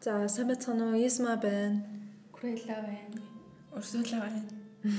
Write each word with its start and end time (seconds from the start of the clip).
За 0.00 0.28
сайн 0.32 0.48
байцгаана 0.48 0.84
уу? 0.88 0.96
Исма 0.96 1.36
байна. 1.36 1.84
Курела 2.32 2.80
байна. 2.88 3.20
Урсула 3.76 4.20
байна. 4.24 4.40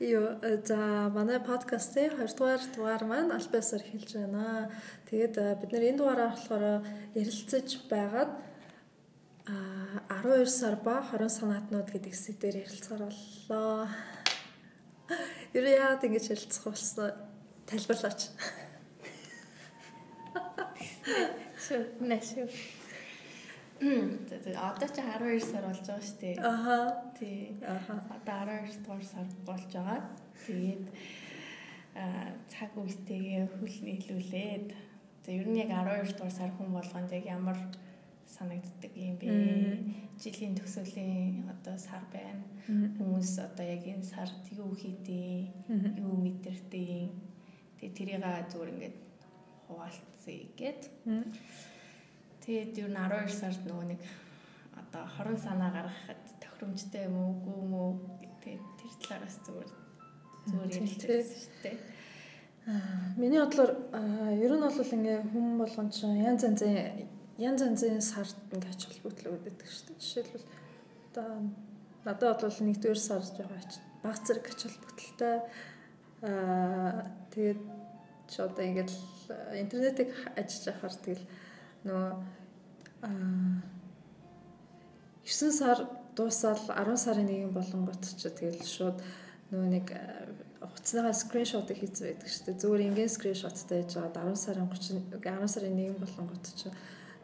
Йоо 0.00 0.34
за 0.66 1.08
манай 1.14 1.38
подкастын 1.38 2.10
2 2.18 2.34
дугаар 2.34 2.62
дугаар 2.74 3.04
маань 3.04 3.30
альбасаар 3.30 3.82
эхэлж 3.86 4.12
байна. 4.18 4.74
Тэгээд 5.06 5.34
бид 5.60 5.70
нэр 5.70 5.84
энэ 5.88 5.98
дугаараа 5.98 6.30
болохоор 6.34 6.82
ярилцаж 7.14 7.68
байгаад 7.86 8.30
а 10.10 10.18
12 10.26 10.50
сар 10.50 10.74
ба 10.74 10.98
20 10.98 11.30
санаатнууд 11.30 11.88
гэдэг 11.94 12.10
хэсэг 12.10 12.42
дээр 12.42 12.66
ярилцгаар 12.66 13.06
боллоо. 13.06 13.86
Нь 15.54 15.70
яагаад 15.78 16.02
ингэж 16.10 16.26
ярилцах 16.34 16.64
болсон 16.66 17.14
тайлбарлаач. 17.70 18.20
Шүү, 21.64 21.84
нэшүү. 22.04 22.46
Тэгээ 23.80 24.56
одоо 24.60 24.88
ч 24.88 25.00
12 25.00 25.40
сар 25.40 25.64
болж 25.64 25.80
байгаа 25.80 26.04
шүү 26.04 26.18
дээ. 26.20 26.34
Аха. 26.44 26.76
Тий. 27.16 27.56
Аха. 27.64 27.94
Одоо 28.12 28.36
12 28.52 28.84
дугаар 28.84 29.04
сар 29.08 29.26
болж 29.48 29.70
байгаа. 29.72 30.00
Тэгээд 30.44 30.84
аа 31.96 32.36
цаг 32.52 32.70
үетэйгээ 32.76 33.48
хөл 33.56 33.76
нийлүүлээд 33.80 34.68
за 35.24 35.30
ер 35.32 35.48
нь 35.48 35.60
яг 35.64 35.72
12 35.72 36.12
дугаар 36.20 36.36
сар 36.36 36.50
хүн 36.52 36.68
болгонд 36.76 37.10
яг 37.16 37.24
ямар 37.32 37.58
санагддаг 38.28 38.92
юм 38.92 39.16
бэ? 39.16 39.32
Жилийн 40.20 40.54
төсөөлийн 40.60 41.48
одоо 41.48 41.76
сар 41.80 42.04
байна. 42.12 42.44
Хүмүүс 42.68 43.40
одоо 43.40 43.64
яг 43.64 43.82
энэ 43.88 44.04
сард 44.04 44.44
юу 44.52 44.76
хийдээ, 44.76 45.48
юу 46.00 46.14
мэдэрдээ. 46.24 47.08
Тэгээ 47.80 47.96
тэрийг 47.96 48.20
зүгээр 48.52 48.72
ингээд 48.74 48.96
хуваалцъя 49.66 50.44
гэд. 50.58 50.82
Тэгээд 52.44 52.72
ер 52.84 52.90
нь 52.92 52.98
12 52.98 53.32
сард 53.32 53.62
нөгөө 53.64 53.86
нэг 53.92 54.00
одоо 54.76 55.04
хорон 55.16 55.38
санаа 55.38 55.70
гаргахад 55.72 56.22
тохиромжтой 56.42 57.08
юм 57.08 57.16
уу, 57.16 57.30
үгүй 57.40 57.56
юм 57.64 57.72
уу 57.74 57.92
тэгээд 58.44 58.64
тэр 58.78 58.92
талаараас 59.00 59.36
зүгээр 59.46 59.70
зүгээр 60.48 60.72
ярилцсан 60.76 61.22
шүү 61.24 61.56
дээ. 61.64 61.76
Аа 62.68 63.16
миний 63.16 63.40
бодлоор 63.40 63.72
ер 64.44 64.52
нь 64.52 64.64
бол 64.64 64.94
ингээ 64.96 65.18
хүн 65.32 65.46
болгон 65.60 65.88
ч 65.88 66.04
янз 66.04 66.42
янзын 66.44 66.74
янз 67.40 67.60
янзын 67.64 68.00
сард 68.00 68.36
ингээ 68.52 68.72
ач 68.72 68.82
холбогдол 68.84 69.36
өгдөг 69.36 69.68
шүү 69.68 69.84
дээ. 69.88 70.00
Жишээлбэл 70.04 70.46
одоо 71.08 71.28
надад 72.04 72.40
бол 72.44 72.60
нэгдүгээр 72.68 73.00
сар 73.00 73.22
жоохон 73.24 73.60
баг 74.04 74.16
зэрэг 74.20 74.46
ач 74.52 74.60
холбогдолтой 74.64 75.36
аа 76.24 77.08
тэгээд 77.32 77.60
ч 78.30 78.34
одоо 78.40 78.64
ингээд 78.64 78.90
интернетийг 79.62 80.10
ажиж 80.36 80.64
ахаар 80.68 80.94
тэгэл 81.04 81.24
нөгөө 81.84 82.12
аа 83.04 83.74
9 85.24 85.52
сар 85.52 85.78
дуусаад 86.16 86.60
10 86.68 86.96
сарын 87.04 87.26
нэгэн 87.26 87.52
болонгот 87.56 88.02
ч 88.04 88.28
тэгэл 88.28 88.62
шууд 88.64 88.98
нөгөө 89.50 89.68
нэг 89.72 89.86
хуцныгаа 90.60 91.12
скриншотыг 91.12 91.76
хийсэн 91.78 92.04
байдаг 92.08 92.28
шүү 92.28 92.44
дээ. 92.44 92.60
Зүгээр 92.60 92.86
ингийн 92.88 93.12
скриншоттай 93.12 93.84
яж 93.84 93.92
байгаа 93.96 94.32
10 94.32 94.44
сарын 94.44 94.68
30 94.68 95.20
10 95.20 95.54
сарын 95.54 95.74
нэгэн 95.76 95.98
болонгот 96.00 96.44
ч 96.58 96.60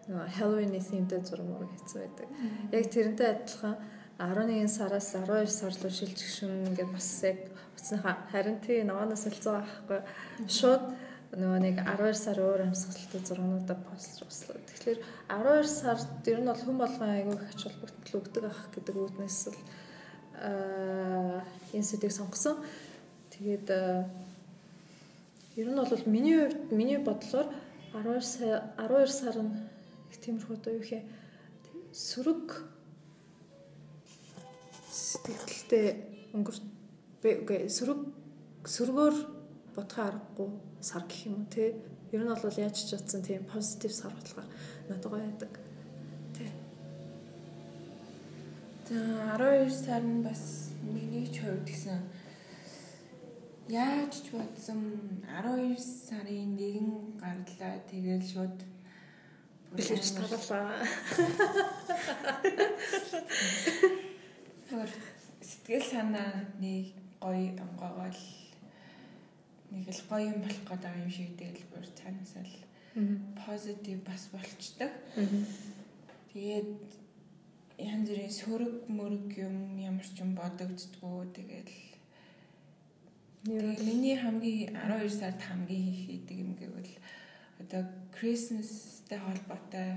нөгөө 0.09 0.27
Halloween-ийн 0.37 0.85
themтэй 0.85 1.21
зураг 1.25 1.47
мураг 1.49 1.71
хийсэн 1.73 1.99
байдаг. 2.05 2.29
Яг 2.73 2.87
тэрнтэй 2.93 3.29
адилхан 3.31 3.77
11 4.21 4.69
сараас 4.69 5.15
12 5.17 5.49
сар 5.49 5.73
руу 5.81 5.91
шилжчихшүн 5.91 6.69
ингээд 6.69 6.93
бас 6.93 7.09
яг 7.25 7.39
хуцныхаа 7.73 8.17
харин 8.31 8.61
тий 8.61 8.85
ногооноос 8.85 9.25
солилцоо 9.25 9.55
авахгүй 9.65 10.01
шууд 10.45 10.85
нөгөө 11.41 11.61
нэг 11.65 11.77
12 11.81 12.21
сар 12.21 12.37
өөр 12.37 12.61
амьсгалтай 12.69 13.21
зургуудаа 13.25 13.79
постлж 13.89 14.29
услаа. 14.29 14.61
Тэгэхээр 14.61 14.99
12 15.31 15.73
сард 15.73 16.29
ер 16.29 16.41
нь 16.43 16.51
бол 16.53 16.61
хэн 16.61 16.79
болгон 16.83 17.11
айгүй 17.17 17.37
ач 17.49 17.61
холбогдол 17.65 18.19
өгдөг 18.21 18.45
ах 18.45 18.61
гэдэг 18.75 18.97
үүднээс 19.01 19.41
л 19.55 19.59
аа 20.37 21.41
энэ 21.73 21.89
сэдвийг 21.89 22.13
сонгосон. 22.13 22.61
Тэгээд 23.33 23.69
ер 25.57 25.69
нь 25.71 25.81
бол 25.81 26.05
миний 26.05 26.37
хувьд 26.45 26.73
миний 26.77 26.99
бодлоор 26.99 27.49
12 27.97 28.21
сар 28.21 28.69
12 28.77 29.09
сар 29.09 29.37
нь 29.41 29.55
их 30.11 30.19
тиймэрхүү 30.21 30.57
одоо 30.61 30.73
юу 30.77 30.85
хэ 30.85 31.01
сөрөг 31.95 32.69
сэтгэлтэй 34.91 35.87
өнгөр 36.35 36.57
сөрөг 37.71 38.01
сөргөөр 38.75 39.17
бодохоо 39.75 40.05
аргагүй 40.11 40.49
сар 40.83 41.05
гэх 41.07 41.27
юм 41.31 41.35
уу 41.41 41.49
те? 41.55 41.65
Ер 42.13 42.23
нь 42.27 42.31
бол 42.31 42.59
яаж 42.59 42.75
ч 42.75 42.91
утсан 42.99 43.23
тийм 43.23 43.47
позитив 43.47 43.93
сар 43.95 44.13
болохоор 44.15 44.49
надад 44.91 45.07
гоё 45.07 45.23
байдаг. 45.23 45.53
Тий 46.35 46.51
За 48.91 48.99
12 49.39 49.71
сар 49.71 50.03
нь 50.03 50.23
бас 50.27 50.75
миний 50.83 51.27
ч 51.31 51.47
хувьд 51.47 51.63
гэсэн 51.71 52.03
яаж 53.71 54.13
ч 54.27 54.35
бодсон 54.35 54.81
12 55.23 55.79
сарын 55.79 56.59
нэгэн 56.59 56.91
гарлаа 57.23 57.79
тэгэл 57.87 58.27
шууд 58.27 58.59
бэлгэж 59.71 60.07
таруулаа. 64.71 65.03
Сэтгэл 65.43 65.83
санаа 65.83 66.31
нэг 66.63 66.95
гоё 67.19 67.59
онгоогоол 67.59 68.21
нэг 69.75 69.87
л 69.91 70.03
гоё 70.07 70.31
юм 70.31 70.39
болох 70.47 70.63
гэдэг 70.63 70.95
юм 71.03 71.11
шиг 71.11 71.31
дэлбэр 71.35 71.87
цаанаасаа 71.99 72.45
л 72.47 72.55
позитив 73.35 73.99
бас 74.07 74.31
болчдаг. 74.31 74.93
Тэгээд 76.31 76.71
янз 77.83 78.07
бүрийн 78.09 78.31
сөрөг 78.31 78.77
мөрөг 78.87 79.29
юм 79.43 79.57
ямар 79.83 80.07
ч 80.07 80.23
юм 80.23 80.39
бодогддгүү 80.39 81.19
тэгэл 81.35 81.75
миний 83.89 84.17
хамгийн 84.21 84.77
12 84.77 85.11
сард 85.11 85.41
хамгийн 85.43 85.95
хийдэг 85.99 86.37
юм 86.45 86.53
гэвэл 86.61 86.95
одоо 87.59 87.83
Christmas-тэй 88.15 89.19
холбоотой 89.19 89.89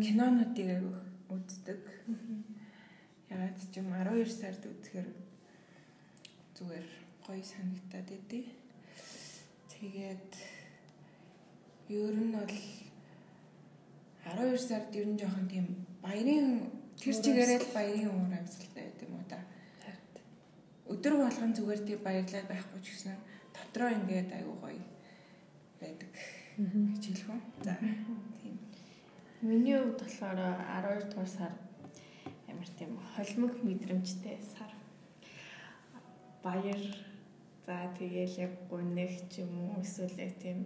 кинонуудыг 0.00 1.04
үздэг. 1.28 1.80
Ягаад 3.30 3.56
ч 3.58 3.74
юм 3.80 3.90
12 3.90 4.30
сард 4.30 4.62
үзэхээр 4.62 5.08
зүгээр 6.56 6.86
гоё 7.26 7.42
санагтаад 7.42 8.08
идэв. 8.18 8.46
Тэгээд 9.72 10.32
ер 11.90 12.14
нь 12.14 12.32
бол 12.32 12.54
12 14.24 14.58
сард 14.68 14.90
ер 14.94 15.06
нь 15.10 15.18
жоохон 15.18 15.46
тийм 15.50 15.66
баярын 16.02 16.70
тэр 16.98 17.14
чигээрээ 17.24 17.58
л 17.62 17.74
баярын 17.74 18.10
уур 18.14 18.32
амьсгалтай 18.38 18.84
байт 18.86 19.02
юм 19.04 19.18
уу 19.18 19.26
да. 19.28 19.38
Өдөр 20.92 21.14
болгон 21.18 21.52
зүгээр 21.54 21.82
тийм 21.86 22.00
баярлал 22.06 22.46
байхгүй 22.50 22.80
ч 22.82 22.86
гэсэн 22.94 23.16
дотроо 23.54 23.90
ингээд 23.90 24.30
аюу 24.38 24.54
гоё 24.62 24.82
байдаг 25.82 26.10
гэж 26.94 27.04
хэлэх 27.04 27.28
үү. 27.34 27.40
За 27.66 27.74
тийм. 28.40 28.56
Миний 29.42 29.76
хувьд 29.76 30.00
болохоор 30.00 30.38
12 30.38 31.10
дугаар 31.10 31.30
сар 31.36 31.52
ямар 32.56 32.70
тийм 32.78 32.98
холимог 33.14 33.52
мэдрэмжтэй 33.62 34.40
сар. 34.40 34.72
Баяр. 36.42 36.80
За 37.66 37.92
тэгээл 37.98 38.48
яг 38.48 38.52
гүнэх 38.70 39.28
ч 39.28 39.44
юм 39.44 39.76
уу 39.76 39.82
эсвэл 39.84 40.16
яг 40.16 40.32
тийм 40.40 40.64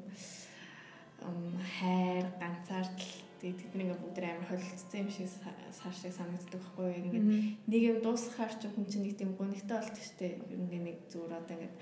хайр 1.81 2.31
ганцаардал 2.39 3.11
тэдний 3.41 3.89
ингээ 3.89 3.99
бүгд 3.99 4.19
амар 4.23 4.47
холилцсон 4.47 5.01
юм 5.03 5.11
шиг 5.11 5.28
сар 5.33 5.95
шиг 5.97 6.12
санагддаг 6.15 6.61
байхгүй 6.62 6.87
яг 6.95 7.05
ингээ 7.11 7.25
нэг 7.66 7.83
юм 7.91 7.98
дуусгахаар 8.04 8.54
ч 8.54 8.69
хүн 8.71 8.86
чинь 8.86 9.03
нэг 9.09 9.16
тийм 9.19 9.34
гүнхтэй 9.34 9.77
болт 9.81 9.97
штэ. 9.98 10.39
Ингээ 10.47 10.83
нэг 10.86 10.97
зүгээр 11.10 11.34
одоо 11.41 11.54
ингээ 11.59 11.72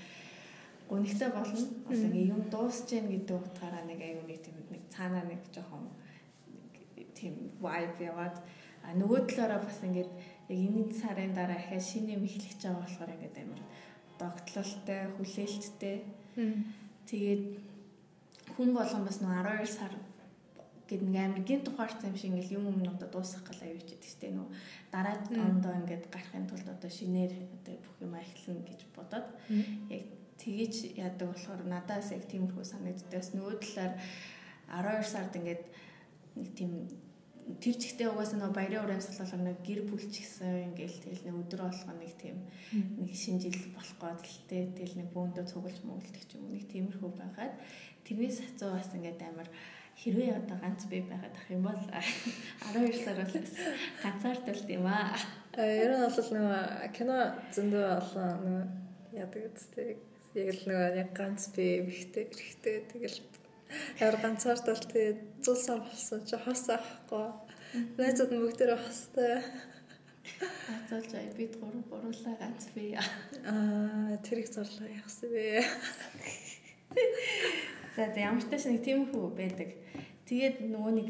гүнхтэй 0.88 1.28
болно. 1.34 1.66
Одоо 1.90 2.06
ингээ 2.08 2.32
юм 2.32 2.42
дуусч 2.48 2.88
гэн 2.88 3.10
гэдэг 3.12 3.36
утгаараа 3.36 3.84
нэг 3.84 4.00
аюу 4.00 4.24
нэг 4.24 4.38
тийм 4.40 4.56
нэг 4.72 4.82
цаанаа 4.88 5.24
нэг 5.26 5.42
жоохон 5.52 5.84
тийм 7.18 7.34
vibe 7.58 8.06
яваад 8.06 8.38
а 8.88 8.96
нөгөө 8.96 9.20
талаараа 9.28 9.60
бас 9.60 9.84
ингээд 9.84 10.12
яг 10.48 10.58
энэ 10.64 10.96
сарын 10.96 11.36
дараа 11.36 11.60
ахаа 11.60 11.80
шинэ 11.80 12.16
юм 12.16 12.24
эхлэх 12.24 12.56
гэж 12.56 12.60
байгаа 12.64 12.80
болохоор 12.80 13.10
ингээд 13.12 13.36
амар 13.44 13.62
догтлолтой, 14.18 15.00
хүлээлттэй. 15.16 15.96
Тэгээд 17.04 17.44
хүн 18.56 18.70
болгон 18.72 19.04
бас 19.04 19.20
нэг 19.20 19.30
12 19.44 19.68
сар 19.68 19.92
гэд 20.88 21.02
нэг 21.04 21.20
амиргийн 21.20 21.62
тухаарсан 21.68 22.10
юм 22.10 22.16
шиг 22.16 22.32
ингээл 22.32 22.56
юм 22.58 22.64
өмнөдө 22.72 23.12
дуусгах 23.12 23.44
гал 23.44 23.60
аюуч 23.60 23.84
гэдэг 23.92 24.08
чинь 24.08 24.36
нөө 24.40 24.48
дараа 24.88 25.20
ондоо 25.28 25.72
ингээд 25.84 26.04
гарахын 26.08 26.48
тулд 26.48 26.68
одоо 26.68 26.88
шинээр 26.88 27.32
одоо 27.60 27.76
бүх 27.76 27.96
юм 28.00 28.16
эхэлнэ 28.16 28.64
гэж 28.64 28.80
бодоод 28.96 29.28
яг 29.92 30.04
тгийж 30.40 30.74
яадаг 30.96 31.28
болохоор 31.28 31.62
надаас 31.68 32.08
яг 32.16 32.24
тиймэрхүү 32.32 32.64
санагддаас 32.64 33.28
нөгөө 33.36 33.54
талаар 33.60 33.92
12 34.72 35.12
сард 35.12 35.32
ингээд 35.36 35.64
нэг 36.40 36.48
тийм 36.56 36.72
тэр 37.56 37.74
чигтээ 37.80 38.12
угаасаа 38.12 38.44
нөгөө 38.44 38.56
баярын 38.60 38.84
уран 38.84 39.00
амьсгал 39.00 39.40
нэг 39.40 39.58
гэр 39.64 39.80
бүлч 39.88 40.12
гэсэн 40.20 40.68
ингээл 40.68 41.00
тэгэл 41.00 41.24
нэг 41.32 41.36
өдөр 41.40 41.60
болгоо 41.64 41.94
нэг 41.96 42.12
тийм 42.20 42.36
нэг 43.00 43.12
шинэ 43.16 43.40
жил 43.40 43.56
болох 43.72 44.28
тэ 44.44 44.68
тэгэл 44.76 45.00
нэг 45.00 45.08
бөөндөө 45.16 45.44
цуглаж 45.48 45.80
мөглөдөг 45.80 46.24
ч 46.28 46.36
юм 46.36 46.44
уу 46.44 46.52
нэг 46.52 46.68
тиймэрхүү 46.68 47.10
байгаад 47.16 47.54
тэрнээс 48.04 48.38
хацуу 48.44 48.76
бас 48.76 48.92
ингээд 48.92 49.20
амар 49.24 49.48
хэрвээ 49.96 50.30
одоо 50.44 50.56
ганц 50.60 50.82
бие 50.92 51.02
байгаад 51.08 51.34
ах 51.40 51.48
юм 51.48 51.62
бол 51.64 51.82
12 52.76 53.00
сар 53.00 53.16
бол 53.16 53.34
ганцаардалт 54.04 54.68
юм 54.68 54.86
аа. 54.86 55.16
Ер 55.56 55.90
нь 55.96 56.04
бол 56.04 56.30
нөгөө 56.36 56.92
кино 56.92 57.16
зөндөө 57.56 57.84
олон 57.96 58.28
нөгөө 58.44 58.64
яадаг 59.18 59.42
үстэй 59.56 59.90
яг 60.36 60.48
л 60.54 60.64
нөгөө 60.68 60.88
яг 61.02 61.10
ганц 61.16 61.50
бие 61.56 61.82
эрэхтэй 61.82 62.24
эрэхтэй 62.30 62.76
тэгэл 62.92 63.18
яар 64.00 64.16
ганцаардал 64.22 64.80
тэгээ 64.80 65.44
зул 65.44 65.56
сар 65.56 65.80
болсон 65.80 66.24
чи 66.24 66.36
хос 66.36 66.68
авахгүй. 66.68 67.26
Найзууд 67.98 68.32
нь 68.32 68.42
бүгдээрээ 68.42 68.80
хостой. 68.80 69.42
Хацуулж 70.38 71.12
ая 71.14 71.32
бид 71.36 71.56
гурав 71.60 71.84
гурлаа 71.88 72.36
ганц 72.40 72.68
бие. 72.74 73.00
Аа 73.44 74.16
тэр 74.24 74.44
их 74.44 74.48
зурлаа 74.52 74.88
яахсан 74.88 75.28
бэ? 75.32 75.64
За 77.96 78.08
ямар 78.16 78.42
ч 78.42 78.48
тааш 78.48 78.64
нэг 78.68 78.84
тийм 78.84 79.08
хүү 79.10 79.36
байдаг. 79.36 79.76
Тэгээд 80.28 80.64
нөгөө 80.68 80.92
нэг 80.96 81.08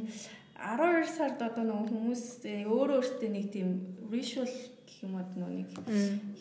12 0.58 1.06
сард 1.14 1.38
одоо 1.42 1.62
нөгөө 1.62 1.86
хүмүүс 1.94 2.22
өөрөө 2.66 2.98
өөртөө 2.98 3.30
нэг 3.30 3.46
тийм 3.54 3.68
ritual 4.10 4.50
гэх 4.50 4.98
юм 5.06 5.14
уу 5.14 5.26
нөгөө 5.38 5.54
нэг 5.54 5.70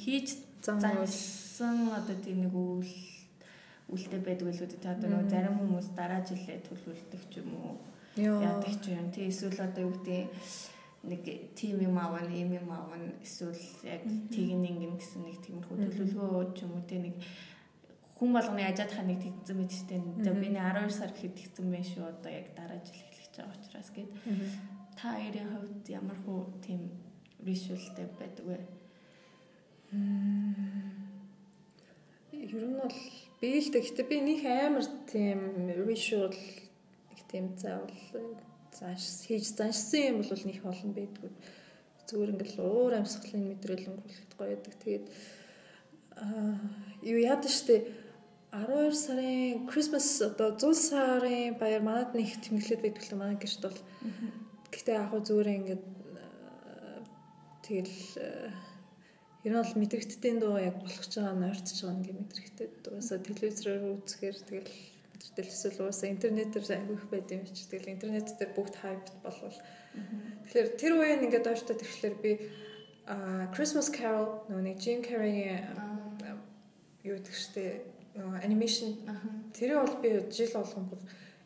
хийж 0.02 0.42
зансан 0.66 1.94
одоо 1.94 2.18
тийм 2.26 2.42
нэг 2.46 2.54
үйл 2.54 2.90
үлдээ 3.88 4.22
байдаг 4.24 4.48
л 4.52 4.62
үү. 4.64 4.80
Та 4.84 4.96
одоо 4.96 5.24
зарим 5.32 5.56
хүмүүс 5.60 5.88
дараа 5.96 6.22
жилээ 6.24 6.60
төлөвлөдөг 6.68 7.22
ч 7.32 7.34
юм 7.40 7.52
уу. 7.56 7.76
Яадаг 8.20 8.76
ч 8.84 8.92
юм. 8.92 9.08
Тэ 9.12 9.32
эсвэл 9.32 9.64
одоо 9.64 9.88
юу 9.88 9.94
гэдэг 9.96 10.28
нэг 11.08 11.22
тим 11.56 11.80
юм 11.80 11.96
аавна, 11.96 12.28
юм 12.28 12.52
юм 12.52 12.68
аавна 12.68 13.16
эсвэл 13.24 13.56
яг 13.88 14.04
тэгин 14.34 14.66
ингэн 14.68 14.98
гэсэн 15.00 15.24
нэг 15.24 15.40
тиймэрхүү 15.46 15.78
төлөвлөгөө 15.88 16.46
ч 16.58 16.68
юм 16.68 16.76
уу 16.76 16.84
тэ 16.84 17.00
нэг 17.00 17.16
хүн 18.18 18.34
болгоны 18.34 18.66
ажаад 18.66 18.92
хаа 18.92 19.06
нэг 19.06 19.22
тэгсэн 19.22 19.56
мэт 19.56 19.72
штэ. 19.72 20.02
За 20.26 20.34
миний 20.34 20.60
12 20.60 20.90
сар 20.90 21.14
гэхэд 21.14 21.38
тэгсэн 21.38 21.70
байх 21.70 21.86
шүү. 21.86 22.04
Одоо 22.12 22.32
яг 22.34 22.48
дараа 22.58 22.82
жил 22.82 22.98
эхлэх 22.98 23.24
гэж 23.24 23.36
байгаа 23.38 23.56
учраас 23.62 23.90
гээд 23.94 24.10
та 24.98 25.14
хоёрын 25.14 25.50
хувьд 25.54 25.86
ямар 25.94 26.18
хөө 26.26 26.40
тийм 26.66 26.82
ritualтэй 27.46 28.08
байдаг 28.18 28.46
вэ? 28.50 28.58
Ер 32.34 32.66
нь 32.66 32.78
бол 32.82 32.98
би 33.42 33.50
л 33.62 33.70
гэхдээ 33.70 34.06
би 34.10 34.18
нэг 34.26 34.42
амар 34.46 34.86
тийм 35.06 35.40
ritual 35.86 36.34
их 37.14 37.22
тийм 37.30 37.54
заавал 37.58 37.94
зааш 38.74 39.04
хийж 39.26 39.46
заншсан 39.58 40.02
юм 40.10 40.18
бол 40.22 40.44
нэг 40.46 40.60
олон 40.66 40.92
байдгүй. 40.94 41.32
Зүгээр 42.08 42.34
ингээл 42.34 42.60
уур 42.62 42.94
амьсгалын 42.98 43.46
мэдрэл 43.50 43.90
өнгөрүүлэхэд 43.90 44.34
гоё 44.38 44.50
байдаг. 44.58 44.74
Тэгээд 44.82 45.06
аа 46.18 46.56
юу 47.02 47.20
яадаг 47.22 47.52
штэ 47.52 47.76
12 48.54 48.96
сарын 48.96 49.68
Christmas 49.70 50.08
одоо 50.22 50.56
100 50.56 50.74
сарын 50.90 51.58
баяр 51.62 51.84
манад 51.84 52.16
нэг 52.16 52.42
тэмдэглээд 52.42 52.82
байдаг 52.82 53.04
л 53.06 53.20
манай 53.20 53.38
гэрт 53.38 53.62
бол. 53.66 53.82
Гэхдээ 54.72 54.96
яг 54.98 55.10
хөө 55.12 55.22
зүгээр 55.28 55.50
ингээд 55.58 55.84
тэгэл 57.66 57.98
ер 59.48 59.54
нь 59.56 59.62
бол 59.64 59.80
мэдрэгдтийн 59.80 60.38
дуу 60.44 60.60
яг 60.60 60.76
болох 60.84 61.08
ч 61.08 61.24
байгаа 61.24 61.36
нь 61.40 61.48
ойртож 61.48 61.80
байгаа 61.80 61.98
нэг 62.04 62.12
мэдрэгтэй. 62.20 62.68
Угаасаа 62.84 63.20
телевизээр 63.24 63.80
үзэхээр 63.96 64.38
тэгэл 64.44 64.72
мэдэртэл 65.16 65.52
эсвэл 65.56 65.82
угаасаа 65.88 66.10
интернетээр 66.12 66.66
айгүйх 66.68 67.06
байд 67.08 67.32
юм 67.32 67.44
чи. 67.48 67.64
Тэгэл 67.72 67.96
интернет 67.96 68.28
дээр 68.36 68.52
бүгд 68.52 68.76
хайпт 68.76 69.16
болвол. 69.24 69.60
Тэгэхээр 70.52 70.70
тэр 70.76 70.94
үеийн 71.00 71.24
ингээд 71.24 71.48
ойртоод 71.48 71.80
ирэхлээр 71.80 72.18
би 72.20 72.32
Christmas 73.56 73.88
Carol 73.88 74.44
нөгөө 74.52 74.76
Jim 74.84 75.00
Carrey-ийн 75.00 75.64
юу 77.08 77.16
гэдэг 77.16 77.36
штеп 77.40 77.88
нөгөө 78.20 78.44
анимашн 78.44 79.00
тэр 79.56 79.80
бол 79.80 79.96
би 80.04 80.10
жил 80.28 80.52
болгон 80.60 80.92
бүр 80.92 81.02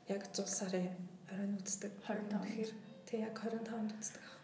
яг 0.10 0.26
100 0.34 0.50
сарын 0.50 0.90
оройн 1.30 1.54
үздэг. 1.62 1.94
25 2.10 2.34
тэгэхээр 2.34 2.72
тэг 3.06 3.18
яг 3.30 3.38
25-нд 3.38 3.94
үздэг 3.94 4.26
тэгэхээр 4.26 4.41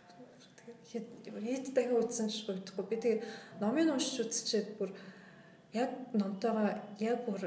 хэд 0.91 1.65
дахин 1.75 1.99
үзсэн 1.99 2.31
ч 2.31 2.47
гойдохгүй 2.47 2.85
би 2.87 2.97
тэгээ 2.97 3.23
номын 3.59 3.93
уншиж 3.95 4.23
үзчихэд 4.23 4.79
бүр 4.79 4.91
яг 5.75 5.91
номтойгоо 6.15 6.79
яг 7.03 7.19
бүр 7.27 7.43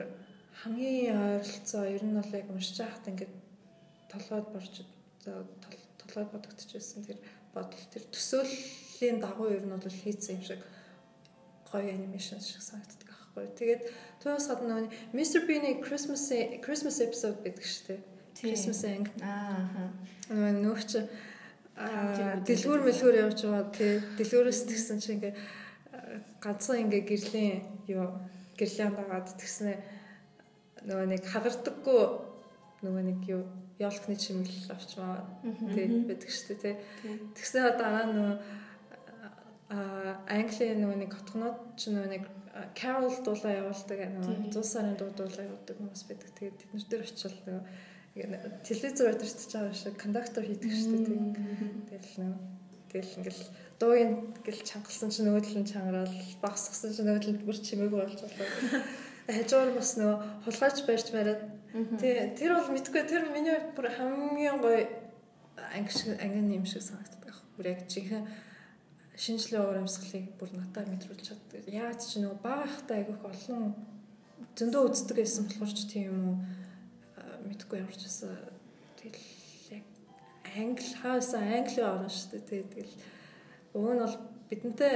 хамгийн 0.63 1.17
ойролцоо 1.17 1.85
ер 1.89 2.05
нь 2.05 2.17
бол 2.21 2.37
яг 2.37 2.49
уншиж 2.53 2.77
байхад 2.85 3.09
ингээд 3.09 3.35
толгойд 4.13 4.49
борч 4.53 4.75
толгойд 5.25 6.31
бодогдчихсэн 6.35 7.05
тэр 7.09 7.19
бодол 7.55 7.85
тэр 7.93 8.05
төсөөллийн 8.13 9.19
дагуу 9.25 9.49
ер 9.57 9.65
нь 9.65 9.73
бол 9.73 9.89
хийцэн 9.89 10.37
юм 10.37 10.45
шиг 10.45 10.63
гоё 11.71 11.89
анимашн 11.95 12.41
шиг 12.45 12.61
санагддаг 12.61 13.09
байхгүй. 13.09 13.47
Тэгээд 13.57 13.83
түүнээс 14.21 14.47
гадна 14.51 14.85
нөгөө 14.85 15.17
Mr 15.17 15.41
Bean-ийн 15.47 15.81
Christmas 15.81 16.29
Christmas 16.65 16.99
episode 16.99 17.39
гэдэг 17.47 17.65
шүү 17.65 17.85
дээ. 17.89 18.01
Christmas 18.41 18.83
анги. 18.85 19.11
Аа. 19.23 19.91
Нөгөө 20.29 20.53
нөх 20.61 20.83
чи 20.87 21.07
дэлгүүр 22.45 22.81
мэлгүүр 22.85 23.17
явж 23.25 23.39
байгаа 23.45 23.67
тий. 23.73 24.01
Дэлгүүрээс 24.19 24.61
тэгсэн 24.69 24.99
чи 25.01 25.17
ингээ 25.17 25.35
ганцхан 26.45 26.85
ингээ 26.85 27.03
гэрлийн 27.09 27.57
юу 27.89 28.07
гэрлийн 28.57 28.93
дагаад 28.97 29.29
тэгснэ 29.41 29.73
нөгөө 30.85 31.07
нэг 31.09 31.23
хагардаггүй 31.25 32.03
нөгөө 32.85 33.03
нэг 33.09 33.21
юу 33.29 33.43
ёолхны 33.81 34.17
чимэл 34.17 34.73
авчмаа 34.73 35.25
тий 35.73 35.89
байдаг 36.05 36.29
дээ 36.29 36.59
тий. 36.61 36.75
Тэгснэ 37.37 37.77
дараа 37.81 38.05
нөгөө 38.13 38.37
Английн 39.71 40.83
нөгөө 40.83 40.99
нэг 41.01 41.11
хотгонууд 41.15 41.59
ч 41.79 41.95
нөгөө 41.95 42.11
нэг 42.11 42.25
Carol 42.75 43.15
дуулаа 43.23 43.53
явуулдаг 43.63 44.01
нөгөө 44.21 44.51
100 44.51 44.67
сарын 44.67 44.97
дуу 44.99 45.15
дуулаа 45.15 45.47
явуулдаг 45.47 45.77
хүмүүс 45.79 46.03
байдаг. 46.11 46.31
Тэгээд 46.35 46.59
тэд 46.59 46.71
нар 46.75 46.87
дээр 46.91 47.05
очил 47.07 47.37
нөгөө 47.47 47.65
телевизээр 48.15 49.15
өдөртөж 49.15 49.51
байгаа 49.55 49.75
шиг 49.75 49.95
кондуктор 49.95 50.43
хийдэг 50.43 50.73
шүү 50.75 50.99
дээ. 51.07 51.21
Тэгэл 51.91 52.15
нөгөө 52.19 52.39
тэгэл 52.91 53.17
ингээл 53.23 53.43
дуугийн 53.79 54.13
гэл 54.43 54.61
чангалсан 54.67 55.11
чинь 55.15 55.27
нөгөөдөл 55.31 55.59
нь 55.63 55.71
чангараал 55.71 56.17
багсгсан 56.43 56.91
чинь 56.91 57.07
нөгөөдөл 57.07 57.33
нь 57.39 57.45
бүр 57.47 57.59
чимээгүй 57.63 57.99
болж 58.03 58.19
болоо. 58.19 58.49
Хажуугаар 59.31 59.73
бас 59.79 59.91
нөгөө 59.95 60.19
хулгайч 60.43 60.79
барьж 60.91 61.07
бариад 61.15 61.43
тий 62.03 62.15
тэр 62.35 62.51
бол 62.59 62.75
мэдгүй 62.75 63.03
тэр 63.07 63.31
миний 63.31 63.59
бүр 63.79 63.87
хамгийн 63.95 64.59
гоё 64.59 64.91
анги 65.71 65.93
шиг 65.95 66.19
анги 66.19 66.59
юм 66.59 66.67
шиг 66.67 66.83
санагддаг. 66.83 67.39
Бүр 67.55 67.79
яг 67.79 67.87
жинхэнэ 67.87 68.27
шинжлэх 69.15 69.63
уур 69.63 69.79
амьсгалыг 69.79 70.35
бүр 70.35 70.51
надад 70.59 70.91
мэдрүүлж 70.91 71.31
чаддаг. 71.31 71.63
Яаж 71.71 72.11
ч 72.11 72.19
нөгөө 72.19 72.43
багахтай 72.43 73.07
айгүйх 73.07 73.23
олон 73.23 73.79
зөндөө 74.59 74.83
үздэг 74.89 75.17
байсан 75.21 75.47
болохоор 75.47 75.73
ч 75.77 75.81
тийм 75.87 76.11
юм 76.11 76.21
уу 76.27 76.37
мэдгүй 77.51 77.83
ямар 77.83 77.97
ч 77.99 78.07
байсан 78.07 78.39
тэгэл 79.03 79.27
яг 79.75 79.87
англи 80.55 80.95
хаасаа 81.03 81.43
англи 81.59 81.83
орно 81.83 82.09
шүү 82.09 82.39
дээ 82.39 82.65
тэгэл 82.71 82.95
өвөө 83.75 83.95
нь 83.95 84.03
бол 84.07 84.17
бидэнтэй 84.51 84.95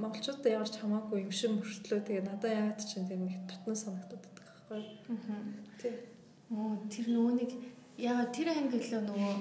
монголчуудад 0.00 0.48
ямар 0.48 0.70
ч 0.72 0.80
хамаагүй 0.80 1.20
юм 1.24 1.32
шиг 1.32 1.52
мөртлөө 1.52 2.00
тэгээ 2.00 2.24
надад 2.24 2.52
яагаад 2.52 2.80
ч 2.80 2.96
юм 2.96 3.04
тийм 3.08 3.28
их 3.28 3.40
дотно 3.44 3.76
санагдаад 3.76 4.24
байдаг 4.24 4.44
байхгүй. 4.48 4.80
Аа. 5.12 5.40
Тий. 5.80 5.94
Оо 6.48 6.80
тэр 6.88 7.06
нөгөө 7.12 7.34
нэг 7.36 7.50
яа 8.00 8.24
тэр 8.32 8.48
англи 8.56 8.80
нөгөө 8.80 9.34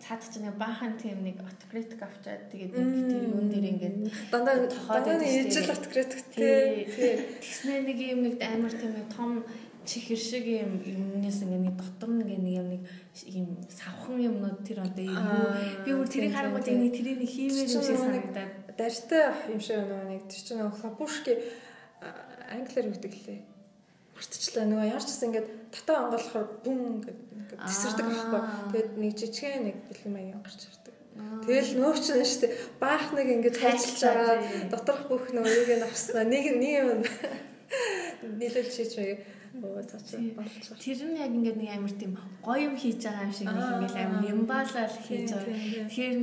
цаад 0.00 0.22
ч 0.32 0.40
нэг 0.40 0.56
баахан 0.56 0.96
тийм 0.96 1.20
нэг 1.24 1.40
автократик 1.44 2.00
авчаад 2.00 2.48
тэгээд 2.52 2.72
нэг 2.72 3.04
тэр 3.10 3.22
юун 3.28 3.48
дээр 3.52 3.66
ингээд 3.72 3.96
дандаа 4.32 4.64
тохоод 4.64 5.20
ижил 5.20 5.72
автократик 5.72 6.20
тий. 6.32 6.88
Тэгснэ 7.40 7.84
нэг 7.84 7.98
юм 8.00 8.20
нэг 8.24 8.34
амар 8.40 8.72
тийм 8.72 8.96
том 9.12 9.44
чихэр 9.86 10.18
шиг 10.18 10.44
юм 10.46 10.82
юмнээс 10.82 11.46
ингээ 11.46 11.62
нэг 11.70 11.74
дотор 11.78 12.10
нэг 12.10 12.28
нэг 12.34 12.54
юм 12.58 12.68
нэг 12.74 12.82
юм 13.30 13.48
савхан 13.70 14.18
юмнууд 14.18 14.66
тэр 14.66 14.82
одоо 14.82 15.06
юу 15.06 15.46
би 15.86 15.90
бүр 15.94 16.08
тэрийг 16.10 16.34
харангуут 16.34 16.66
нэг 16.66 16.92
тэрийг 16.92 17.18
нэг 17.22 17.30
хиймээр 17.30 17.70
юм 17.70 17.82
шиг 17.86 17.98
санагдаад. 18.02 18.52
дарьтай 18.74 19.24
юм 19.48 19.60
шиг 19.62 19.78
нэг 19.86 20.26
тэр 20.26 20.42
чинь 20.42 20.58
нэг 20.58 20.74
хапушки 20.74 21.32
англиар 22.50 22.90
үгдэг 22.90 23.14
лээ? 23.14 23.40
Мартчихлаа 24.18 24.66
нөгөө 24.66 24.90
яарч 24.90 25.06
гэсэн 25.06 25.28
ингээд 25.30 25.48
татаа 25.70 25.96
онгоолохоор 26.10 26.46
бүм 26.66 26.80
ингээд 26.98 27.20
тесэрдэг 27.62 28.06
байхгүй. 28.10 28.40
Тэгээд 28.72 28.90
нэг 28.96 29.12
жижигхэн 29.16 29.64
нэг 29.70 29.76
бэлэн 29.86 30.12
маяг 30.12 30.40
гарч 30.42 30.60
ирдэг. 30.66 30.94
Тэгэл 31.46 31.72
нөөч 31.78 32.06
нь 32.16 32.24
шүү 32.26 32.40
дээ. 32.42 32.52
Баах 32.80 33.06
нэг 33.12 33.28
ингээд 33.28 33.60
хайчилж 33.60 34.00
байгаа 34.02 34.36
доторх 34.72 35.02
бүх 35.08 35.24
нөгөө 35.30 35.52
юуг 35.52 35.70
нь 35.76 35.86
авснаа. 35.86 36.24
Нэг 36.24 36.44
нэг 36.56 36.72
юм 36.80 37.00
шийдэж 38.40 38.94
байгаа 38.96 39.35
Оо 39.62 39.82
цаачаа 39.82 40.20
байна. 40.36 40.50
Тэр 40.80 40.98
нь 41.06 41.16
яг 41.20 41.32
ингээд 41.32 41.58
нэг 41.60 41.70
амар 41.76 41.94
тийм 41.96 42.12
гоё 42.44 42.68
юм 42.68 42.76
хийж 42.76 43.00
байгаа 43.04 43.24
юм 43.24 43.32
шиг 43.32 43.48
нэг 43.48 43.68
ингээд 43.72 43.96
амар 43.96 44.22
нямбалал 44.26 44.96
хийж 45.06 45.28
байгаа. 45.32 45.88
Тэгэхээр 45.88 46.16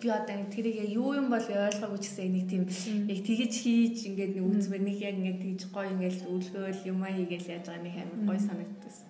би 0.00 0.08
одоо 0.10 0.38
тэрийг 0.50 0.78
юу 0.90 1.10
юм 1.20 1.28
бол 1.30 1.46
ойлгоогүй 1.46 2.00
ч 2.02 2.06
гэсэн 2.10 2.32
нэг 2.34 2.44
тийм 2.50 2.62
яг 3.06 3.20
тэгэж 3.22 3.52
хийж 3.62 3.96
ингээд 4.10 4.32
нэг 4.34 4.44
үзмэр 4.50 4.82
нэг 4.82 4.98
яг 4.98 5.14
ингээд 5.20 5.42
тэгж 5.44 5.62
гоё 5.70 5.88
ингээд 5.94 6.18
үлгөөл 6.26 6.82
юм 6.90 7.00
аа 7.06 7.14
хийгээл 7.14 7.52
яаж 7.54 7.64
байгаа 7.68 7.84
нэг 7.86 7.96
амар 8.00 8.18
гоё 8.28 8.40
санагдсан. 8.42 9.06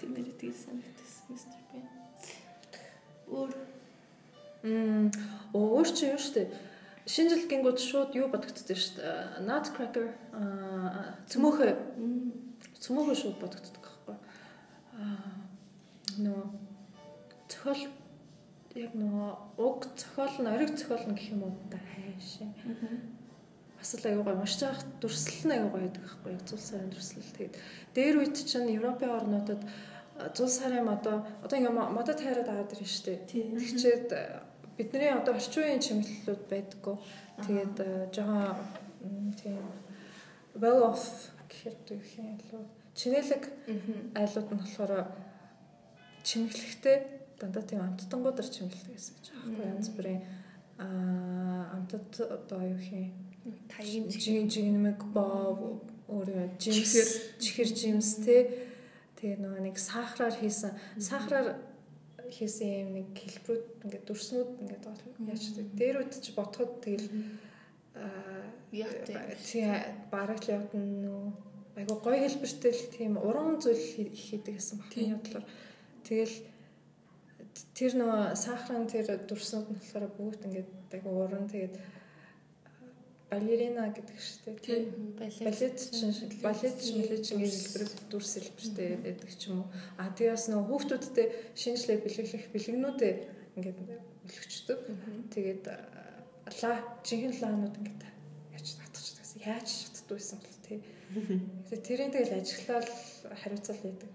Тийм 0.00 0.10
нэр 0.14 0.28
тэгж 0.40 0.58
санагдсан 0.64 0.96
мистер 1.28 1.60
Бен. 1.72 1.86
Өөр. 3.26 3.52
М 4.64 5.10
өөр 5.54 5.88
чи 5.90 6.10
юу 6.10 6.18
штэ. 6.18 6.46
Шинэ 7.06 7.30
жил 7.34 7.50
гингүүд 7.50 7.78
шууд 7.78 8.14
юу 8.18 8.30
бодогдсон 8.30 8.66
дээ. 8.66 9.46
Nutcracker 9.46 10.06
цөмөөхөө 11.30 11.70
цөмөөгөө 12.84 13.16
шууд 13.16 13.36
бодогддог 13.40 13.84
байхгүй. 13.84 14.16
Аа 15.00 15.46
нөгөө 16.16 16.46
цохол 17.52 17.82
яг 18.76 18.92
нөгөө 18.96 19.28
уг 19.60 19.88
цохол 19.96 20.34
нь 20.40 20.52
ориг 20.52 20.72
цохол 20.76 21.04
нь 21.08 21.16
гэх 21.16 21.32
юм 21.32 21.42
уу 21.44 21.54
та 21.72 21.78
хайшаа. 21.80 22.48
Бас 23.76 23.90
л 23.96 24.06
аюу 24.08 24.24
гой 24.24 24.36
уншиж 24.36 24.62
байхад 24.64 24.88
дүрслэл 25.00 25.44
нь 25.48 25.56
аюу 25.56 25.68
гоё 25.72 25.84
байдаг 25.84 26.02
байхгүй 26.04 26.32
яг 26.32 26.44
зул 26.48 26.60
сарын 26.60 26.90
дүрслэл. 26.92 27.34
Тэгээд 27.36 27.54
дээр 27.96 28.16
үед 28.20 28.36
чинь 28.36 28.72
Европын 28.72 29.16
орнуудад 29.16 29.62
зул 30.36 30.48
сарын 30.48 30.88
одоо 30.88 31.24
одоо 31.44 31.56
ингээ 31.58 31.74
модод 31.74 32.20
хайраад 32.20 32.48
аваад 32.48 32.72
ирнэ 32.72 32.88
шүү 32.88 33.04
дээ. 33.04 33.18
Тэгчээд 33.28 34.08
бидний 34.76 35.12
одоо 35.12 35.36
орчин 35.36 35.62
үеийн 35.64 35.84
чимэглэлүүд 35.84 36.42
байдаггүй. 36.52 36.96
Тэгээд 37.44 37.76
жоохон 38.12 38.56
тийм 39.40 39.60
well 40.56 40.80
off 40.88 41.35
гэхээр 41.56 41.76
юм 41.88 42.28
илүү 42.36 42.62
чинэлэг 42.92 43.42
айлууд 44.12 44.48
нь 44.52 44.60
болохоор 44.60 44.92
чимэглэхтэй 46.28 46.96
дандаа 47.40 47.64
тийм 47.64 47.80
амттангуудаар 47.80 48.48
чимэглэх 48.48 48.92
гэсэн 48.92 49.14
гэж 49.16 49.26
байгаа 49.32 49.48
байхгүй 49.48 49.72
янз 49.72 49.88
бүрийн 49.96 50.22
аа 50.80 51.76
амттад 51.76 52.08
одоо 52.36 52.60
юу 52.60 52.80
юм? 52.80 53.12
Таягийн 53.72 54.08
жин 54.12 54.48
жинмэг 54.52 55.00
боо 55.16 55.80
өөрөө 56.08 56.60
жимс 56.60 56.92
чихэр 57.40 57.70
жимс 57.72 58.20
те 58.24 58.36
тэгээ 59.16 59.40
нөгөө 59.40 59.62
нэг 59.64 59.76
сахараар 59.80 60.34
хийсэн. 60.36 60.72
Сахараар 61.00 61.56
хийсэн 62.30 62.68
юм 62.84 62.90
нэг 63.00 63.08
хэлбэрүүд 63.16 63.64
ингээд 63.84 64.04
дүрснүүд 64.06 64.50
ингээд 64.62 64.84
яаж 65.30 65.44
дээрүүд 65.78 66.12
чи 66.20 66.30
ботход 66.34 66.82
тэгэл 66.82 67.08
аа 67.96 68.36
тий 69.48 69.64
бараг 70.10 70.40
л 70.44 70.52
явдна 70.56 70.82
нөө. 71.04 71.24
Айгу 71.76 71.94
гоё 72.00 72.18
хэлбэртэй 72.20 72.72
л 72.72 72.84
тийм 72.96 73.12
уран 73.16 73.60
зүйл 73.60 73.84
хийдэг 74.12 74.56
гэсэн 74.56 74.80
багтны 74.80 75.16
бодлоор 75.16 75.44
тэгэл 76.04 76.36
тэр 77.76 77.92
нөө 78.00 78.36
сахарын 78.36 78.86
тэр 78.88 79.06
дүрснүүд 79.28 79.66
нь 79.70 79.78
болохоор 79.80 80.06
бүгд 80.16 80.46
ингээд 80.46 80.70
айгу 80.96 81.10
уран 81.24 81.46
тэгээд 81.48 81.76
балерина 83.30 83.90
гэдэг 83.90 84.18
шүү 84.22 84.38
дээ. 84.44 84.56
Тий. 84.62 84.80
Балет 85.44 85.76
чинь 85.82 86.14
балет 86.40 86.76
балет 86.78 87.22
чинь 87.26 87.42
хэлбэр 87.42 87.84
дүрс 88.10 88.32
хэлбэртэй 88.38 88.88
байдаг 89.02 89.30
ч 89.34 89.42
юм 89.50 89.66
уу. 89.66 89.68
А 89.98 90.14
тэгээс 90.14 90.46
нөө 90.52 90.62
хүүхдүүдтэй 90.68 91.26
шинжлэх 91.58 92.00
бэлэглэх 92.06 92.44
бэлгэнүүдээ 92.54 93.14
ингээд 93.56 93.78
өлгчдөг 94.26 94.80
тэгээд 95.34 95.64
ла 96.62 96.72
жинхэнэ 97.06 97.40
лаанууд 97.42 97.76
ингээд 97.80 98.02
яаж 98.54 98.68
татчих 98.78 99.18
гэсэн 99.18 99.40
яаж 99.46 99.68
шатдаг 99.68 100.16
байсан 100.18 100.38
бол 100.38 100.58
тэгээд 100.66 101.86
тэрийн 101.86 102.12
тэгэл 102.14 102.38
ажиглал 102.38 102.90
хариуцал 103.42 103.80
байдаг 103.82 104.10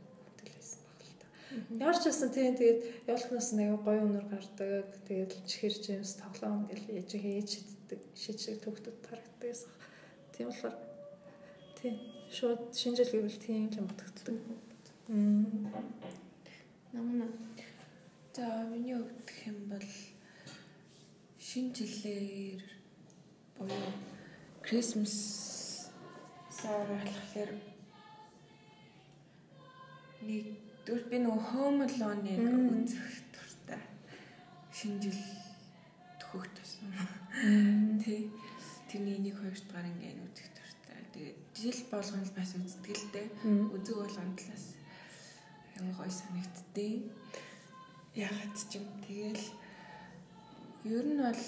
Ямар 1.52 1.98
ч 2.00 2.08
байсан 2.08 2.32
тийм 2.32 2.56
тэгээд 2.56 2.80
явуулахнаас 3.12 3.50
нэг 3.60 3.84
гоё 3.84 4.08
өнөр 4.08 4.26
гардаг. 4.32 4.88
Тэгээд 5.08 5.32
чихэр 5.44 5.76
жимс 5.84 6.16
тоглоом 6.16 6.64
гэл 6.72 6.88
ээж 6.96 7.10
хийж 7.20 7.50
шиддэг. 7.60 8.00
Шижиг 8.16 8.64
төгтөд 8.64 8.98
тарагддаг 9.04 9.52
гэсэн. 9.52 9.72
Тийм 10.32 10.48
болохоор 10.48 10.76
тийм 11.76 11.94
шууд 12.32 12.62
шинжил 12.72 13.12
гэвэл 13.12 13.44
тийм 13.44 13.68
юм 13.68 13.86
бодогддог. 13.92 14.38
Намна 16.96 17.28
за 18.32 18.46
миний 18.72 18.96
гэх 18.96 19.52
юм 19.52 19.60
бол 19.68 19.88
шинэ 21.52 21.76
жилээр 21.76 22.64
буюу 23.60 23.92
Christmas 24.64 25.16
сар 26.48 26.88
болохоор 26.88 27.52
нэг 30.24 30.46
Тэгвэл 30.86 31.10
би 31.12 31.18
нөгөө 31.22 31.44
Home 31.52 31.84
Alone-ыг 31.86 32.40
үзэх 32.42 33.12
дуртай. 33.36 33.84
Шинэ 34.74 34.98
жил 35.04 35.20
төхөх 36.24 36.48
тусан. 36.56 36.90
Тэ. 38.02 38.32
Тэрний 38.88 39.20
1 39.20 39.30
2 39.30 39.62
дугаар 39.68 39.92
ингээд 39.92 40.24
үзэх 40.26 40.48
дуртай. 40.56 41.00
Тэгээд 41.14 41.40
жил 41.54 41.80
болгоно 41.92 42.32
бас 42.34 42.52
үздэг 42.58 42.96
л 42.98 43.08
дээ. 43.14 43.28
Үзэг 43.76 43.96
болгоно 44.00 44.34
талаас 44.40 44.66
аягүй 45.76 45.94
гоё 46.00 46.12
санагддээ. 46.16 46.96
Ягаад 48.18 48.56
ч 48.56 48.72
юм 48.80 48.88
тэгэл 49.04 49.44
ер 50.86 51.06
нь 51.06 51.22
бол 51.22 51.44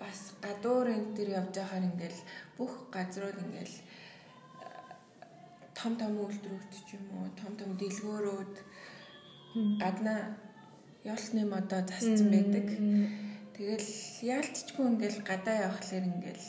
бас 0.00 0.20
гадуур 0.42 0.86
энэ 0.90 1.14
төр 1.16 1.28
явж 1.40 1.54
байхаар 1.54 1.84
ингээл 1.90 2.20
бүх 2.58 2.72
газрууд 2.94 3.38
ингээл 3.44 3.76
том 5.78 5.92
том 6.00 6.12
үйлдвэрүүд 6.18 6.72
ч 6.86 6.98
юм 6.98 7.06
уу 7.14 7.26
том 7.40 7.52
том 7.58 7.70
дэлгөөрүүд 7.78 8.54
гадна 9.82 10.14
явалтны 11.04 11.42
модоо 11.46 11.80
засцсан 11.86 12.28
байдаг. 12.34 12.66
Тэгэл 13.54 13.90
яалтчгүй 14.34 14.84
ингээл 14.90 15.20
гадаа 15.30 15.56
явхлаар 15.68 16.04
ингээл 16.10 16.46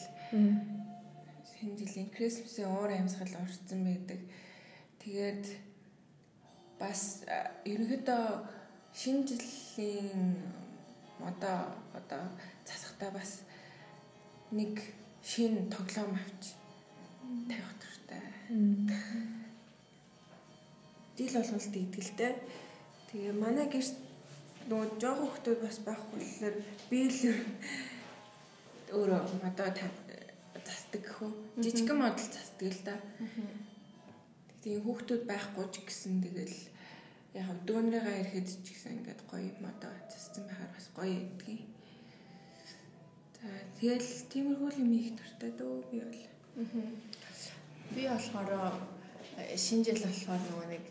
шинэ 1.49 1.73
жилийн 1.79 2.09
Christmas-ийн 2.15 2.69
уур 2.69 2.91
амьсгал 2.93 3.33
орцсон 3.43 3.81
байдаг. 3.85 4.21
Тэгээд 5.01 5.45
бас 6.81 7.25
ерөнхийдөө 7.65 8.25
шинэ 8.93 9.21
жилийн 9.29 10.21
одоо 11.19 11.75
одоо 11.93 12.23
засахтаа 12.65 13.11
бас 13.11 13.41
нэг 14.51 14.81
шинэ 15.21 15.69
тоглоом 15.69 16.17
авч 16.17 16.55
тавих 17.49 17.73
Дил 21.17 21.33
болголт 21.33 21.75
идэлтэй. 21.77 22.33
Тэгээ 23.09 23.33
манай 23.37 23.69
гэрт 23.69 23.97
нөгөө 24.65 24.97
жоохон 24.97 25.29
хүмүүс 25.29 25.57
бас 25.61 25.77
байхгүй 25.85 26.17
болохоор 26.21 26.55
би 26.89 26.99
л 27.05 27.19
өөрөө 28.97 29.21
одоо 29.45 29.69
засдаг 30.65 31.01
гэх 31.05 31.21
үү. 31.21 31.31
Жижигэн 31.61 31.97
модал 32.01 32.17
засдаг 32.17 32.65
л 32.73 32.81
да. 32.81 32.95
Тэгээ 34.65 34.81
хүүхдүүд 34.81 35.23
байхгүй 35.29 35.65
ч 35.69 35.75
гэсэн 35.85 36.13
тэгэл 36.25 36.57
яг 37.33 37.49
дүүнрийгээ 37.65 38.17
ирэхэд 38.21 38.47
ч 38.61 38.67
гэсэн 38.69 39.01
ингээд 39.01 39.21
гоё 39.25 39.49
модоо 39.57 39.93
зассан 40.05 40.45
байхаар 40.45 40.71
бас 40.73 40.87
гоё 40.93 41.17
гэдгийг. 41.17 41.65
За 43.41 43.49
тэгэл 43.81 44.09
тиймэрхүү 44.29 44.69
юм 44.77 44.91
их 44.93 45.17
дуртай 45.17 45.51
дөө 45.57 45.73
би 45.89 45.97
бол. 46.05 46.21
Аа. 46.61 46.93
Би 47.95 48.01
болохоор 48.05 48.49
э, 49.41 49.57
шинэ 49.57 49.83
жил 49.89 50.01
болохоор 50.05 50.41
нөгөө 50.45 50.67
нэг 50.77 50.83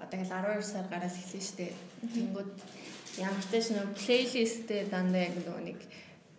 одоо 0.00 0.16
ингээл 0.16 0.36
12 0.48 0.64
сар 0.64 0.86
гараад 0.88 1.12
эхлэв 1.12 1.44
штэ. 1.44 1.76
Тэнгүүд 2.14 2.50
ямар 3.20 3.42
ч 3.44 3.46
тааш 3.52 3.66
нөгөө 3.76 3.96
плейлисттэй 4.00 4.80
дандаа 4.88 5.22
яг 5.28 5.34
нөгөө 5.36 5.62
нэг 5.68 5.80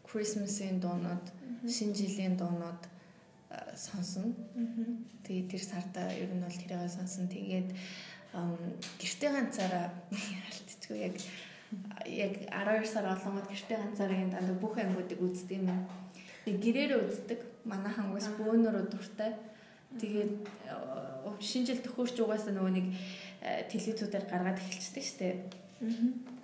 Christmas-ийн 0.10 0.81
дуунууд, 0.81 1.25
шинэ 1.69 1.93
жилийн 1.93 2.36
дуунууд 2.41 2.81
э, 3.53 3.77
сонсон. 3.77 4.33
Тэгээ 5.24 5.45
тэр 5.45 5.63
сарда 5.63 6.10
ер 6.10 6.33
нь 6.33 6.41
бол 6.41 6.57
тэрийг 6.57 6.89
сонсон. 6.89 7.29
Тэгээд 7.29 7.69
гэртээ 8.33 9.29
ганцаараа 9.29 9.93
алдчихгүй 10.49 10.97
яг 11.05 11.15
яг 12.05 12.33
12 12.49 12.85
сар 12.89 13.05
болгоод 13.05 13.47
гэртээ 13.49 13.77
ганцаараа 13.77 14.25
дандаа 14.33 14.57
бүх 14.57 14.77
ангиудыг 14.77 15.21
үздэг 15.21 15.61
юм. 15.61 15.69
Тэг 16.45 16.57
гэрээрээ 16.57 16.99
үздэг. 17.05 17.39
Манайхан 17.69 18.09
бас 18.13 18.27
бөөнөрөө 18.37 18.85
дуртай. 18.89 19.37
Тэгээд 20.01 20.33
э, 20.65 21.29
шинэ 21.39 21.65
жил 21.69 21.81
төхөөрч 21.85 22.17
угаасаа 22.25 22.57
нөгөө 22.57 22.73
нэг 22.73 22.87
э, 23.45 23.69
телевизүүдээр 23.69 24.25
гаргаад 24.25 24.57
эхэлчихдэг 24.57 25.05
дээ. 25.21 25.33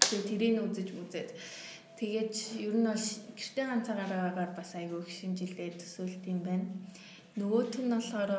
Тэгээд 0.05 0.29
тэрийг 0.29 0.61
үзэж 0.61 0.89
үзээд 0.93 1.29
тэгээд 1.97 2.33
ер 2.61 2.75
нь 2.77 2.85
бол 2.85 3.07
гэртээ 3.33 3.65
ганцаагаараа 3.65 4.53
бас 4.53 4.71
айгүй 4.77 5.01
их 5.01 5.09
шинэ 5.09 5.35
жилдээ 5.41 5.81
төсөөлт 5.81 6.23
юм 6.29 6.39
байна. 6.45 6.69
Нөгөөх 7.33 7.81
нь 7.81 7.89
болохоор 7.89 8.31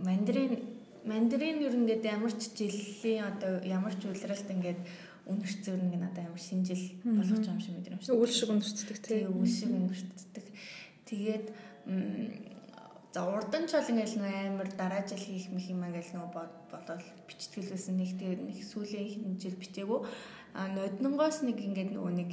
мандрин 0.00 0.71
мандрин 1.04 1.62
ер 1.62 1.74
нь 1.74 1.86
ингээд 1.86 2.04
ямар 2.04 2.32
ч 2.32 2.52
жилийн 2.56 3.26
одоо 3.30 3.62
ямар 3.66 3.94
ч 3.94 4.06
үйлрэлт 4.06 4.48
ингээд 4.50 4.80
үнэрцээр 5.26 5.80
нэг 5.82 5.98
надад 6.02 6.26
амар 6.26 6.42
шинжил 6.42 6.84
болгож 7.02 7.42
байгаа 7.46 7.54
юм 7.54 7.62
шиг 7.62 7.74
мэдрэмж. 7.78 8.06
Үйл 8.10 8.34
шиг 8.34 8.50
үнэрцдэг 8.50 8.98
тийм 9.02 9.30
үйл 9.38 9.50
шиг 9.50 9.70
үнэрцдэг. 9.70 10.46
Тэгээд 11.06 11.46
За 13.12 13.28
урдан 13.28 13.68
ч 13.68 13.76
бол 13.76 13.92
ингээл 13.92 14.24
нөө 14.24 14.32
амар 14.56 14.70
дараа 14.72 15.04
жил 15.04 15.20
хийх 15.20 15.52
мэх 15.52 15.68
юм 15.68 15.84
ингээл 15.84 16.16
нөө 16.16 16.28
болол 16.32 17.04
бичтгэлсэн 17.28 18.00
нэг 18.00 18.16
тэр 18.16 18.40
нэг 18.40 18.64
сүүлийн 18.64 19.36
жил 19.36 19.52
бичээгүү. 19.60 20.00
А 20.56 20.72
ноднонгоос 20.72 21.44
нэг 21.44 21.60
ингээд 21.60 21.92
нөгөө 21.92 22.12
нэг 22.16 22.30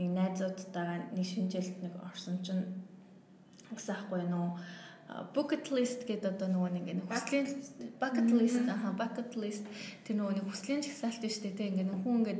нэг 0.00 0.08
найзуудтайгаа 0.16 1.12
нэг 1.12 1.26
шинжилт 1.28 1.76
нэг 1.84 1.92
орсон 2.00 2.40
чинь 2.40 2.64
гэсэн 3.76 3.92
ахгүй 3.92 4.24
нөө 4.24 4.56
bucket 5.34 5.70
list 5.74 6.04
гэдэг 6.08 6.36
одоо 6.36 6.48
нөгөө 6.48 6.70
нэг 6.76 6.86
ингээ 6.92 7.08
хүслийн 7.08 7.46
bucket 8.00 8.28
list 8.32 8.66
аха 8.68 8.92
bucket 8.96 9.32
list. 9.36 9.64
Тэр 10.04 10.16
нөгөө 10.20 10.34
нэг 10.40 10.46
хүслийн 10.48 10.80
жагсаалт 10.84 11.22
шүү 11.22 11.42
дээ 11.48 11.58
те 11.58 11.68
ингээ 11.70 12.00
хүн 12.04 12.16
ингээ 12.22 12.38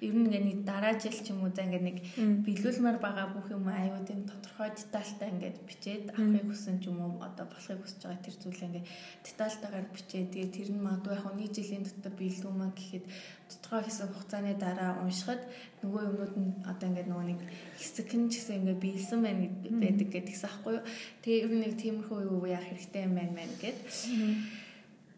ер 0.00 0.14
нь 0.14 0.26
ингээ 0.26 0.42
нэг 0.46 0.58
дараа 0.62 0.94
жил 0.94 1.18
ч 1.18 1.34
юм 1.34 1.42
уу 1.42 1.50
за 1.50 1.66
ингээ 1.66 1.82
нэг 1.82 1.98
биелүүлмээр 2.46 2.98
байгаа 3.02 3.26
бүх 3.34 3.50
юм 3.50 3.66
аюу 3.66 3.98
тийм 4.06 4.22
тодорхой 4.30 4.70
детальтай 4.70 5.28
ингээ 5.34 5.52
бичээд 5.68 6.04
авахыг 6.14 6.46
хүсэн 6.50 6.76
ч 6.78 6.90
юм 6.90 6.98
уу 7.02 7.18
одоо 7.18 7.46
болохыг 7.50 7.82
хүсэж 7.82 8.00
байгаа 8.06 8.22
тэр 8.22 8.36
зүйлээ 8.38 8.68
ингээ 8.68 8.86
детальтайгаар 9.26 9.86
бичээд 9.90 10.28
тэгээ 10.32 10.54
тэр 10.54 10.68
нь 10.74 10.84
магадгүй 10.86 11.14
яг 11.18 11.26
нэг 11.34 11.50
жилийн 11.56 11.84
дотор 11.86 12.14
биелүүлмээ 12.14 12.70
гэхэд 12.78 13.06
тодорхой 13.50 13.82
хэсэг 13.88 14.08
хугацааны 14.12 14.52
дараа 14.60 14.90
уншихад 15.02 15.42
нөгөө 15.82 16.02
юмнууд 16.08 16.34
нь 16.36 16.50
одоо 16.70 16.86
ингээ 16.90 17.06
нөгөө 17.08 17.26
нэг 17.32 17.40
хэсэг 17.80 18.08
нь 18.14 18.28
ч 18.30 18.32
гэсэн 18.38 18.58
ингээ 18.60 18.78
биелсэн 18.84 19.20
байна 19.24 19.46
байдаг 19.82 20.08
гэдгийгс 20.12 20.44
аахгүй 20.44 20.72
юу. 20.78 20.84
Тэгээ 21.22 21.42
ер 21.46 21.52
нь 21.54 21.62
нэг 21.64 21.74
тиймэрхүү 21.80 22.18
юу 22.28 22.44
яах 22.46 22.66
хэрэгтэй 22.66 23.02
юм 23.06 23.14
байна 23.16 23.32
мэн 23.34 23.52
гэд. 23.62 23.78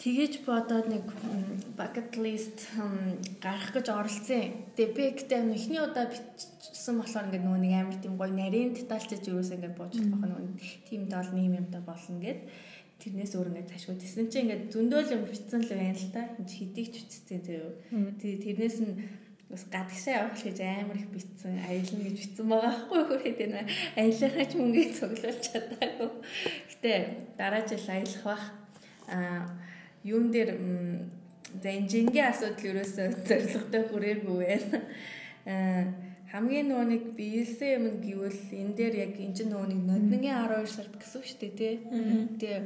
Тэгэж 0.00 0.48
бодоод 0.48 0.88
нэг 0.88 1.04
bucket 1.76 2.16
list 2.16 2.72
гарах 3.44 3.68
гэж 3.76 3.92
оролцсон. 3.92 4.72
Тэгээ 4.72 4.96
би 4.96 5.04
гэдэг 5.12 5.40
нь 5.44 5.52
эхний 5.52 5.76
удаа 5.76 6.08
бичсэн 6.08 6.96
болохоор 6.96 7.28
ингээд 7.28 7.44
нөгөө 7.44 7.60
нэг 7.60 7.74
амар 7.76 7.96
тийм 8.00 8.16
гоё 8.16 8.32
нарийн 8.32 8.72
детальчж 8.72 9.28
юусэн 9.28 9.60
ингээд 9.60 9.76
бууж 9.76 10.00
байгаа 10.00 10.28
нөгөө 10.32 10.56
тийм 10.88 11.04
дол 11.04 11.28
нэм 11.36 11.52
юмтай 11.60 11.84
болно 11.84 12.16
гэд 12.16 12.40
тэрнээс 12.96 13.32
өөр 13.36 13.52
ингээд 13.52 13.70
цаашгүй 13.76 13.96
тэсэн 14.00 14.26
чинь 14.32 14.44
ингээд 14.48 14.72
зөндөөл 14.72 15.14
юм 15.20 15.22
бичсэн 15.28 15.60
л 15.68 15.72
байна 15.76 15.92
л 15.92 16.12
та. 16.16 16.22
Энд 16.32 16.48
хэдийг 16.48 16.88
ч 16.88 16.96
үтцсэн 17.04 17.40
зөө. 17.44 17.68
Тэгээ 18.24 18.40
тэрнээс 18.40 18.78
нь 18.80 18.94
бас 19.52 19.68
гадагшаа 19.68 20.14
явах 20.16 20.40
гэж 20.40 20.58
амар 20.64 20.96
их 20.96 21.12
битсэн 21.12 21.60
аялна 21.60 22.02
гэж 22.08 22.16
битсэн 22.24 22.46
байгаа 22.48 22.72
хгүй 22.88 23.02
хөрхэд 23.04 23.40
энэ 23.52 23.60
аялахаа 24.00 24.46
ч 24.48 24.52
мөнгөийг 24.56 24.92
цуглуулж 24.96 25.42
чадаагүй. 25.44 26.10
Гэтэ 26.72 26.92
дараа 27.36 27.62
жил 27.68 27.84
аялах 27.84 28.24
бах 28.24 28.44
аа 29.12 29.68
юун 30.04 30.30
дээр 30.30 30.50
за 31.62 31.70
инженерийн 31.70 32.30
асуудал 32.30 32.70
ерөөсөө 32.70 33.06
зоригтой 33.26 33.82
хүрээгүй 33.90 34.36
байна. 34.38 34.80
Аа 35.46 35.82
хамгийн 36.30 36.70
нөгөө 36.70 36.86
нэг 36.86 37.04
биелсэн 37.18 37.70
юм 37.74 37.84
гэвэл 37.98 38.42
энэ 38.54 38.76
дээр 38.78 38.94
яг 39.10 39.14
энэ 39.18 39.50
нөгөө 39.50 39.68
нэг 39.74 39.80
нодныгийн 39.82 40.38
12 40.46 40.70
сард 40.70 40.94
гэсэн 40.94 41.22
шүү 41.26 41.38
дээ 41.42 41.52
тий. 41.58 41.74
Тэгээ 42.38 42.60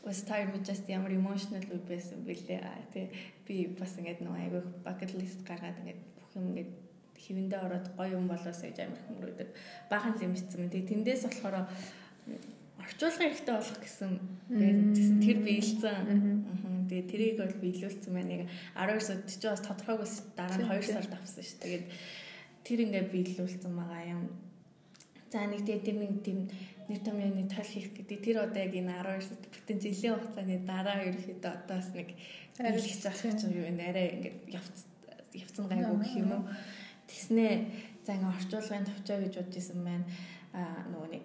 was 0.00 0.24
time 0.24 0.56
just 0.64 0.88
ямар 0.88 1.12
emotional 1.12 1.60
үе 1.68 1.84
байсан 1.84 2.24
бэлээ. 2.24 2.64
Тий 2.96 3.12
би 3.44 3.68
бас 3.76 3.92
ингээд 4.00 4.24
нөгөө 4.24 4.40
айгүй 4.40 4.62
bucket 4.86 5.12
list 5.20 5.44
гаргаад 5.44 5.76
ингээд 5.84 6.00
бүх 6.16 6.30
юм 6.38 6.44
ингээд 6.54 6.72
хэвэндээ 7.20 7.60
ороод 7.60 7.86
гоё 7.98 8.16
юм 8.16 8.24
болоосоо 8.30 8.72
гэж 8.72 8.78
амар 8.88 9.02
хүмүүрөөдөг. 9.04 9.48
Баахан 9.92 10.14
л 10.16 10.24
юм 10.24 10.32
бичсэн. 10.32 10.70
Тэгээ 10.72 10.90
тэндээс 10.90 11.22
болохоор 11.28 11.68
орчуулгын 12.80 13.30
хэрэгтэй 13.30 13.54
болох 13.54 13.78
гэсэн 13.80 14.12
тэр 15.20 15.38
биелсэн. 15.44 15.96
Тэгээ 16.88 17.06
тэрийг 17.06 17.36
бол 17.38 17.54
биелүүлсэн 17.62 18.12
байна. 18.12 18.30
Нэг 18.30 18.42
12 18.74 19.04
сард 19.04 19.24
ч 19.28 19.42
бас 19.46 19.62
тодорхойгоос 19.62 20.14
дараа 20.34 20.58
нь 20.58 20.66
2 20.66 20.90
сард 20.90 21.12
авсан 21.14 21.44
ш. 21.44 21.54
Тэгээд 21.62 21.86
тэр 22.66 22.78
ингээ 22.88 23.04
биелүүлсэн 23.12 23.72
байгаа 23.76 24.04
юм. 24.10 24.24
За 25.30 25.46
нэг 25.46 25.62
тэгээ 25.62 25.86
тэр 25.86 25.96
нэг 26.02 26.12
тийм 26.26 26.50
нэр 26.90 27.00
томьёо 27.06 27.30
нэг 27.30 27.48
тал 27.54 27.62
хийх 27.62 27.94
гэдэг. 27.94 28.18
Тэр 28.18 28.36
одоо 28.42 28.58
яг 28.58 28.74
энэ 28.74 28.98
12 28.98 29.28
сард 29.30 29.44
бүтэн 29.46 29.78
жилийн 29.78 30.14
хугацааны 30.18 30.56
дараа 30.66 30.98
ерөөхдөө 31.06 31.52
одоос 31.54 31.88
нэг 31.94 32.08
арилгах 32.58 32.98
заах 32.98 33.22
гэж 33.22 33.40
юу 33.46 33.64
вэ? 33.70 33.78
Арай 33.78 34.06
ингээ 34.18 34.34
явц 34.58 34.76
явцсан 35.30 35.70
гайгүй 35.70 35.96
гэх 36.02 36.14
юм 36.18 36.30
уу? 36.34 36.44
Тэснэ 37.06 37.46
за 38.02 38.18
ингээ 38.18 38.34
орчуулгын 38.34 38.86
төвчөө 38.90 39.18
гэж 39.22 39.34
бодож 39.38 39.56
исэн 39.56 39.80
байна. 39.86 40.06
Аа 40.50 40.82
нөгөө 40.90 41.08
нэг 41.14 41.24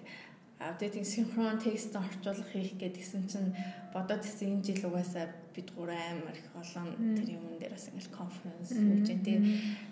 апдейтинг 0.60 1.06
синхрон 1.06 1.60
текст 1.60 1.96
орчуулах 1.96 2.48
хийх 2.52 2.80
гэдгсэн 2.80 3.28
чинь 3.28 3.52
бодоод 3.92 4.24
ирсэн 4.24 4.60
энэ 4.60 4.64
жил 4.64 4.88
угаасаа 4.88 5.28
бид 5.56 5.68
гурван 5.76 6.00
амар 6.00 6.36
их 6.36 6.48
олон 6.56 6.96
тэр 7.20 7.36
юм 7.36 7.60
дээр 7.60 7.76
бас 7.76 7.88
ингээл 7.92 8.16
конференс 8.16 8.72
хийж 8.72 9.10
дээ. 9.20 9.40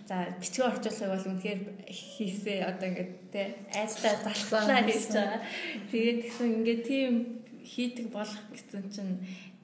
За 0.07 0.15
бичиг 0.39 0.63
орчуулгыг 0.63 1.11
бол 1.11 1.29
үнэхээр 1.35 1.61
хийсээ 1.87 2.59
одоо 2.63 2.87
ингээд 2.91 3.11
тий 3.31 3.47
айцлаа 3.75 4.15
залхлаа 4.23 4.83
хийж 4.87 5.05
байгаа. 5.11 5.39
Тэгээд 5.91 6.19
тэгсэн 6.23 6.47
ингээд 6.63 6.81
тийм 6.87 7.11
хийдэг 7.63 8.07
болох 8.11 8.43
гэсэн 8.51 8.83
чинь 8.87 9.13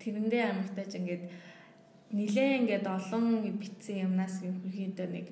тэрэндээ 0.03 0.43
амартаж 0.51 0.91
ингээд 0.99 1.23
нилээ 2.11 2.49
ингээд 2.59 2.85
олон 2.87 3.25
битсэн 3.55 4.03
юмнаас 4.07 4.43
ерөнхийдөө 4.43 5.07
нэг 5.15 5.27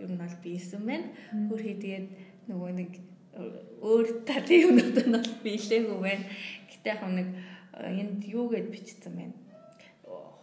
ер 0.00 0.10
нь 0.12 0.20
бол 0.20 0.36
биесэн 0.44 0.80
байна. 0.84 1.08
Хөрхий 1.48 1.76
тэгээд 1.76 2.08
нөгөө 2.48 2.72
нэг 2.76 2.90
өөр 3.34 4.06
талын 4.26 4.64
юмнууд 4.68 4.98
нь 5.06 5.14
бол 5.14 5.34
биелээгүй 5.44 5.98
байна. 6.02 6.24
Гэтэ 6.70 6.88
яг 6.90 7.02
нэг 7.06 7.28
энд 7.74 8.22
юу 8.26 8.50
гэд 8.50 8.68
бичсэн 8.74 9.14
байна. 9.14 9.36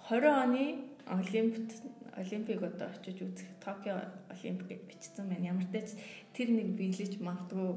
20 0.10 0.24
оны 0.24 0.64
олимпиад 1.06 1.70
олимпиг 2.18 2.64
одоо 2.64 2.88
очиж 2.90 3.22
үзэх 3.22 3.50
Токио 3.64 4.00
олимпикийг 4.32 4.82
бичсэн 4.90 5.30
байна. 5.30 5.54
Ямар 5.54 5.68
ч 5.68 5.72
тач 5.76 5.90
тэр 6.34 6.50
нэг 6.56 6.74
биелэж 6.80 7.20
магадгүй 7.20 7.76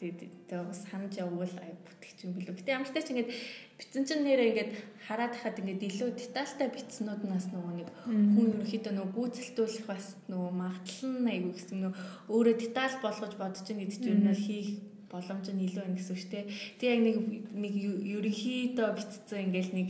тэгээд 0.00 0.48
бас 0.48 0.80
санаж 0.88 1.12
явбал 1.20 1.54
ай 1.60 1.76
бүтгэж 1.84 2.18
юм 2.24 2.32
билүү. 2.40 2.56
Гэтэ 2.56 2.72
ямар 2.72 2.88
ч 2.88 2.96
ингээд 3.12 3.30
битсэн 3.76 4.04
чинь 4.08 4.24
нэрээ 4.24 4.48
ингээд 4.50 4.72
хараад 5.04 5.34
хахад 5.36 5.60
ингээд 5.60 5.84
илүү 5.84 6.10
детальтай 6.16 6.68
битснүүд 6.72 7.22
нас 7.28 7.52
нөгөө 7.52 7.74
нэг 7.84 7.88
хүн 8.08 8.48
ерөнхийдөө 8.56 8.92
нөгөө 8.96 9.12
гүйцэлдүүлэх 9.12 9.84
бас 9.84 10.16
нөгөө 10.32 10.50
магадлал 10.56 11.12
нь 11.20 11.30
айгүй 11.36 11.52
гэсэн 11.52 11.78
нөгөө 11.84 11.94
өөрөө 12.32 12.54
деталь 12.56 12.96
болгож 13.04 13.34
бодож 13.36 13.66
ин 13.68 13.78
гэдэг 13.84 14.00
чинь 14.00 14.24
нь 14.24 14.40
хийх 14.40 14.70
боломж 15.12 15.46
нь 15.52 15.64
илүү 15.68 15.82
байна 15.84 15.98
гэсэн 16.00 16.14
үг 16.16 16.20
шүү 16.22 16.32
дээ. 16.32 16.44
Тэг 16.80 16.88
яг 16.88 17.00
нэг 17.04 17.16
нэг 17.60 17.74
ерөнхийдөө 18.16 18.88
битцсэн 18.96 19.40
ингээл 19.52 19.72
нэг 19.76 19.88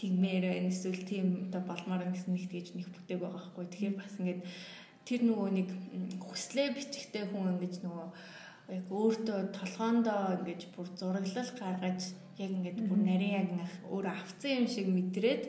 тэгмээр 0.00 0.44
байна 0.48 0.70
эсвэл 0.72 1.02
тийм 1.04 1.26
одоо 1.50 1.62
болмоор 1.68 2.08
гэсэн 2.08 2.32
нэг 2.32 2.48
тэгж 2.48 2.68
нэг 2.78 2.88
бүтээг 2.88 3.20
байгаа 3.20 3.42
хгүй. 3.44 3.66
Тэгэхээр 3.68 3.94
бас 3.98 4.14
ингээд 4.16 4.40
тэр 5.04 5.20
нөгөө 5.26 5.48
нэг 5.58 5.68
хүслээ 6.22 6.68
бичихтэй 6.72 7.24
хүн 7.28 7.58
ингэж 7.58 7.82
нөгөө 7.82 8.06
яг 8.70 8.86
өөртөө 8.90 9.38
толгоондоо 9.58 10.22
ингэж 10.38 10.62
бүр 10.74 10.88
зураглал 10.98 11.50
гаргаж 11.58 12.00
яг 12.38 12.50
ингээд 12.56 12.78
бүр 12.88 13.00
нарийн 13.02 13.34
яг 13.40 13.48
нэг 13.58 13.70
өөр 13.90 14.06
авцсан 14.08 14.64
юм 14.64 14.66
шиг 14.70 14.86
мэдрээд 14.88 15.42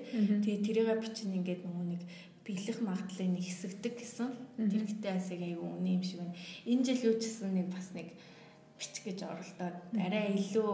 тэгээ 0.44 0.66
тэрийгэ 0.66 0.96
бичин 1.00 1.38
ингээд 1.40 1.62
нөгөө 1.64 1.86
нэг 1.94 2.02
бэлэх 2.42 2.80
магадлалыг 2.82 3.30
нэг 3.38 3.46
хэсэгдэг 3.46 3.94
гэсэн. 3.96 4.30
Тэр 4.58 4.84
гэтээ 4.90 5.14
бас 5.14 5.30
яг 5.30 5.42
аюу 5.46 5.78
үнэ 5.78 5.90
юм 5.96 6.04
шиг 6.04 6.20
байна. 6.20 6.36
Энэ 6.66 6.86
жил 6.90 7.06
юу 7.14 7.16
ч 7.22 7.24
гэсэн 7.30 7.54
нэг 7.54 7.68
бас 7.70 7.88
нэг 7.94 8.08
бичих 8.82 9.04
гэж 9.06 9.20
оролдоод 9.30 9.78
арай 9.94 10.34
илүү 10.36 10.74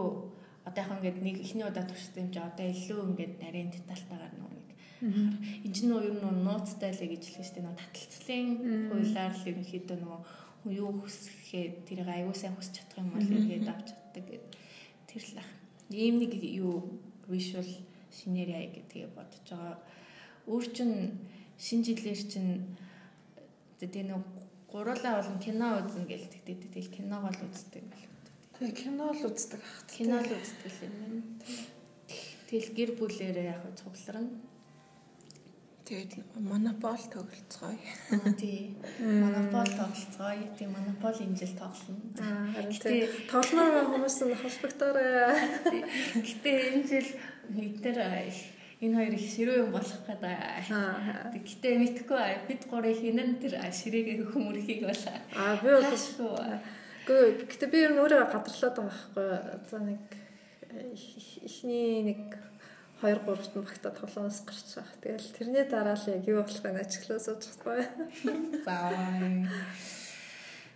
одоо 0.64 0.80
яг 0.80 0.90
ингээд 0.96 1.18
нэг 1.20 1.36
ихний 1.44 1.66
удаа 1.68 1.84
туршсан 1.84 2.24
юм 2.24 2.30
чи 2.32 2.40
одоо 2.40 2.66
илүү 2.72 3.00
ингээд 3.12 3.34
нарийн 3.44 3.70
детальтайгаар 3.70 4.34
нөгөө 4.40 4.54
нэг 4.56 4.68
энэ 5.68 5.74
ч 5.76 5.78
нөө 5.84 6.00
ер 6.08 6.16
нь 6.18 6.42
нууцтай 6.42 6.90
л 6.96 7.04
гэж 7.04 7.22
хэлсэн 7.36 7.44
шүү 7.44 7.54
дээ. 7.60 7.66
Нөгөө 7.68 7.80
таталцлын 7.84 8.48
хуулиар 8.88 9.32
л 9.36 9.48
ерөнхийдөө 9.52 9.98
нөгөө 10.00 10.20
юу 10.66 10.90
хүсэхэд 10.98 11.86
тэрийг 11.86 12.08
аюу 12.08 12.34
сайн 12.34 12.54
хүсч 12.58 12.82
чадах 12.82 12.98
юм 12.98 13.14
бол 13.14 13.22
ингээд 13.22 13.68
авч 13.70 13.94
чаддаг 13.94 14.24
гэдэг 14.26 14.42
тэр 15.06 15.22
л 15.22 15.38
ах. 15.38 15.50
Ийм 15.94 16.18
нэг 16.18 16.32
юу 16.34 16.98
visual 17.28 17.68
синерия 18.10 18.66
гэдгийг 18.66 19.14
бодож 19.14 19.46
байгаа. 19.46 19.78
Өөр 20.50 20.66
чин 20.74 20.90
шинэ 21.60 21.84
жилээр 21.86 22.20
чин 22.26 22.46
тэгээ 23.78 24.10
нэг 24.10 24.24
гуруулаа 24.66 25.22
болон 25.22 25.38
кино 25.38 25.78
үзэн 25.80 26.04
гээл 26.10 26.28
тэгтээ 26.28 26.56
тэгэл 26.74 26.94
киног 26.96 27.24
л 27.30 27.44
үздэг 27.46 27.84
байна. 27.86 28.08
Тэгээ 28.58 28.74
кино 28.74 29.04
л 29.14 29.22
үздэг 29.28 29.60
ах. 29.62 29.78
Кино 29.86 30.16
л 30.18 30.32
үздэг 30.34 30.74
юм 30.82 30.94
байна. 30.98 31.22
Тэгэл 32.48 32.70
гэр 32.76 32.90
бүлээрээ 32.98 33.46
яг 33.54 33.62
цугларна 33.78 34.32
Тэгээд 35.88 36.20
монопол 36.36 37.00
тоглолцгоё. 37.08 37.80
Тий. 38.36 38.76
Монопол 39.00 39.64
тоглолцгоё. 39.64 40.44
Тий, 40.58 40.68
монопол 40.68 41.16
энэ 41.16 41.36
жил 41.40 41.56
тоглоно. 41.56 42.04
Аа, 42.20 42.68
тий. 42.68 43.08
Тоглоно 43.24 43.88
хүмүүс 43.88 44.20
нь 44.28 44.36
холбогдоорой. 44.36 45.32
Гэтэ 46.20 46.50
энэ 46.76 46.84
жил 46.84 47.08
эдгээр 47.56 47.98
энэ 48.84 48.96
хоёр 49.00 49.14
их 49.16 49.24
ширүү 49.32 49.56
юм 49.64 49.70
болох 49.72 50.00
гэдэг. 50.04 50.68
Гэтэ 51.40 51.68
мэдхгүй 51.80 52.28
бид 52.52 52.62
гурыг 52.68 53.00
хинэн 53.00 53.40
тэр 53.40 53.56
ширээгээ 53.72 54.28
хүмүүрхийг 54.28 54.84
бол. 54.84 55.04
Аа, 55.40 55.56
би 55.56 55.72
бол 55.72 55.88
Гэхдээ 57.08 57.72
би 57.72 57.78
ер 57.80 57.96
нь 57.96 58.02
өөрөө 58.04 58.28
гадарлаад 58.28 58.76
байгаа 58.76 58.92
байхгүй. 58.92 59.28
За 59.72 59.80
нэг 59.80 60.04
ихний 61.48 62.12
нэг 62.12 62.36
2 63.00 63.14
3-т 63.22 63.54
нь 63.54 63.62
багтаа 63.62 63.92
тоглоомоос 63.94 64.42
гарч 64.42 64.68
байгаа. 64.74 64.98
Тэгэл 65.02 65.34
тэрний 65.38 65.64
дараа 65.70 65.94
л 65.94 66.06
яг 66.10 66.24
юу 66.26 66.42
болох 66.42 66.62
вэ 66.66 66.82
ажиглаа 66.82 67.20
сууж 67.22 67.42
байгаа. 67.62 67.86
Заавал. 68.66 69.46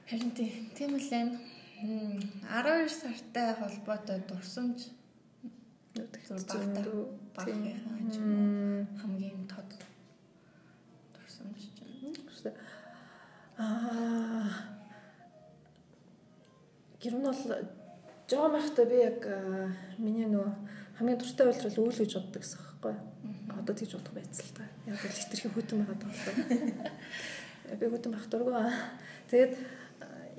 Харин 0.06 0.30
тийм 0.76 0.92
л 1.02 1.11
энэ 1.11 1.35
12 1.82 2.94
сартай 2.94 3.48
холбоотой 3.58 4.22
дурсамж 4.30 4.94
багтаа 5.98 6.62
хамгийн 9.02 9.42
тод 9.50 9.70
дурсамж 11.14 11.58
чинь. 11.74 12.54
Аа 13.58 14.46
гэр 17.02 17.14
нь 17.18 17.26
бол 17.26 17.42
жоохон 18.30 18.52
байхдаа 18.54 18.87
би 18.87 18.96
яг 19.11 19.20
миний 19.98 20.30
нөгөө 20.30 20.81
хамгийн 21.02 21.18
дуртай 21.18 21.46
үйлрэл 21.50 21.82
үйл 21.82 21.98
гэж 21.98 22.12
боддог 22.14 22.42
гэсэн 22.46 22.58
байхгүй. 22.62 22.94
Одоо 23.58 23.74
тийж 23.74 23.90
бодох 23.98 24.14
байцал 24.14 24.50
та. 24.54 24.62
Яг 24.86 25.02
л 25.02 25.18
хитрхи 25.18 25.48
хөтөн 25.50 25.82
байгаа. 25.82 26.14
би 27.80 27.86
хөтөн 27.90 28.12
бах 28.14 28.26
дургу. 28.30 28.54
Тэгээд 29.26 29.52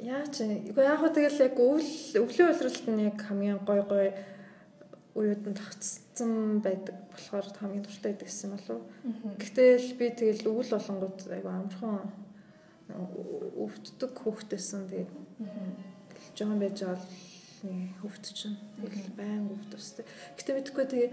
яа 0.07 0.23
чи 0.31 0.47
үгүй 0.71 0.87
яг 0.87 1.03
хөө 1.03 1.11
тэгэл 1.11 1.43
яг 1.51 1.59
өвл 1.59 1.91
өвлийн 2.23 2.47
улиралт 2.47 2.87
нь 2.87 3.03
яг 3.11 3.19
хамгийн 3.19 3.59
гой 3.67 3.81
гой 3.83 4.07
уюуд 5.19 5.43
нь 5.51 5.59
тогтцсон 5.59 6.63
байдаг 6.63 6.95
болохоор 7.11 7.47
хамгийн 7.59 7.83
дуртай 7.83 8.15
байдаг 8.15 8.27
гэсэн 8.31 8.47
юм 8.47 8.55
болов. 8.55 8.81
Гэтэл 9.35 9.87
би 9.99 10.05
тэгэл 10.15 10.47
өвөл 10.47 10.71
болонгууд 10.79 11.19
айгу 11.27 11.49
амархан 11.51 12.07
өвддөг 13.59 14.11
хүүхдээсэн 14.15 14.87
тэгээд 14.87 15.11
жоохон 16.39 16.59
байж 16.63 16.79
байгаа 16.79 17.03
нэг 17.63 17.95
хөвт 18.03 18.25
чинь 18.35 18.59
байн 19.15 19.47
хөвт 19.47 19.73
өстэй. 19.79 20.05
Гэтэ 20.35 20.51
мэдхгүй 20.59 20.85
тэгээ 20.85 21.11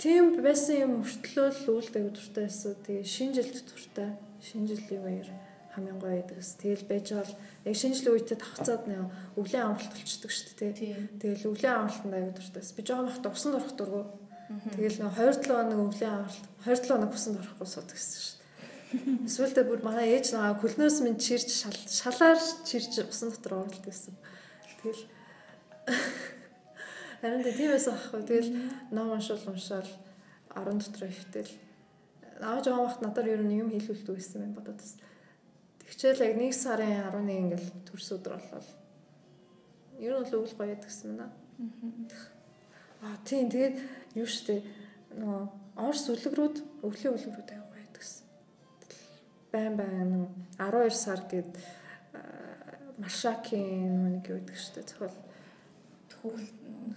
тийм 0.00 0.40
байсан 0.40 0.76
юм 0.80 0.92
өртлөөл 1.04 1.60
үүлдэг 1.68 2.04
дуртай 2.12 2.48
байсан. 2.48 2.76
Тэгээ 2.84 3.04
шинэ 3.04 3.36
жилд 3.36 3.56
дуртай. 3.68 4.08
Шинэ 4.40 4.68
жилийн 4.68 5.04
үеэр 5.04 5.30
хамгийн 5.72 5.98
гоё 6.00 6.20
байдагс. 6.24 6.56
Тэгэл 6.60 6.88
байж 6.88 7.06
байгаа 7.12 7.36
яг 7.68 7.76
шинэ 7.76 7.94
жилийн 7.96 8.16
үедээ 8.16 8.38
тавцаад 8.40 8.82
нэ 8.88 8.96
өвлийн 9.36 9.64
амралт 9.68 9.92
болчдөг 9.92 10.30
шүү 10.32 10.56
дээ. 10.56 10.96
Тэгэл 11.20 11.48
өвлийн 11.52 11.76
амралтанд 11.84 12.14
аяг 12.16 12.32
дуртайс. 12.36 12.72
Би 12.72 12.82
жоохон 12.82 13.08
бахта 13.08 13.28
усан 13.28 13.52
дурах 13.52 13.74
дургу. 13.76 14.02
Тэгэл 14.48 14.98
нөө 15.04 15.12
27 15.12 15.52
хоног 15.52 15.80
өвлийн 15.92 16.14
амралт 16.24 16.44
27 16.64 16.88
хоног 16.88 17.12
усан 17.12 17.32
дурахгүй 17.36 17.68
суудаг 17.68 17.96
гэсэн 17.96 18.20
шүү 18.24 18.36
дээ. 18.36 18.48
Эсвэл 19.28 19.68
бүр 19.68 19.80
манай 19.84 20.16
ээж 20.16 20.32
наваа 20.32 20.56
кулнөөс 20.56 21.04
минь 21.04 21.20
чирж 21.20 21.52
шалаар 21.52 22.40
чирж 22.64 22.92
усан 23.04 23.28
дотор 23.28 23.68
оруулдаг 23.68 23.92
гэсэн. 23.92 24.16
Тэгэл 24.80 25.04
Харин 27.20 27.42
тийм 27.42 27.72
байсан 27.74 27.94
аахгүй. 27.94 28.22
Тэгэл 28.22 28.50
ном 28.94 29.10
уншуул 29.10 29.42
уншаал 29.50 29.88
10 30.54 30.78
дотор 30.78 31.08
өвтөл. 31.08 31.52
Аав 32.40 32.62
жоохон 32.64 32.86
бахт 32.86 33.02
надаар 33.02 33.28
ер 33.34 33.42
нь 33.42 33.58
юм 33.58 33.70
хийлүүлдэг 33.74 34.14
байсан 34.14 34.46
юм 34.46 34.54
бодоод 34.54 34.78
бас. 34.78 34.94
Тэгчээл 35.82 36.24
яг 36.30 36.34
1 36.38 36.54
сарын 36.54 37.10
11 37.10 37.42
ингээл 37.42 37.68
төрс 37.90 38.08
өдөр 38.14 38.38
болол. 38.38 38.70
Ер 39.98 40.14
нь 40.14 40.26
л 40.30 40.36
өвөл 40.38 40.54
гоё 40.54 40.70
гэдгсэн 40.78 41.10
мэнэ. 41.10 41.26
Аа 43.02 43.18
тийм 43.26 43.50
тэгээд 43.50 43.76
юу 44.14 44.26
штэ 44.26 44.62
нөгөө 45.18 45.42
орс 45.74 46.04
үлгэрүүд 46.10 46.56
өвлийн 46.86 47.14
үлгэрүүд 47.18 47.50
аяа 47.50 47.66
гоё 47.66 47.82
гэдгсэн. 47.82 48.26
Байн 49.50 49.74
байн 49.74 50.10
12 50.54 50.94
сар 50.94 51.26
гээд 51.26 51.50
Машакийн 52.98 54.22
нэг 54.22 54.26
юу 54.30 54.38
гэдэг 54.42 54.58
штэ 54.58 54.82
зохиол 56.22 56.40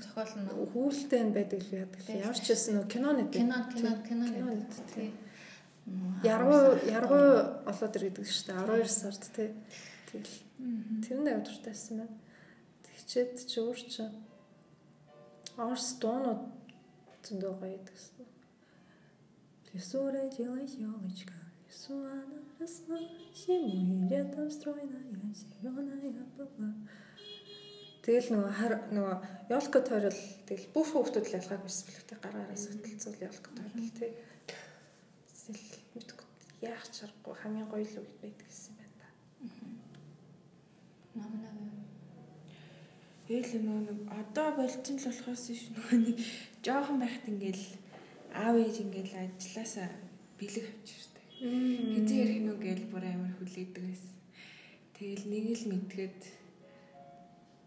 зохиол 0.02 0.34
нь 0.42 0.50
хүүхэлтэй 0.74 1.22
байдаг 1.30 1.62
л 1.62 1.76
яадаг. 1.82 2.02
Ямар 2.10 2.40
ч 2.40 2.48
байсан 2.50 2.74
нөө 2.78 2.88
кино 2.90 3.10
нэг 3.14 3.30
кино 3.32 3.58
кино 3.70 3.92
кино 4.02 4.26
нэг 4.26 4.66
тий. 4.94 5.14
Яргуу 6.26 6.78
яргуу 6.90 7.26
олоод 7.70 7.96
ирдэг 7.98 8.26
шүү 8.26 8.46
дээ 8.50 8.66
12 8.66 8.90
сард 8.90 9.24
тий. 9.36 9.50
Тэгэл 10.10 10.36
тэр 11.06 11.18
нь 11.22 11.30
аяа 11.30 11.46
дуртайсан 11.46 11.98
байна. 12.02 12.18
Тэгчээд 12.86 13.34
чи 13.46 13.58
өөр 13.62 13.80
чи 13.94 14.04
Орс 15.58 16.00
дуунууд 16.02 16.42
зөндөө 17.26 17.54
гоё 17.60 17.78
гэдэгсэн. 17.78 18.26
Лесуре 19.74 20.30
делась 20.38 20.76
елочка, 20.80 21.34
лесу 21.68 21.94
она 21.94 22.40
росла, 22.60 23.00
зимой 23.36 24.10
летом 24.10 24.50
стройная, 24.50 25.04
зеленая 25.36 26.26
была. 26.38 26.74
Тэгэл 28.02 28.30
нөгөө 28.34 28.54
хар 28.58 28.74
нөгөө 28.90 29.18
ёлко 29.54 29.80
тойрол 29.86 30.22
тэгэл 30.50 30.68
бүх 30.74 30.88
хүүхдүүд 30.90 31.26
л 31.30 31.38
ялгааг 31.38 31.62
биш 31.66 31.80
бэлгтэй 31.86 32.18
гараараас 32.18 32.66
хөтөлцөл 32.68 33.26
ёлко 33.30 33.50
тойрол 33.54 33.92
тий. 33.94 34.12
Тэгэл 35.46 35.74
мэдгүй 35.94 36.28
яах 36.66 36.86
чаргагүй 36.90 37.36
хамгийн 37.38 37.70
гоё 37.70 37.86
л 37.86 38.00
үед 38.02 38.18
байдаг 38.22 38.48
гэсэн 38.50 38.74
байна 38.78 38.96
та. 39.02 39.08
Намнаа 41.14 41.62
Тэгэл 43.32 43.64
нөгөө 43.64 44.12
одоо 44.12 44.48
болцсон 44.60 45.00
л 45.00 45.08
болохоос 45.08 45.44
ш 45.56 45.72
нөгөө 45.72 45.98
нэг 46.04 46.18
жоохон 46.68 47.00
байхад 47.00 47.26
ингээл 47.32 47.66
аав 48.36 48.56
ээж 48.60 48.76
ингээл 48.84 49.16
ажилласаа 49.24 49.88
бэлэг 50.36 50.68
авчиртай. 50.68 51.26
Хэзээ 51.40 52.20
ярих 52.28 52.40
нү 52.44 52.54
гээл 52.60 52.92
бүр 52.92 53.08
амар 53.08 53.32
хүлээдэг 53.40 53.84
байсан. 53.88 54.16
Тэгэл 55.00 55.24
нэг 55.32 55.46
л 55.56 55.64
мэдгээд 55.72 56.20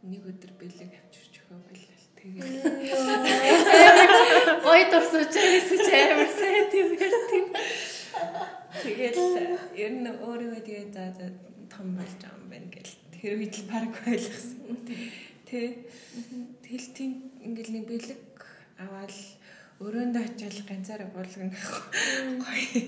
нэг 0.04 0.22
өдөр 0.30 0.52
бэлэг 0.60 0.90
авчирч 0.92 1.34
өгөө 1.40 1.60
байлаа. 1.64 1.94
Тэгээд 2.24 2.64
гой 4.64 4.82
дурсаж 4.88 5.32
байсан 5.32 5.78
ч 5.84 5.88
амар 5.92 6.30
сайн 6.32 6.66
тийм 6.72 6.88
тийм. 6.96 7.46
Тэгээд 8.80 9.16
ер 9.76 9.92
нь 9.92 10.08
өөрөө 10.08 10.60
тэгээд 10.64 10.92
за 10.96 11.04
за 11.16 11.26
том 11.68 11.92
болж 11.96 12.12
байгаа 12.20 12.40
юм 12.40 12.48
байна 12.48 12.68
гэл 12.72 12.92
тэр 13.12 13.32
үед 13.36 13.54
л 13.60 13.68
парк 13.68 13.94
ойлгосон. 14.08 14.76
Тэ 15.44 15.84
тэл 16.64 16.86
тийм 16.96 17.12
ингээл 17.44 17.74
нэг 17.76 17.84
бэлэг 17.92 18.20
аваад 18.80 19.12
өрөөндөө 19.84 20.22
ачаал 20.24 20.60
ганцаараа 20.68 21.08
буулгана 21.12 21.52
гоё. 22.40 22.80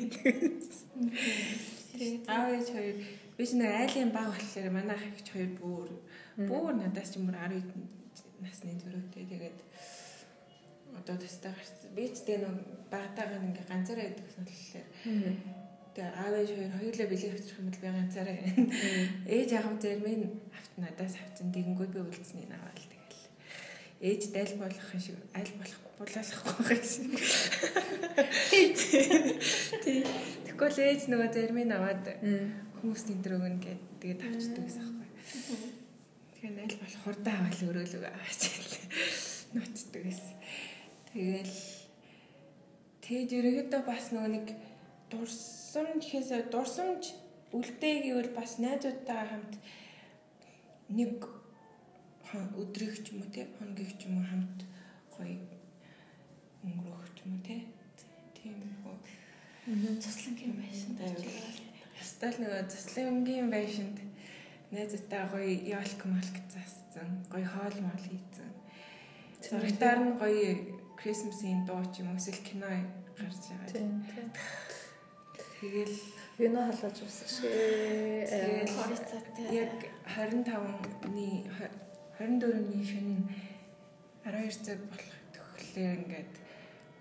Тэгээд 1.93 2.25
аав 2.25 2.49
ээж 2.57 2.69
хоёр 2.73 2.97
биш 3.37 3.53
нэг 3.53 3.69
айлын 3.69 4.11
баг 4.17 4.33
болохоор 4.33 4.69
манай 4.73 4.97
ах 4.97 5.05
их 5.13 5.29
хоёр 5.29 5.51
бүр 5.61 5.91
Бүүр 6.37 6.77
надаас 6.77 7.13
ч 7.13 7.21
мөр 7.21 7.37
10 7.41 7.65
насны 8.45 8.77
төрөөтэй. 8.77 9.25
Тэгээд 9.25 9.59
одоо 11.01 11.17
тестаа 11.17 11.53
гарсан. 11.57 11.89
Би 11.97 12.05
ч 12.13 12.29
тэгээ 12.29 12.45
нэг 12.45 12.61
багтаагаа 12.93 13.41
ингээ 13.41 13.65
ганцаараа 13.65 14.07
идэх 14.13 14.25
болохоор 14.29 14.45
тэгээ 15.97 16.13
аав 16.13 16.35
ээж 16.37 16.51
хоёр 16.53 16.73
хоёулаа 16.77 17.09
бэлэг 17.09 17.33
авчих 17.33 17.57
юм 17.57 17.69
бол 17.73 17.81
би 17.81 17.89
ганцаараа 17.89 18.37
ээж 19.33 19.51
аав 19.57 19.75
зэрмэн 19.81 20.23
авт 20.53 20.73
надаас 20.77 21.15
авчин 21.17 21.49
тэгэнгүүт 21.57 21.93
би 21.97 22.01
үлдсэний 22.05 22.49
наваал 22.53 22.85
тэгэл. 22.85 23.25
Ээж 24.05 24.23
дайл 24.37 24.55
болох 24.61 24.89
шиг 25.01 25.17
аль 25.33 25.53
болох 25.57 25.81
булаалахгүй 25.97 26.81
шиг. 26.85 27.17
Тий. 28.53 30.05
Тэгвэл 30.45 30.79
ээж 30.85 31.09
нөгөө 31.09 31.29
зармын 31.33 31.73
аваад 31.73 32.05
хүмүүс 32.77 33.03
тэндрөг 33.09 33.45
нь 33.57 33.63
гээд 33.65 33.81
тэгээд 34.05 34.21
авчдаг 34.21 34.65
гэсэн 34.69 34.85
аахгүй 34.85 35.86
Тэгэхээр 36.37 36.53
найл 36.53 36.77
болох 36.77 37.01
хурдан 37.01 37.37
авал 37.49 37.63
өрөөлөг 37.73 38.05
гэлээ. 38.05 38.85
Нуцдаг 39.57 40.03
гэсэн. 40.05 40.37
Тэгэл 41.09 41.57
тэгж 43.01 43.31
ерөөдөө 43.41 43.83
бас 43.89 44.13
нөгөө 44.13 44.31
нэг 44.37 44.47
дурсамж 45.09 46.05
гэхээс 46.05 46.53
дурсамж 46.53 47.17
үлдээ 47.57 47.97
гэвэл 48.05 48.37
бас 48.37 48.61
найзуудтайгаа 48.61 49.33
хамт 49.33 49.55
нэг 50.93 51.25
өдрийг 52.61 53.01
ч 53.01 53.17
юм 53.17 53.25
уу 53.25 53.33
те 53.33 53.49
хоногийг 53.57 53.97
ч 53.97 54.05
юм 54.05 54.21
уу 54.21 54.27
хамт 54.29 54.59
гоё 55.17 55.41
өнгөрөх 56.67 57.09
ч 57.17 57.19
юм 57.25 57.33
уу 57.33 57.43
те 57.49 57.57
тийм 58.37 58.61
хөө 58.85 58.97
цуслангийн 60.05 60.55
байшин 60.61 60.93
дээр 61.01 61.17
ястал 61.97 62.37
нөгөө 62.45 62.63
цуслангийн 62.69 63.49
байшинд 63.49 64.06
найзтай 64.73 65.25
гоё 65.33 65.53
ялк 65.79 66.01
малк 66.05 66.37
зассан. 66.55 67.11
Гоё 67.31 67.47
хоол 67.47 67.77
мол 67.87 68.01
хийсэн. 68.07 68.51
Зурагтаар 69.43 69.99
нь 70.05 70.19
гоё 70.21 70.49
Christmas-ийн 70.99 71.61
дуу 71.67 71.83
ч 71.93 72.01
юм 72.03 72.17
эсвэл 72.17 72.43
кино 72.49 72.71
гарч 73.19 73.43
байгаа. 73.49 74.33
Тэгэл 75.61 75.97
Юуна 76.39 76.69
халааж 76.69 76.99
байсан 77.01 77.29
шээ. 77.33 78.67
Яг 79.63 79.75
25-ны 80.05 81.29
24-ний 82.19 82.83
шөнө 82.85 83.17
12 84.25 84.67
цаг 84.67 84.81
болох 84.91 85.17
төгөлөө 85.33 85.89
ингээд 85.97 86.35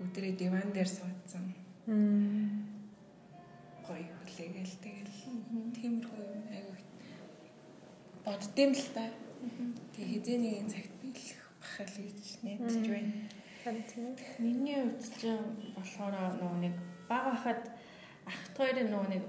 өдрөө 0.03 0.31
диван 0.39 0.69
дээр 0.71 0.89
суудсан. 0.91 1.45
Гоё 3.87 4.07
хүлээгээл 4.23 4.75
тэгэл 4.83 5.13
тиймэрхүү 5.75 6.25
айгуу 6.55 6.64
боддсон 8.25 8.71
л 8.73 8.87
та. 8.97 9.05
Тэг 9.93 10.05
хизээ 10.09 10.37
нэгэн 10.41 10.67
цагт 10.67 10.91
биелэх 11.01 11.41
бахал 11.61 11.93
гэж 11.93 12.25
найдаж 12.41 12.75
байна. 12.89 13.13
Миний 14.41 14.81
хувьд 14.81 15.05
ч 15.13 15.21
болохоор 15.77 16.13
нөгөө 16.41 16.59
нэг 16.65 16.75
бага 17.05 17.37
хахад 17.37 17.61
ахт 18.25 18.53
хоёрын 18.57 18.89
нөгөө 18.89 19.09
нэг 19.13 19.23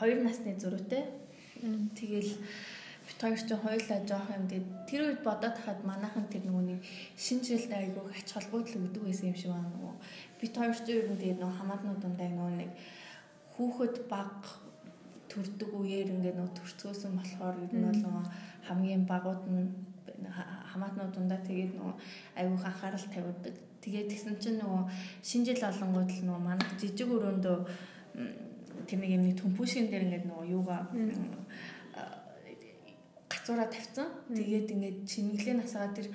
хоёр 0.00 0.18
насны 0.24 0.56
зөрүүтэй. 0.56 1.04
Тэгэл 1.92 2.32
бит 3.06 3.18
хоёр 3.20 3.36
ч 3.36 3.50
хоёулаа 3.52 4.00
жоох 4.08 4.28
юм 4.32 4.48
тэгээд 4.48 4.68
тэр 4.88 5.00
үед 5.04 5.20
бодоод 5.20 5.56
хахад 5.60 5.84
манайхан 5.84 6.26
тэр 6.32 6.48
нөгөө 6.48 6.64
нэг 6.72 6.80
шинэ 7.20 7.44
жилд 7.44 7.72
айгүй 7.72 8.04
ач 8.16 8.28
холбогдол 8.32 8.88
өгдөг 8.88 9.02
байсан 9.04 9.30
юм 9.30 9.36
шиг 9.36 9.52
байна 9.52 9.70
нөгөө 9.76 9.94
бит 10.40 10.54
хоёр 10.56 10.76
ч 10.76 10.88
ер 10.88 11.06
нь 11.10 11.20
тэгээд 11.20 11.40
нөгөө 11.40 11.58
хамаатнууд 11.60 12.00
дундаа 12.00 12.28
нөгөө 12.32 12.52
нэг 12.62 12.70
хүүхэд 13.54 13.96
баг 14.08 14.32
төрдөг 15.32 15.70
үеэр 15.72 16.12
ингээд 16.12 16.36
нөө 16.36 16.50
төрцгөөсөн 16.52 17.12
болохоор 17.16 17.56
ер 17.64 17.72
нь 17.72 17.86
бол 17.88 18.28
хамгийн 18.68 19.04
багууд 19.08 19.42
нь 19.48 19.72
хамаатнууд 20.70 21.12
дундаа 21.14 21.40
тэгээд 21.40 21.72
нөгөө 21.76 21.94
аюух 22.40 22.64
анхаарал 22.64 23.06
тавиудаг. 23.08 23.54
Тэгээд 23.82 24.08
тэгсэн 24.12 24.36
чинь 24.42 24.60
нөгөө 24.60 24.82
шинжил 25.24 25.62
олонгууд 25.64 26.10
л 26.12 26.24
нөгөө 26.28 26.42
манайх 26.44 26.72
жижиг 26.80 27.08
өрөөндөө 27.08 27.56
тэр 28.86 28.98
нэг 29.00 29.10
юм 29.16 29.24
төмпүшин 29.40 29.88
дээр 29.88 30.06
ингээд 30.06 30.28
нөгөө 30.28 30.46
юугаа 30.52 30.80
гацуураа 33.32 33.68
тавьсан. 33.72 34.08
Тэгээд 34.36 34.68
ингээд 34.74 34.98
чимэглээ 35.08 35.56
насаа 35.58 35.88
тэр 35.96 36.08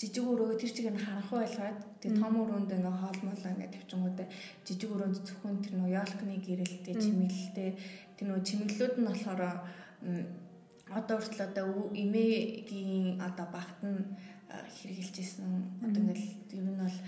жижиг 0.00 0.24
өрөө 0.24 0.56
тэр 0.56 0.70
чигээр 0.72 0.96
нь 0.96 1.04
харанхуй 1.04 1.38
байлгаад 1.44 1.78
тэгээ 2.06 2.22
том 2.22 2.34
өрөөнд 2.38 2.70
ингээ 2.70 2.94
хоолмолоо 3.02 3.50
ингээ 3.50 3.74
тавьчингуудаа 3.74 4.26
жижиг 4.62 4.90
өрөөнд 4.94 5.16
зөвхөн 5.26 5.56
тэр 5.66 5.74
нөө 5.74 5.90
ялкны 5.98 6.34
гэрэлтэй 6.38 6.94
чимэглэлтэй 7.02 7.70
тэр 8.14 8.26
нөө 8.30 8.40
чимэглэлүүд 8.46 8.94
нь 9.02 9.08
болохоор 9.10 9.42
одоо 10.94 11.16
хүртэл 11.18 11.46
одоо 11.50 11.90
эмээгийн 11.90 13.18
одоо 13.18 13.46
багт 13.50 13.78
нь 13.82 14.06
хэрэгжилжсэн. 14.46 15.82
Одоо 15.82 16.00
ингээл 16.02 16.26
ер 16.54 16.62
нь 16.62 16.78
бол 16.78 16.98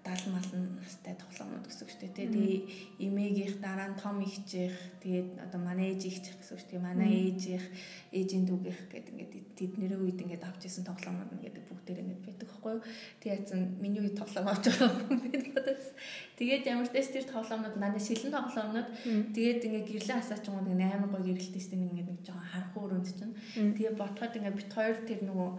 70 0.00 0.32
малн 0.32 0.80
настай 0.80 1.12
тоглоомнууд 1.12 1.68
гэсэн 1.68 1.84
үг 1.84 1.90
шүү 1.92 2.00
дээ. 2.00 2.16
Тэгээ 2.24 2.56
эмээгийнх 3.04 3.56
дараа 3.60 3.92
нь 3.92 4.00
том 4.00 4.16
ихжих 4.24 4.72
тэгээд 5.04 5.28
одоо 5.44 5.60
манай 5.60 5.92
ээж 5.92 6.02
ихжих 6.08 6.36
гэсэн 6.40 6.54
үг 6.56 6.60
шүү 6.64 6.70
дээ. 6.72 6.88
Манай 6.88 7.10
ээжийнх 7.28 7.66
ээжийн 8.16 8.44
дүүгийнх 8.48 8.80
гэдэг 8.88 9.12
ингээд 9.12 9.34
тэднэрийн 9.60 10.00
үед 10.00 10.18
ингээд 10.24 10.48
авч 10.48 10.62
ирсэн 10.64 10.88
тоглоомнууд 10.88 11.36
ингээд 11.36 11.68
бүгдээр 11.68 12.00
ингээд 12.00 12.24
байдаг 12.24 12.48
байхгүй 12.48 12.72
юу. 12.80 12.82
Тэгээд 13.20 13.44
язан 13.44 13.60
миний 13.76 14.00
үед 14.00 14.16
тоглоом 14.16 14.48
авч 14.48 14.64
байгаа 14.72 14.88
юм 15.04 15.20
бид 15.20 15.44
бодож. 15.52 15.84
Тэгээд 16.40 16.64
ямар 16.64 16.88
ч 16.88 16.90
тест 16.96 17.12
тэр 17.12 17.26
тоглоомнууд 17.28 17.76
надад 17.76 18.00
шилэн 18.00 18.32
тоглоомнууд 18.32 18.88
тэгээд 19.36 19.60
ингээд 19.68 19.88
гэрлээ 19.90 20.16
хасаачгүй 20.16 20.64
нэг 20.64 20.80
8 20.80 21.12
гой 21.12 21.22
гэрэлтэй 21.28 21.60
шүү 21.60 21.72
дээ. 21.76 21.84
Ингээд 21.92 22.08
нэг 22.08 22.20
жоохон 22.24 22.48
харах 22.48 22.72
өрөөнд 22.80 23.06
чинь. 23.06 23.36
Тэгээд 23.76 24.00
ботход 24.00 24.32
ингээд 24.32 24.56
бит 24.56 24.70
хоёр 24.72 24.96
тэр 25.04 25.20
нөгөө 25.28 25.50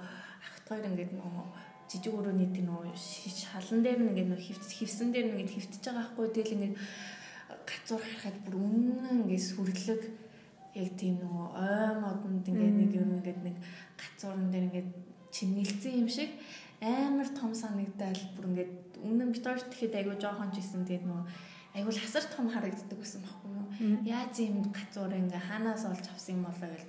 ахт 0.41 0.65
хоёр 0.65 0.85
ингээд 0.89 1.13
нөгөө 1.13 1.70
жижиг 1.91 2.15
өрөөний 2.15 2.47
тэр 2.55 2.71
нөгөө 2.71 2.95
шалан 2.95 3.83
дээр 3.83 3.99
нэг 3.99 4.31
нөгөө 4.31 4.63
хевсэн 4.79 5.11
дээр 5.11 5.35
нэг 5.35 5.51
хевтэж 5.51 5.83
байгаа 5.91 6.07
хгүй. 6.15 6.27
Тэгэл 6.31 6.55
ингээд 6.55 6.75
гацуур 7.67 7.99
харахад 7.99 8.37
бүр 8.47 8.55
өмнө 8.63 9.27
ингээд 9.27 9.43
сүрлэг 9.51 10.03
яг 10.79 10.89
тийм 10.95 11.19
нөгөө 11.19 11.47
ой 11.51 11.91
модонд 11.99 12.47
ингээд 12.47 12.75
нэг 12.79 12.91
юм 12.95 13.11
ингээд 13.19 13.39
нэг 13.43 13.55
гацуурн 13.99 14.47
дээр 14.47 14.65
ингээд 14.71 14.89
чимгэлцэн 15.35 15.99
юм 15.99 16.07
шиг 16.07 16.31
амар 16.79 17.27
том 17.35 17.51
санагдал 17.51 18.23
бүр 18.39 18.45
ингээд 18.55 18.71
өмнө 19.03 19.23
нь 19.27 19.35
битόρт 19.35 19.67
тэгэхэд 19.67 19.99
айгуу 19.99 20.15
жоохон 20.15 20.55
ч 20.55 20.63
исэн. 20.63 20.87
Тэгээд 20.87 21.03
нөгөө 21.11 21.25
айгуул 21.75 21.99
хасар 21.99 22.23
том 22.31 22.47
харагддаг 22.47 22.99
гэсэн 22.99 23.19
байхгүй 23.19 23.51
юу? 23.51 23.67
Яаж 24.07 24.35
юм 24.39 24.63
гацуур 24.71 25.11
ингээ 25.11 25.43
хаанаас 25.43 25.83
олж 25.91 26.05
авсан 26.07 26.39
юм 26.39 26.47
болоо 26.47 26.71
гэж 26.71 26.83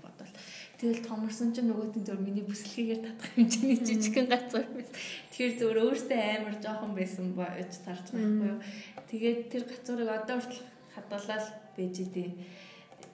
Тэгэл 0.83 1.07
томорсон 1.07 1.55
чинь 1.55 1.71
нөгөөтэн 1.71 2.03
зөв 2.03 2.19
миний 2.19 2.43
бүслэгээр 2.43 3.07
татах 3.07 3.31
хэмжээний 3.39 3.79
жижигхэн 3.87 4.27
газар 4.27 4.67
байсан. 4.67 4.99
Тэгэхээр 5.31 5.55
зөвөр 5.63 5.79
өөртөө 5.79 6.19
амар 6.19 6.57
жоохон 6.59 6.93
байсан 6.99 7.27
байж 7.39 7.71
тарж 7.87 8.11
байгаа 8.11 8.27
байхгүй 8.27 8.51
юу. 8.51 8.59
Тэгээд 9.07 9.41
тэр 9.47 9.63
газарыг 9.71 10.11
одоо 10.11 10.37
хүртэл 10.43 10.67
хадгалаад 10.91 11.47
байж 11.79 11.95
идэв. 12.03 12.35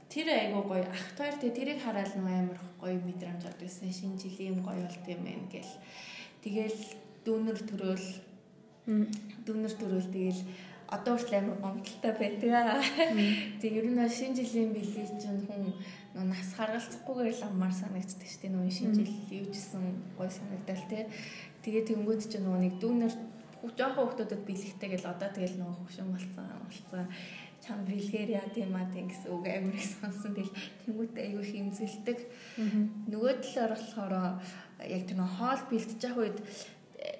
Тэр 0.08 0.26
айгуу 0.32 0.64
гоё 0.64 0.88
ах 0.88 1.04
хоёр 1.20 1.36
тэ 1.36 1.52
тэрийг 1.52 1.84
хараад 1.84 2.16
нөө 2.16 2.32
амар 2.40 2.60
гоё 2.80 2.96
мэдрэмж 3.04 3.44
авдаг 3.44 3.60
байсан. 3.60 3.92
Шинэ 3.92 4.16
жилийн 4.16 4.64
гоё 4.64 4.88
болт 4.88 5.04
юм 5.04 5.20
байна 5.28 5.44
гэл. 5.52 5.74
Тэгэл 6.40 6.80
дүүнер 7.28 7.58
төрөөл 7.68 8.08
дүүнер 9.44 9.74
төрөөл 9.76 10.08
тэгэл 10.08 10.40
одоо 10.88 11.14
хүртэл 11.16 11.38
амар 11.44 11.58
гомдолтой 11.60 12.12
байдаг. 12.16 12.80
Тэг 13.60 13.72
ер 13.76 13.86
нь 13.92 14.00
шинэ 14.08 14.36
жилийн 14.40 14.72
бэлий 14.72 15.04
чинь 15.20 15.44
хүн 15.44 15.76
нас 16.16 16.50
харгалцахгүйгээр 16.56 17.36
л 17.36 17.46
аммаар 17.48 17.74
санагддаг 17.76 18.28
шүү 18.28 18.40
дээ. 18.40 18.54
Нөгөө 18.56 18.72
шинэ 18.72 18.92
жил 18.96 19.12
юужсэн 19.44 19.84
гой 20.16 20.30
санагдал 20.32 20.84
тий. 20.88 21.04
Тэгээ 21.60 21.84
тэнгууд 21.92 22.20
чинь 22.24 22.44
нөгөө 22.48 22.60
нэг 22.64 22.74
дүүнер 22.80 23.12
жоохон 23.76 24.16
хүмүүстэд 24.16 24.46
бэлэгтэй 24.48 24.88
гэл 24.96 25.12
одоо 25.12 25.28
тэгэл 25.28 25.60
нөгөө 25.60 25.76
хөвшин 25.76 26.08
болцсон 26.08 26.46
болцсон 26.64 27.06
чам 27.58 27.84
бэлгээр 27.84 28.30
яа 28.38 28.48
тийм 28.54 28.72
аа 28.72 28.86
тийм 28.88 29.10
гэсэн 29.10 29.28
үг 29.34 29.44
амар 29.44 29.76
их 29.76 29.84
сонсон. 29.84 30.32
Тэгэл 30.32 30.56
тэнгууд 30.86 31.14
айгүй 31.18 31.44
хэмзэлдэг. 31.44 32.18
Нөгөө 33.10 33.32
талаар 33.44 33.72
болохоор 33.74 34.14
яг 34.86 35.02
тэр 35.04 35.16
нөгөө 35.18 35.36
хоол 35.36 35.62
бэлтэж 35.68 36.00
явах 36.06 36.22
үед 36.22 36.38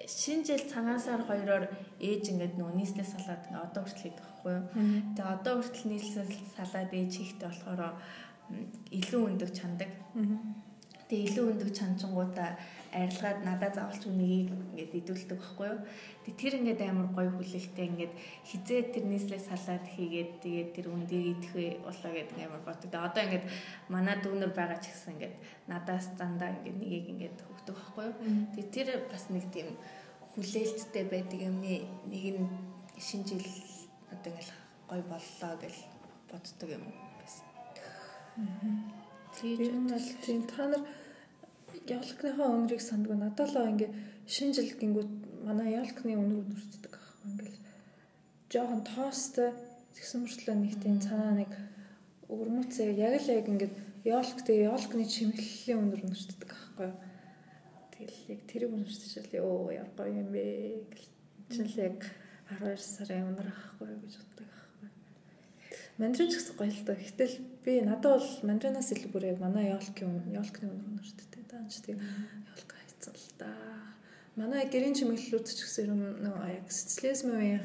шинэ 0.09 0.43
жил 0.45 0.63
цагаан 0.65 0.99
сар 0.99 1.21
хоёроор 1.21 1.69
ээж 2.01 2.23
ингээд 2.33 2.57
нөгөө 2.57 2.75
нийслэл 2.75 3.13
салаад 3.13 3.45
ингээд 3.45 3.65
одоо 3.69 3.81
хүртэл 3.85 4.03
хийдэг 4.03 4.25
байхгүй 4.25 4.53
юу. 4.57 4.65
Тэгээ 5.13 5.33
одоо 5.37 5.53
хүртэл 5.61 5.89
нийслэл 5.93 6.33
салаад 6.57 6.91
ээж 6.97 7.11
хийхдээ 7.13 7.49
болохоор 7.49 7.81
илүү 8.97 9.21
өндөг 9.29 9.49
чандаг. 9.53 9.91
Тэгээ 11.09 11.25
илүү 11.29 11.45
өндөг 11.53 11.69
чанчингуудаа 11.73 12.49
арилгаад 12.93 13.41
надад 13.45 13.73
заавалч 13.77 14.03
үнийг 14.09 14.49
ингээд 14.49 14.93
идүүлдэг 14.99 15.37
байхгүй 15.37 15.67
юу. 15.69 15.81
Тэгээ 16.25 16.37
тэр 16.41 16.53
ингээд 16.61 16.81
амар 16.85 17.09
гоё 17.13 17.29
хүлээлттэй 17.33 17.85
ингээд 17.89 18.13
хизээ 18.49 18.81
тэр 18.93 19.05
нийслээ 19.09 19.41
салаад 19.41 19.85
хийгээд 19.89 20.31
тэгээд 20.41 20.69
тэр 20.73 20.87
үндийг 20.93 21.25
идэх 21.37 21.81
болоо 21.85 22.11
гэдэг 22.13 22.37
амар 22.45 22.61
боддог. 22.65 22.89
Одоо 22.93 23.21
ингээд 23.25 23.45
манай 23.93 24.15
дүүнер 24.21 24.53
байгаа 24.53 24.81
ч 24.81 24.89
гэсэн 24.89 25.13
ингээд 25.17 25.35
надаас 25.69 26.05
зандаа 26.17 26.49
ингээд 26.53 26.77
нэгийг 26.77 27.07
ингээд 27.13 27.37
хөвгдөг 27.41 27.75
байхгүй 27.77 28.05
юу. 28.05 28.15
Тэгээ 28.53 28.69
тэр 28.73 28.87
бас 29.09 29.23
нэг 29.33 29.45
тийм 29.53 29.69
хүлээлттэй 30.39 31.05
байдаг 31.11 31.39
юмны 31.49 31.83
нэг 32.07 32.23
нь 32.39 32.47
шинэ 32.95 33.27
жил 33.27 33.45
одоо 34.13 34.31
ингээд 34.31 34.51
гоё 34.89 35.03
боллоо 35.11 35.53
гэж 35.59 35.75
боддог 36.31 36.69
юм 36.71 36.83
Тэгээд 39.35 39.75
бол 39.87 40.07
тийм. 40.23 40.43
Та 40.47 40.67
нар 40.67 40.83
явлахныхаа 41.87 42.49
өнрийг 42.55 42.81
сандгүй. 42.83 43.15
Надад 43.15 43.51
л 43.51 43.71
ингээ 43.71 43.91
шинэ 44.27 44.55
жил 44.55 44.71
гингүүд 44.79 45.11
манай 45.47 45.75
явлахны 45.79 46.15
өнөр 46.15 46.43
үнэрчдэг 46.43 46.93
аахгүй. 46.95 47.27
Ингээл 47.29 47.59
жоохон 48.51 48.81
тоостой 48.83 49.49
тэгсэн 49.95 50.19
мөртлөө 50.23 50.55
нэг 50.55 50.73
тийм 50.83 50.97
цаанаа 51.03 51.35
нэг 51.39 51.51
өвөрмөцөө 52.31 52.89
яг 52.95 53.13
л 53.21 53.31
яг 53.37 53.45
ингээд 53.47 53.75
явлахтэй 54.07 54.57
явлахны 54.67 55.05
чимэглэлийн 55.05 55.79
өнөр 55.83 56.01
үнэрчдэг 56.03 56.49
аахгүй 56.51 56.89
тэгэл 57.99 58.31
яг 58.33 58.41
тэрийг 58.47 58.71
үнэрччихэл 58.71 59.43
ёо 59.43 59.75
яар 59.75 59.91
гоё 59.99 60.15
юм 60.23 60.31
бэ 60.31 60.45
чинь 61.51 61.67
л 61.67 61.77
яг 61.83 61.99
12 62.47 62.79
сарын 62.79 63.35
өнөр 63.35 63.47
ахгүй 63.51 63.91
гэж 63.99 64.15
боддог 64.15 64.49
Мандрин 65.99 66.31
ч 66.31 66.39
гэсэн 66.39 66.55
гоё 66.55 66.71
л 66.71 66.85
доо. 66.87 66.95
Гэтэл 66.95 67.35
би 67.59 67.83
надад 67.83 68.23
бол 68.23 68.29
мандринаас 68.47 68.95
илүү 68.95 69.11
бүр 69.11 69.35
яг 69.35 69.43
манай 69.43 69.75
ёлкийн 69.75 70.31
ёлкны 70.31 70.71
өнөр 70.71 70.95
өнөртэй 70.95 71.43
даанч 71.43 71.83
тийм 71.83 71.99
ёлк 72.55 72.71
хайцсан 72.71 73.11
л 73.19 73.27
да. 73.35 73.51
Манай 74.39 74.63
гэрийн 74.71 74.95
чимэглэлүүд 74.95 75.43
ч 75.51 75.59
гэсэн 75.59 75.91
нь 75.91 76.31
яг 76.55 76.71
социализмын 76.71 77.59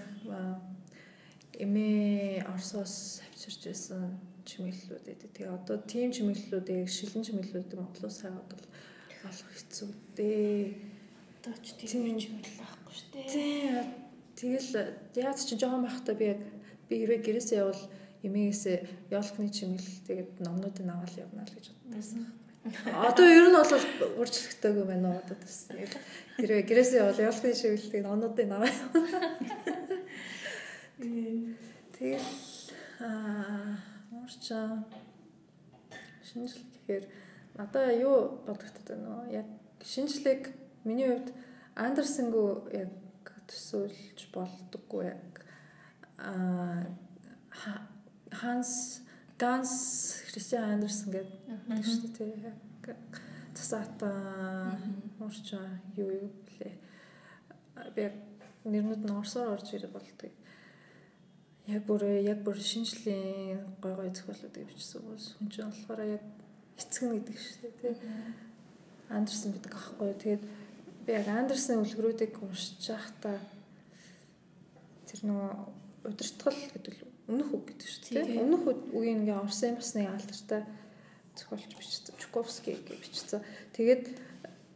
эмээ 1.63 2.43
Оросоос 2.51 3.23
авчирч 3.23 3.71
байсан 3.71 4.19
чимэглэлүүд 4.43 5.07
эд. 5.15 5.23
Тэгээ 5.31 5.55
одоо 5.55 5.79
тийм 5.87 6.11
чимэглэлүүдийг 6.11 6.91
шилэн 6.91 7.23
чимэглэлүүдийг 7.23 7.79
Монголоос 7.79 8.19
хайгаад 8.19 8.51
бол 8.51 8.67
олох 9.29 9.51
хэцүү 9.57 9.89
дээ. 10.17 10.77
Одоо 11.41 11.55
ч 11.65 11.67
тийм 11.81 12.17
чимэглэл 12.21 12.61
байхгүй 12.61 12.93
шүү 12.95 13.09
дээ. 13.13 13.29
Тийм. 13.33 14.05
Тэгэл 14.35 14.71
яаж 15.17 15.39
ч 15.47 15.51
жоохон 15.57 15.87
байхдаа 15.87 16.15
би 16.15 16.27
яг 16.35 16.41
би 16.89 16.95
хэрэг 17.01 17.23
гэрээсээ 17.25 17.59
явал 17.63 17.83
эмээгээс 18.27 18.65
ёолкны 19.13 19.49
чимэл 19.53 19.89
тэгээд 20.09 20.31
номнуудыг 20.41 20.87
аваад 20.89 21.15
явна 21.17 21.45
л 21.45 21.55
гэж 21.55 21.67
бодсон. 21.93 22.25
Одоо 22.65 23.27
ер 23.29 23.47
нь 23.53 23.57
бол 23.57 23.73
урьдчилагдаагүй 24.21 24.85
байна 24.89 25.09
уу 25.13 25.21
одоо 25.21 25.37
бас. 25.37 25.69
Тэр 25.69 26.51
гэрээсээ 26.65 27.03
бол 27.05 27.25
ёолкны 27.29 27.53
чимэлтийг 27.53 28.03
номнуудыг 28.03 28.49
аваад. 28.49 28.79
Тэгэл 31.95 32.31
аа 33.05 33.77
уурчаа 34.11 34.89
шинжил 36.25 36.65
гэхээр 36.73 37.05
надаа 37.55 37.93
юу 37.93 38.43
бодогдод 38.47 38.87
байна 38.89 39.23
вэ? 39.23 39.41
Яг 39.41 39.49
шинжлэх 39.83 40.51
миний 40.85 41.09
хувьд 41.09 41.33
Андерсенгөө 41.75 42.51
яг 42.75 42.93
төсөөлж 43.49 44.29
болдоггүй 44.35 45.05
яг 45.11 45.43
аа 46.19 46.87
Ханс 48.35 49.03
Ганс 49.39 49.73
Христиан 50.31 50.79
Андерсон 50.79 51.13
гэдэг 51.13 51.85
шүү 51.85 52.11
дээ. 52.19 52.55
Тасаата 53.55 54.11
уурч 55.19 55.55
юу 55.97 56.11
юу 56.11 56.31
блэ. 56.47 56.71
Би 57.95 58.11
нэрнүүд 58.65 59.03
нь 59.07 59.19
орсоор 59.19 59.55
орж 59.55 59.75
ирэх 59.75 59.91
болдог. 59.91 60.31
Яг 61.67 61.83
бүр 61.87 62.03
яг 62.23 62.43
бүр 62.47 62.59
шинжлэлийн 62.59 63.79
гой 63.83 63.95
гой 63.95 64.11
зохиолуудыг 64.11 64.67
бичсэн 64.69 65.03
хүмүүс 65.03 65.27
хүн 65.39 65.49
чинь 65.51 65.69
болохоор 65.71 66.03
яг 66.07 66.25
эцгэн 66.79 67.11
гэдэг 67.19 67.37
шүү 67.39 67.57
дээ 67.63 67.75
тий. 67.81 67.95
Андерсон 69.11 69.51
гэдэг 69.55 69.73
аахгүй. 69.75 70.13
Тэгээд 70.19 70.45
би 71.07 71.11
яг 71.13 71.29
Андерсон 71.29 71.85
үлгэрүүдийг 71.85 72.35
уншиж 72.43 72.83
байхдаа 72.91 73.39
тэр 75.07 75.21
нөгөө 75.29 75.51
удирдгал 76.09 76.61
гэдэг 76.75 76.95
өмнөх 77.29 77.51
үг 77.55 77.65
гэдэг 77.73 77.89
шүү 77.89 78.03
дээ. 78.25 78.43
Өмнөх 78.43 78.63
үгийн 78.93 79.25
ингээ 79.25 79.39
Орсын 79.39 79.79
басны 79.79 80.09
алдартай 80.09 80.63
зохиолч 81.37 81.73
бичсэн. 81.79 82.15
Чуковский 82.21 82.77
гэж 82.81 82.99
бичсэн. 83.01 83.41
Тэгээд 83.73 84.05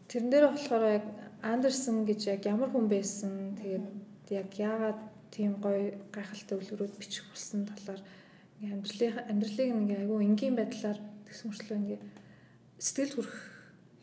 тэрэн 0.09 0.31
дээр 0.31 0.47
болохоор 0.53 0.85
яг 1.03 1.07
Андерсон 1.43 2.07
гэж 2.09 2.21
яг 2.33 2.43
ямар 2.47 2.71
хүн 2.73 2.89
байсан. 2.89 3.59
Тэгээд 3.61 3.87
яг 4.33 4.49
яагаад 4.57 5.01
тийм 5.31 5.61
гоё 5.61 5.93
гайхалтай 6.13 6.57
үлгэрүүд 6.59 6.95
бичих 6.97 7.25
болсон 7.29 7.69
талаар 7.69 8.01
амьдралын 8.65 9.29
амьдралыг 9.29 9.69
ингээ 9.71 9.99
айгүй 10.03 10.19
энгийн 10.25 10.57
байдлаар 10.57 10.99
тэгсэн 11.29 11.47
мөрчлөө 11.53 11.79
ингээ 11.79 12.01
сэтгэл 12.81 13.15
хүрэх 13.15 13.37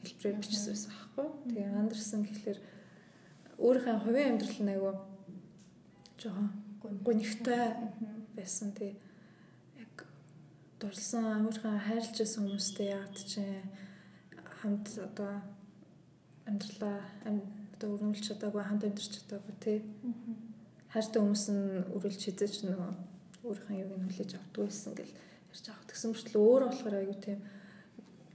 хэлбэрээр 0.06 0.38
бичсэн 0.40 0.72
байсан 0.72 0.92
аахгүй. 0.94 1.28
Тэгээ 1.50 1.74
Андерсон 1.74 2.22
гэхэлэр 2.24 2.60
өөрийнхөө 3.58 3.98
хувийн 4.06 4.30
амьдрал 4.36 4.62
нь 4.62 4.74
айгүй 4.74 4.94
жоохон 6.22 6.50
гонигтай 7.06 7.64
байсан 8.38 8.70
тий. 8.78 8.94
Яг 9.82 10.06
дурлсан 10.80 11.50
өөрийнхөө 11.50 11.76
хайрлаж 11.88 12.16
байсан 12.20 12.42
хүмүүстэй 12.46 12.88
яад 12.94 13.16
чинь 13.16 13.66
хамт 14.62 14.88
одоо 15.08 15.34
амьдралаа 16.46 17.00
одоо 17.76 17.90
өрнүүлж 17.96 18.24
чадаагүй 18.28 18.64
хамт 18.66 18.86
амьдарч 18.86 19.10
чадаагүй 19.18 19.56
тий. 19.64 19.78
Хайртай 20.94 21.20
хүмүүс 21.22 21.46
нь 21.52 21.64
үргэлж 21.96 22.22
хизээч 22.28 22.56
нөгөө 22.68 22.92
өөрийнхөө 23.46 23.82
юуг 23.84 23.94
нь 24.00 24.08
хүлээж 24.10 24.32
авдаг 24.36 24.62
байсан 24.66 24.94
гэл 24.96 25.14
ярьж 25.56 25.72
авах. 25.72 25.88
Тэгсэн 25.88 26.12
мөртлөө 26.12 26.44
өөр 26.44 26.64
болохоор 26.68 26.96
айгүй 27.00 27.18
тийм 27.24 27.40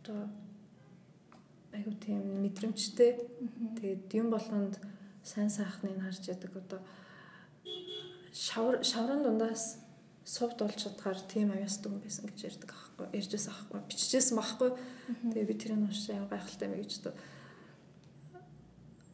одоо 0.00 0.20
айгүй 1.76 1.94
тийм 2.00 2.22
мэдрэмжтэй. 2.40 3.12
Тэгээд 3.76 4.08
юм 4.16 4.32
болгонд 4.32 4.80
сайн 5.22 5.52
сайхныг 5.52 6.00
харж 6.00 6.32
яадаг. 6.32 6.56
Одоо 6.56 6.80
шавар 8.32 8.80
шаврын 8.80 9.22
дундаас 9.22 9.76
сувд 10.24 10.58
болж 10.64 10.80
чадхаар 10.80 11.20
тийм 11.28 11.52
аюустай 11.52 11.92
хүн 11.92 12.00
байсан 12.00 12.24
гэж 12.24 12.40
ярьдаг 12.48 12.70
аахгүй 12.72 13.06
ярьжсэн 13.12 13.52
аахгүй 13.52 13.80
бичижсэн 13.84 14.36
байхгүй. 14.40 14.70
Тэгээ 15.28 15.48
би 15.48 15.54
тэрийг 15.60 15.80
уншиж 15.84 16.08
аяа 16.10 16.28
гайхалтай 16.30 16.68
мэй 16.72 16.80
гэж 16.84 16.92
одоо. 17.04 17.14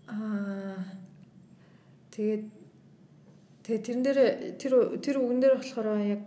Аа 0.06 0.78
тэгээд 2.14 2.44
тэгээ 3.66 3.82
тэрэн 3.82 4.02
дээр 4.06 4.18
тэр 4.60 4.72
тэр 5.02 5.16
үгэн 5.18 5.40
дээр 5.40 5.56
болохоор 5.58 5.88
яг 6.06 6.22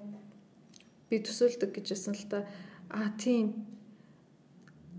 би 1.09 1.15
төсөөлдөг 1.19 1.73
гэжсэн 1.73 2.13
л 2.13 2.25
та 2.29 2.45
а 2.89 3.09
тийм 3.17 3.65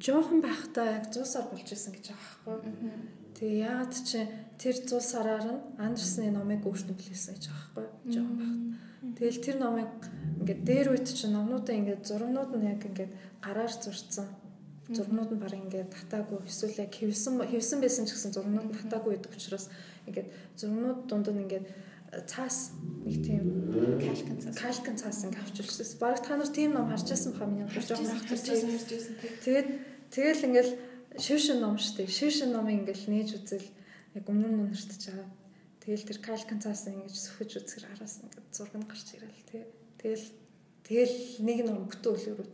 жоохон 0.00 0.40
байхдаа 0.40 0.86
яг 0.98 1.04
100 1.12 1.24
сар 1.24 1.44
болж 1.50 1.68
исэн 1.72 1.92
гэж 1.94 2.14
байгаа 2.14 2.60
байхгүй. 2.64 2.92
Тэгээ 3.36 3.62
яагаад 3.68 3.94
чи 3.94 4.20
тэр 4.56 4.76
100 4.84 5.00
сараар 5.00 5.46
нь 5.46 5.60
Андерсны 5.76 6.30
номыг 6.32 6.64
өөртөө 6.64 6.96
билээсэн 6.96 7.34
гэж 7.36 7.44
байгаа 7.48 7.72
байхгүй. 7.76 8.12
Жоохон 8.14 8.36
байхад. 8.40 8.90
Тэгэл 9.00 9.44
тэр 9.44 9.56
номыг 9.60 9.92
ингээд 10.40 10.60
дээр 10.64 10.88
үйт 10.92 11.08
чи 11.08 11.26
номнуудаа 11.28 11.74
ингээд 11.76 12.02
зургнууд 12.08 12.52
нь 12.56 12.68
яг 12.72 12.82
ингээд 12.84 13.12
гараар 13.44 13.72
зурцсан. 13.72 14.28
Зургнууд 14.88 15.30
нь 15.36 15.42
баг 15.42 15.52
ингээд 15.52 15.92
татаагүй 15.92 16.40
эсвэл 16.48 16.80
яг 16.84 16.92
хэвсэн 16.96 17.40
хэвсэн 17.44 17.78
байсан 17.84 18.04
ч 18.08 18.16
гэсэн 18.16 18.32
зургнууд 18.32 18.68
нь 18.72 18.80
татаагүй 18.80 19.20
байдаг 19.20 19.32
учраас 19.36 19.68
ингээд 20.08 20.28
зургнууд 20.56 20.98
дунд 21.08 21.28
нь 21.28 21.44
ингээд 21.44 21.66
цаас 22.26 22.74
нэг 23.06 23.22
тийм 23.22 23.44
калкан 24.02 24.38
цаас 24.42 24.56
калкан 24.58 24.96
цаас 24.98 25.22
ингээ 25.24 25.42
авчулсан. 25.46 25.86
Бараг 26.02 26.20
та 26.26 26.36
нар 26.36 26.50
тийм 26.50 26.74
ном 26.74 26.90
харж 26.90 27.06
байсан 27.06 27.32
баха 27.32 27.46
миний 27.46 27.68
харж 27.70 27.88
байгаа 27.94 28.18
харж 28.26 28.46
байсан. 28.50 29.14
Тэгээд 29.46 29.68
тэгэл 30.10 30.46
ингээл 30.50 30.72
шившин 31.18 31.58
ном 31.62 31.78
штэ. 31.78 32.10
Шившин 32.10 32.50
номыг 32.50 32.82
ингээл 32.82 33.06
нээж 33.14 33.30
үзэл 33.38 33.68
яг 34.18 34.24
өмнө 34.26 34.50
нь 34.50 34.62
уншиж 34.74 34.90
байгаа. 35.06 35.30
Тэгэл 35.80 36.08
тэр 36.10 36.18
калкан 36.18 36.58
цаас 36.58 36.90
ингэж 36.90 37.14
сөхөж 37.14 37.50
үзэхэр 37.62 37.94
араас 37.94 38.20
ингээ 38.26 38.42
зураг 38.50 38.74
нь 38.74 38.90
гарч 38.90 39.08
ирэл 39.14 39.46
тий. 39.46 39.64
Тэгэл 40.02 40.26
тэгэл 40.82 41.16
нэг 41.46 41.58
ном 41.62 41.86
бүтэн 41.86 42.10
үлгэр. 42.10 42.50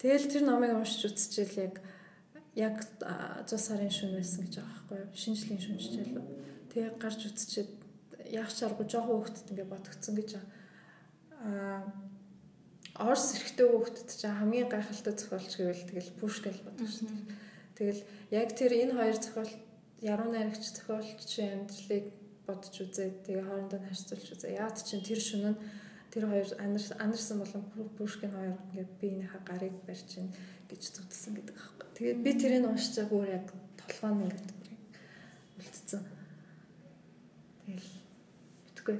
Тэгэл 0.00 0.26
тэр 0.32 0.42
номыг 0.48 0.72
уншиж 0.72 1.12
үзчихэл 1.12 1.60
яг 1.60 1.74
яг 2.58 2.76
100 2.98 3.52
сарын 3.54 3.92
шөнө 3.92 4.18
байсан 4.18 4.48
гэж 4.48 4.54
байгаа 4.58 4.74
байхгүй 4.74 4.96
юу? 4.98 5.10
Шинжлэлийн 5.14 5.62
шөнөжтэй 5.62 6.04
л. 6.10 6.24
Тэгээ 6.74 6.90
гарч 6.98 7.20
үзчихээд 7.30 7.70
яах 8.30 8.52
чаргу 8.52 8.84
жоохон 8.84 9.24
хөвгтд 9.24 9.50
ингээ 9.52 9.68
бодогдсон 9.72 10.14
гэж 10.16 10.30
аа 10.36 11.82
Орс 12.98 13.38
эрэхтэй 13.38 13.66
хөвгтд 13.70 14.10
чинь 14.10 14.34
хамгийн 14.34 14.66
гайхалтай 14.66 15.14
зохиолч 15.14 15.54
гэвэл 15.54 15.86
тэгэл 15.86 16.18
Пушкин 16.18 16.56
бодож 16.66 16.90
шин. 16.98 17.30
Тэгэл 17.78 18.02
яг 18.34 18.50
тэр 18.58 18.74
энэ 18.74 18.98
хоёр 18.98 19.14
зохиол 19.22 19.52
яруу 20.02 20.28
найрагч 20.34 20.74
зохиолчийн 20.74 21.62
амьдралыг 21.62 22.06
бодож 22.42 22.74
үзээд 22.74 23.22
тэгээ 23.22 23.46
хоорондоо 23.46 23.78
харьцуулж 23.86 24.26
үзээ. 24.34 24.58
Яад 24.58 24.82
чинь 24.82 25.06
тэр 25.06 25.20
шөнө 25.22 25.54
нь 25.54 25.62
тэр 26.10 26.24
хоёр 26.26 26.48
Андерсон 26.58 27.38
болон 27.38 27.62
Пушкин 27.94 28.34
хоёр 28.34 28.58
ингээд 28.66 28.90
биенийхээ 28.98 29.42
гарыг 29.46 29.76
барьж 29.86 30.10
ин 30.18 30.34
гэж 30.66 30.82
зүтсэн 30.98 31.38
гэдэг 31.38 31.54
аахгүй. 31.54 31.86
Тэгээд 31.94 32.18
би 32.26 32.30
тэрийг 32.34 32.66
уншиж 32.66 32.98
байгаа 32.98 33.14
өөр 33.14 33.30
яг 33.30 33.46
толгой 33.78 34.10
нь 34.10 34.22
ингээд 34.26 34.48
үлдсэн. 35.62 36.02
Тэгэл 37.62 37.90
мэдгүй. 38.88 38.98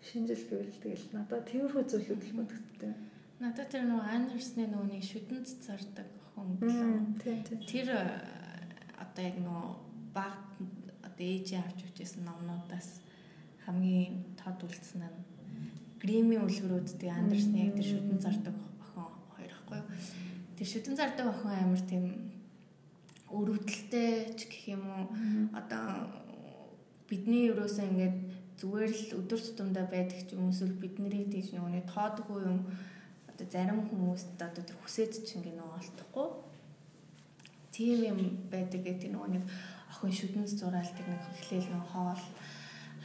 Шинжил 0.00 0.44
гэвэл 0.48 0.80
тэгэл 0.80 1.06
надад 1.12 1.48
тиймэрхүү 1.48 1.84
зүйлүүд 1.88 2.22
л 2.24 2.36
бодогдтой. 2.40 2.92
Надад 3.40 3.68
тэр 3.68 3.84
нөгөө 3.88 4.04
Андерсны 4.04 4.64
нөгөөний 4.68 5.04
шүдэнд 5.04 5.48
зардаг 5.60 6.08
охин 6.36 6.56
гэлээ. 7.20 7.44
Тэр 7.68 7.88
э, 7.92 8.04
одоо 8.96 9.22
яг 9.24 9.36
нөгөө 9.40 9.68
баг 10.12 10.36
одоо 11.04 11.24
ээжээ 11.24 11.60
авч 11.60 11.84
үчээсэн 11.84 12.24
номнуудаас 12.24 13.00
хамгийн 13.64 14.36
тод 14.40 14.60
үлдсэн 14.64 15.04
нь 15.04 15.20
Гримийн 16.00 16.48
үлгэрүүд 16.48 16.96
тэгээ 16.96 17.16
Андерсны 17.16 17.56
яг 17.60 17.76
тэр 17.76 17.88
шүдэн 17.92 18.20
зардаг 18.24 18.56
охин 18.56 19.04
хоёр 19.36 19.52
ахгүй 19.52 19.76
юу. 19.84 19.88
Тэр 20.56 20.68
шүдэн 20.68 20.96
зардаг 20.96 21.26
охин 21.28 21.52
амар 21.60 21.82
тийм 21.84 22.04
өрөвдөлтэй 23.28 24.32
ч 24.32 24.48
гэх 24.48 24.80
юм 24.80 24.84
уу 24.88 25.04
одоо 25.52 26.08
бидний 27.04 27.52
ерөөсөө 27.52 27.84
ингээд 27.84 28.16
зүгээр 28.60 28.92
л 28.92 29.24
өдөр 29.24 29.40
тутамдаа 29.40 29.86
байдаг 29.88 30.20
ч 30.28 30.36
юм 30.36 30.52
эсвэл 30.52 30.76
бид 30.76 31.00
нарыг 31.00 31.32
тийж 31.32 31.56
нөгөөний 31.56 31.84
тоодгүй 31.88 32.40
юм 32.44 32.58
одоо 33.30 33.46
зарим 33.48 33.80
хүмүүст 33.88 34.36
одоо 34.36 34.64
тэр 34.64 34.76
хүсэж 34.84 35.12
чинь 35.24 35.44
гэнэ 35.46 35.64
олдохгүй 35.64 36.28
тийм 37.72 37.98
юм 38.12 38.20
байдаг 38.52 38.80
гэдэг 38.84 39.08
нөгөө 39.16 39.30
нэг 39.32 39.44
охин 39.92 40.12
шүдэнс 40.12 40.52
зураалтыг 40.60 41.06
нэг 41.08 41.22
эхлээл 41.40 41.72
нэг 41.72 41.84
хоол 41.88 42.22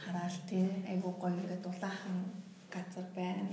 хараал 0.02 0.38
тий 0.48 0.64
айгуу 0.92 1.14
гоё 1.16 1.32
ингээд 1.40 1.64
улаахан 1.64 2.16
газар 2.68 3.06
байна 3.16 3.48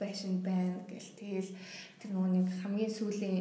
байшин 0.00 0.44
байна 0.44 0.76
гэл 0.90 1.10
тэгэл 1.20 1.50
тэр 1.98 2.10
нөгөө 2.12 2.30
нэг 2.36 2.46
хамгийн 2.60 2.92
сүүлийн 2.92 3.40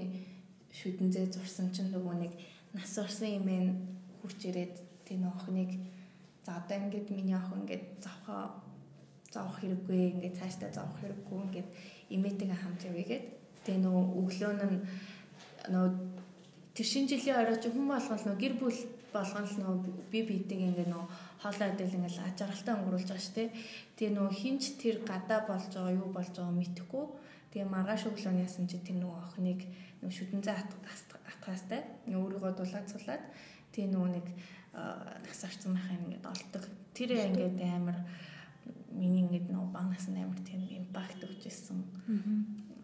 шүдэнзээ 0.72 1.26
зурсан 1.36 1.68
чинь 1.76 1.92
нөгөө 1.92 2.16
нэг 2.24 2.34
нас 2.72 2.96
орсон 2.96 3.30
юм 3.40 3.48
ээ 3.52 3.64
хурч 4.22 4.40
ирээд 4.48 4.76
тэр 5.04 5.18
нөгөө 5.20 5.36
охиныг 5.36 5.72
За 6.46 6.62
одоо 6.62 6.78
ингээд 6.78 7.10
миний 7.10 7.34
охин 7.34 7.66
ингээд 7.66 7.84
завхаа 8.06 8.54
зовх 9.34 9.58
хэрэггүй 9.60 10.00
ингээд 10.14 10.38
цаашдаа 10.40 10.70
зовх 10.78 10.96
хэрэггүй 11.02 11.40
ингээд 11.46 11.70
имээтэйгээ 12.16 12.60
хамт 12.62 12.82
явъягээд 12.86 13.26
тэгээ 13.66 13.82
нөө 13.82 14.00
өглөө 14.22 14.52
нь 14.54 14.86
нөө 15.74 15.86
тэр 16.78 16.88
шинэ 16.92 17.10
жилийн 17.10 17.40
орой 17.42 17.58
чи 17.58 17.70
хүн 17.74 17.88
болгол 17.90 18.26
нөө 18.30 18.38
гэр 18.38 18.54
бүл 18.62 18.80
болгон 19.16 19.46
л 19.50 19.58
нөө 19.64 19.76
би 20.12 20.20
бидэг 20.30 20.60
ингээд 20.70 20.92
нөө 20.94 21.06
хоолой 21.42 21.68
адил 21.72 21.98
ингээд 21.98 22.22
ажралтай 22.30 22.74
өнгөрүүлж 22.78 23.10
байгаа 23.10 23.26
шүү 23.26 23.36
дээ. 23.40 23.50
Тэгээ 23.98 24.14
нөө 24.18 24.30
хинч 24.40 24.64
тэр 24.82 24.96
гадаа 25.10 25.40
болж 25.50 25.66
байгаа 25.74 25.98
юу 25.98 26.10
болж 26.14 26.30
байгаа 26.36 26.60
мэдэхгүй. 26.60 27.06
Тэгээ 27.52 27.74
маргааш 27.74 28.04
өглөө 28.12 28.34
яасан 28.46 28.68
чи 28.70 28.78
тэр 28.86 28.98
нөгөө 29.02 29.20
охиныг 29.24 29.62
нөө 30.04 30.12
шүдэнзээ 30.14 30.56
атгаастай 31.34 31.82
нөө 32.12 32.20
өөрийгөө 32.22 32.52
дулаацуулаад 32.60 33.24
тэгээ 33.76 33.92
нөгөө 33.92 34.12
нэг 34.16 34.28
нас 35.28 35.40
орсон 35.44 35.76
байхын 35.76 36.08
ингээд 36.08 36.26
олдог. 36.26 36.64
Тэр 36.96 37.12
ингээд 37.20 37.60
амар 37.60 38.00
миний 38.96 39.28
ингээд 39.28 39.52
нөө 39.52 39.68
баг 39.76 39.92
насны 39.92 40.24
амар 40.24 40.40
тийм 40.48 40.64
импакт 40.64 41.20
өгчээсэн. 41.20 41.80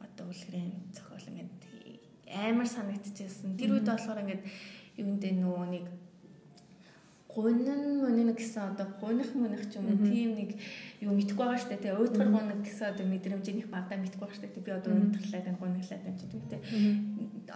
Одоо 0.04 0.28
үлгэрийн 0.28 0.92
зохиол 0.92 1.32
ингээд 1.32 1.56
амар 2.36 2.68
санагдчихсэн. 2.68 3.56
Тэр 3.56 3.80
үед 3.80 3.88
болохоор 3.88 4.20
ингээд 4.24 4.44
юундээ 5.00 5.34
нөгөө 5.40 5.68
нэг 5.72 5.86
гунин 7.32 8.04
мөнийн 8.04 8.36
гэсэн 8.36 8.76
одоо 8.76 8.88
гуних 9.00 9.32
мөнөх 9.36 9.72
ч 9.72 9.80
юм 9.80 9.88
уу 9.88 10.04
тийм 10.04 10.36
нэг 10.36 10.60
юу 11.00 11.16
мэдгүй 11.16 11.40
байгаа 11.40 11.64
штэ 11.64 11.80
тий. 11.80 11.96
Уйдгар 11.96 12.28
гуниг 12.28 12.60
гэсэн 12.68 12.92
одоо 12.92 13.08
мэдрэмжийнх 13.08 13.72
багтаа 13.72 13.96
мэдгүй 14.00 14.20
байгаа 14.20 14.36
штэ 14.36 14.52
би 14.52 14.72
одоо 14.72 14.92
уйдгарлаад 14.92 15.48
энэ 15.48 15.62
гуниглаад 15.64 16.04
байна 16.04 16.20
ч 16.20 16.24
гэдэг 16.28 16.44
тий. 16.52 16.62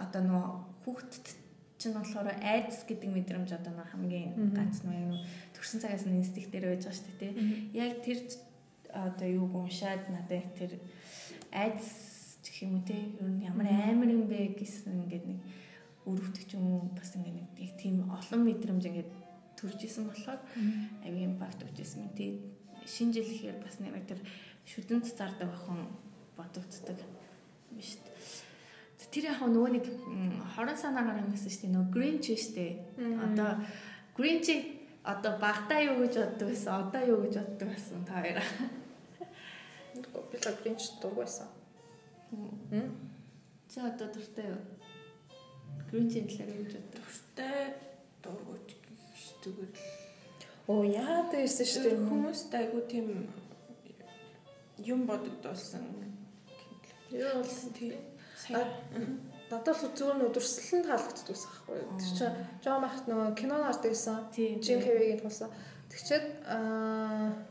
Одоо 0.00 0.22
нөө 0.24 0.44
хүүхдэд 0.84 1.45
чинь 1.78 1.92
болохоор 1.92 2.28
айдас 2.40 2.84
гэдэг 2.88 3.10
мэдрэмж 3.12 3.50
одоо 3.52 3.72
нэг 3.76 3.88
хамгийн 3.92 4.32
ганц 4.56 4.80
нь 4.80 4.96
юу 4.96 5.20
төрсэн 5.52 5.80
цагаас 5.84 6.08
нь 6.08 6.18
инстинкт 6.20 6.50
дээр 6.50 6.72
байж 6.72 6.88
байгаа 6.88 6.96
шүү 6.96 7.06
дээ 7.20 7.32
тий. 7.32 7.32
Яг 7.76 7.92
тэр 8.00 8.18
одоо 8.92 9.28
юуг 9.28 9.52
уншаад 9.54 10.08
надад 10.08 10.48
тэр 10.56 10.72
айдас 11.52 12.40
гэх 12.40 12.64
юм 12.64 12.80
уу 12.80 12.84
тий. 12.88 13.16
Ер 13.20 13.28
нь 13.28 13.44
ямар 13.44 13.68
амар 13.68 14.08
юм 14.08 14.24
бэ 14.24 14.56
гэсэн 14.56 15.04
ингээд 15.04 15.26
нэг 15.28 15.40
өрөвдөх 16.08 16.48
юм 16.56 16.64
уу 16.64 16.80
бас 16.96 17.12
ингээд 17.12 17.36
нэг 17.36 17.48
яг 17.60 17.72
тийм 17.76 18.08
олон 18.08 18.40
мэдрэмж 18.48 18.84
ингээд 18.88 19.10
төрж 19.60 19.80
исэн 19.84 20.08
болохоор 20.08 20.40
ави 21.04 21.18
импакт 21.28 21.60
өгчээсэн 21.60 22.08
юм 22.08 22.12
тий. 22.16 22.40
Шинэ 22.88 23.20
жил 23.20 23.28
гэхээр 23.28 23.58
бас 23.60 23.76
нэг 23.84 24.00
тэр 24.08 24.20
шүдэнд 24.64 25.04
зардаг 25.12 25.52
охин 25.52 25.92
бодогддог 26.40 26.98
юм 27.68 27.80
шүү 27.84 28.00
дээ 28.00 28.15
тэр 29.16 29.32
яг 29.32 29.40
нөгөө 29.40 29.70
нэг 29.80 29.86
хорон 30.52 30.76
санаагаар 30.76 31.24
юмсэн 31.24 31.48
шүү 31.48 31.62
дээ 31.64 31.72
нөгөө 31.72 31.92
гринч 31.96 32.24
шүү 32.36 32.52
дээ 32.60 32.72
одоо 33.24 33.50
гринч 34.12 34.46
одоо 35.12 35.32
багтаа 35.40 35.80
юу 35.88 36.04
гэж 36.04 36.14
боддог 36.20 36.48
байсан 36.52 36.72
одоо 36.84 37.02
юу 37.08 37.18
гэж 37.24 37.34
боддог 37.40 37.68
байсан 37.72 38.04
та 38.04 38.20
мэдгүй. 39.96 40.22
Би 40.30 40.38
л 40.38 40.56
Grinch 40.62 40.86
дургүйсэн. 41.00 41.48
Хм. 42.70 42.90
Чи 43.68 43.80
одоо 43.80 44.08
дуртай 44.12 44.46
юу? 44.50 44.62
Grinch-ийн 45.90 46.26
талаар 46.28 46.50
юу 46.56 46.64
гэж 46.64 46.74
боддог? 46.76 47.02
Дуртай 47.02 47.74
дургуйч 48.22 48.68
зүгээр 49.42 49.70
л 49.72 50.04
Оо 50.66 50.82
яа 50.84 51.30
дээсэн 51.30 51.66
шүү 51.66 51.82
дээ. 51.84 52.08
хүмүүст 52.10 52.54
айгу 52.54 52.80
тийм 52.90 53.30
юм 54.82 55.06
бодогдуулсан. 55.06 55.84
Юу 57.10 57.38
бол 57.38 57.46
Сайн. 57.46 58.15
Надад 59.50 59.76
л 59.80 59.94
зүгээр 59.96 60.16
нь 60.20 60.26
өдөрсөлн 60.28 60.82
таалагддаг 60.84 61.32
ус 61.32 61.44
аахгүй. 61.46 61.78
Тэр 61.96 62.12
чинь 62.18 62.38
Жон 62.62 62.80
Махт 62.82 63.04
нөгөө 63.06 63.34
кинон 63.38 63.62
арт 63.64 63.82
байсан. 63.86 64.28
Jim 64.34 64.78
Carrey-гийн 64.82 65.22
тулсан. 65.22 65.50
Тэгчээд 65.90 66.26
аа 66.50 67.46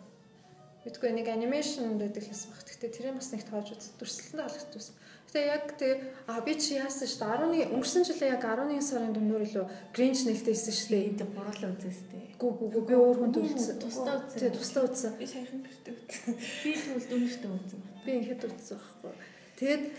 Мэдгүй 0.85 1.17
нэг 1.17 1.25
анимашн 1.33 1.97
л 1.97 2.13
байсан 2.13 2.53
баг. 2.53 2.61
Гэтэ 2.61 2.93
тэрийг 2.93 3.17
бас 3.17 3.33
нэг 3.33 3.41
тоож 3.49 3.73
үз. 3.73 3.89
Дүрслэлтэнд 3.97 4.37
таалагддаг 4.37 4.77
байсан. 4.77 4.95
Гэтэ 5.25 5.41
яг 5.49 5.65
тэг 5.81 5.97
а 6.29 6.45
би 6.45 6.53
чи 6.61 6.77
яасан 6.77 7.09
шүү 7.09 7.25
дээ. 7.25 7.41
10-ны 7.41 7.59
өнгөрсөн 7.73 8.05
жилийн 8.05 8.37
яг 8.37 8.45
11 8.45 8.85
сарын 8.85 9.15
дундуур 9.17 9.41
илүү 9.49 9.65
Grinch 9.97 10.29
нэлтэйсэн 10.29 10.73
шүү 10.77 10.89
дээ. 10.93 11.07
Энд 11.09 11.21
буруулаа 11.33 11.73
үзээстэй. 11.73 12.37
Гү 12.37 12.47
гү 12.53 12.65
гү 12.69 12.81
би 12.85 12.93
өөр 13.01 13.17
хүнд 13.17 13.33
үлдсэн. 13.33 13.81
Тусдаа 13.81 14.21
үзсэн. 14.21 14.37
Тий, 14.37 14.51
тусдаа 14.53 14.83
үзсэн. 14.85 15.17
Би 15.17 15.25
саяхан 15.25 15.65
гэртээ 15.65 15.93
үзсэн. 15.97 16.33
Би 16.37 16.69
тэгвэл 16.77 17.09
дөнгөжтэй 17.09 17.49
үзсэн. 17.49 17.81
Би 18.05 18.11
ихэд 18.21 18.45
үзсэн 18.45 18.77
байхгүй. 18.77 19.13
Тэгээд 19.55 19.83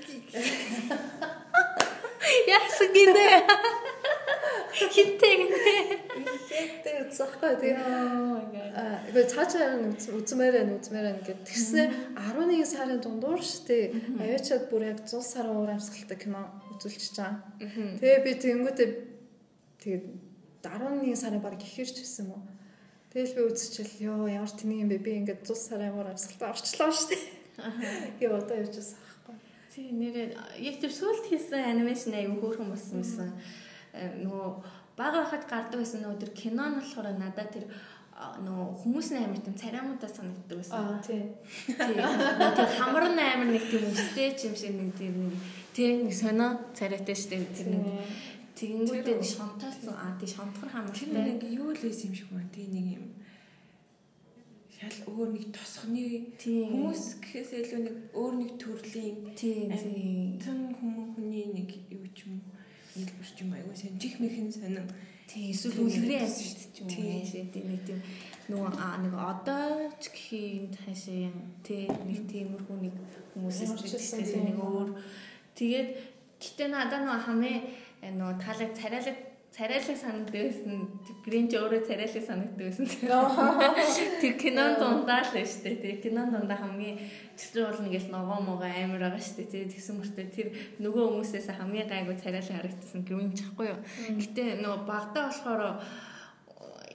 Яасан 2.57 2.90
гинэ? 2.92 3.26
Хинтэй 4.76 5.34
гинэ. 5.40 5.57
үзсэн 7.07 7.24
байхгүй. 7.24 7.52
Тэгээд. 7.64 7.80
Аа, 8.76 9.00
игээ 9.09 9.26
цаашаа 9.32 9.80
үзмээр 9.88 10.54
байна, 10.61 10.76
үзмээр 10.76 11.07
байна 11.09 11.22
гэд. 11.24 11.40
Тэгснэ 11.48 11.82
11 12.20 12.68
сарын 12.68 13.00
дундуур 13.00 13.40
штэ. 13.40 13.96
Аваачаад 14.20 14.68
бүр 14.68 14.82
яг 14.92 15.00
100 15.09 15.24
сарын 15.24 15.57
уур 15.57 15.70
амьсгалтай 15.72 16.18
кино 16.18 16.42
үзүүлчихэж 16.76 17.16
байгаа. 17.16 17.40
Тэгээ 18.02 18.24
би 18.26 18.30
тэгэнгүүтээ 18.36 18.88
тэгээд 19.80 20.04
11 20.66 21.16
сарын 21.16 21.40
баг 21.40 21.57
ихэрч 21.57 21.96
юм 22.20 22.36
уу? 22.36 22.42
Тэгэл 23.14 23.36
би 23.38 23.42
үзчихэл 23.48 24.04
ёо 24.12 24.28
ямар 24.28 24.52
тэнийг 24.52 24.84
юм 24.84 24.90
бэ? 24.92 25.00
Би 25.00 25.12
ингээд 25.24 25.48
100 25.48 25.57
сарын 25.57 25.96
уур 25.96 26.12
амьсгалтай 26.12 26.52
орчлоо 26.52 26.92
штэ. 26.92 27.16
Гээ 28.20 28.28
одоо 28.28 28.61
байхгүй. 28.61 29.05
Тий 29.77 29.93
нэрээ 29.93 30.33
тэр 30.81 30.89
сүлд 30.89 31.29
хийсэн 31.29 31.77
анимашн 31.77 32.16
аягүй 32.16 32.41
хөөрхөн 32.41 32.72
болсон 32.72 33.05
юмсан. 33.05 33.29
Нөгөө 34.24 34.49
бага 34.97 35.20
байхад 35.20 35.45
гардаг 35.45 35.77
байсан 35.85 36.01
нөгөө 36.01 36.20
тэр 36.24 36.33
кино 36.33 36.64
нь 36.72 36.81
болохоор 36.81 37.12
надад 37.20 37.53
тэр 37.53 37.68
нөгөө 38.16 38.68
хүмүүс 38.81 39.09
нь 39.12 39.20
амар 39.20 39.41
тийм 39.45 39.57
цариамуудаа 39.61 40.09
санагддаг 40.09 40.57
байсан. 40.57 40.81
Аа 40.81 41.05
тий. 41.05 41.20
Тий. 41.68 42.01
Тэр 42.57 42.68
хамар 42.81 43.05
нь 43.12 43.20
амар 43.20 43.53
нэг 43.53 43.64
тийм 43.68 43.85
өстэй 43.93 44.33
юм 44.49 44.55
шиг 44.57 44.72
нэг 44.81 44.97
тийм 44.97 45.14
нэг 45.29 45.37
тий 45.77 46.01
нэг 46.01 46.14
сонио 46.16 46.57
царайтай 46.72 47.12
штэ 47.12 47.37
тэр 47.53 47.68
нэг 47.77 47.85
тэгэнгүүтээ 48.57 49.20
шонтоолсон 49.20 49.93
аа 49.93 50.16
тий 50.16 50.29
шонтгор 50.33 50.72
Тэр 50.72 50.72
хамартай. 50.72 51.12
нэг 51.12 51.45
юу 51.53 51.77
л 51.77 51.85
байсан 51.85 52.09
юм 52.09 52.16
шиг 52.16 52.33
байна. 52.33 52.49
Тий 52.49 52.64
нэг 52.72 52.87
юм 52.97 53.05
шал 54.77 54.99
өөр 55.09 55.29
нэг 55.33 55.45
тосхны 55.57 56.05
хүмүүс 56.37 57.03
гэхээс 57.24 57.51
илүү 57.64 57.81
нэг 57.81 57.97
өөр 58.12 58.35
нэг 58.45 58.51
төрлийн 58.61 59.16
тий 59.33 59.72
тий. 59.72 60.37
тэн 60.37 60.77
хүмүүс 60.77 61.16
хүний 61.16 61.49
нэг 61.57 61.70
юу 61.89 62.05
ч 62.12 62.29
юм 62.29 62.45
нийлбэр 62.93 63.24
ч 63.33 63.39
юм 63.41 63.57
аягүй 63.57 63.72
сайн 63.72 63.97
чих 63.97 64.20
мэхэн 64.20 64.53
сонин 64.53 64.85
Тий 65.27 65.51
эсвэл 65.51 65.81
үлгэрийн 65.81 66.22
амьд 66.29 66.61
ч 66.70 66.77
юм 66.81 66.87
уу 66.87 66.93
Тийм. 66.93 67.09
яашаа 67.18 67.47
тий 67.51 67.64
нэг 67.64 67.81
тийм 67.89 68.01
нөгөө 68.53 68.72
нэг 69.01 69.14
одоо 69.16 69.91
ч 69.97 70.05
гэхийн 70.12 70.68
юм 71.24 71.37
тий 71.64 71.83
нэг 71.89 72.20
тиймэрхүү 72.31 72.77
нэг 72.85 72.95
хүмүүсээс 73.33 73.72
Ямар 73.72 73.81
ч 73.81 73.91
хэлсэн 73.97 74.20
ч 74.22 74.29
тийм. 74.37 74.45
нэг 74.45 74.59
өөр 74.61 74.89
тэгээд 75.57 75.89
гэтээ 76.37 76.68
надад 76.68 77.03
нөгөө 77.09 77.24
хамээ 77.27 77.59
нөгөө 78.12 78.35
таалаг 78.45 78.70
царайлаг 78.77 79.16
царайлаг 79.57 79.96
санагддаг 79.96 80.36
байсан. 80.36 80.74
Гринч 81.24 81.50
өөрөө 81.57 81.82
царайлаг 81.88 82.24
санагддаг 82.28 82.66
байсан. 82.68 82.86
Тэр 84.20 84.34
кинон 84.36 84.76
дундаа 84.76 85.24
л 85.24 85.32
шүү 85.32 85.64
дээ 85.64 85.76
тий. 85.80 85.94
Кинон 86.04 86.28
дундаа 86.28 86.61
хамгийн 86.61 87.00
тэр 87.40 87.72
бол 87.72 87.80
нэгэл 87.80 88.12
ногоо 88.12 88.40
могоо 88.44 88.68
амар 88.68 89.00
байгаа 89.16 89.22
шүү 89.24 89.48
дээ 89.48 89.72
тэгсэн 89.72 89.96
мөртөө 89.96 90.26
тэр 90.28 90.48
нөгөө 90.84 91.04
хүмүүсээс 91.09 91.48
хамгийн 91.57 91.88
гайгүй 91.88 92.16
царайлаг 92.20 92.52
харагдсан 92.52 93.00
гринч 93.09 93.48
ахгүй 93.48 93.72
юу? 93.72 93.80
Гэтэ 94.20 94.61
нөгөө 94.61 94.80
багтаа 94.84 95.32
болохоор 95.32 95.80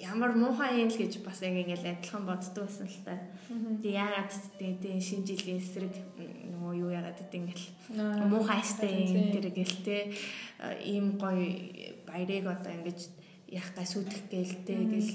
ямар 0.02 0.34
муухай 0.34 0.82
юм 0.82 0.90
л 0.90 0.98
гэж 0.98 1.22
бас 1.22 1.42
яг 1.46 1.54
ингээл 1.54 1.94
адилхан 1.94 2.26
боддог 2.26 2.66
байсан 2.66 2.90
л 2.90 3.02
та. 3.06 3.14
Тэгээ 3.50 4.02
яагаад 4.02 4.34
тэгээ 4.58 4.98
шинэ 4.98 5.26
жилийн 5.30 5.62
эсрэг 5.62 5.94
нөгөө 6.58 6.74
юу 6.82 6.90
яагаад 6.90 7.22
гэдэг 7.22 7.38
ингээл 7.38 7.68
муухай 8.26 8.62
штэ 8.66 8.90
тийм. 8.90 9.30
тэр 9.30 9.48
гэл 9.54 9.78
те 9.86 9.98
ийм 10.82 11.22
гоё 11.22 11.91
баярыг 12.12 12.46
одоо 12.52 12.72
ингэж 12.76 13.00
яах 13.48 13.72
гай 13.72 13.88
сүдэх 13.88 14.28
гээл 14.28 14.56
те 14.68 14.76
гэл 14.76 15.12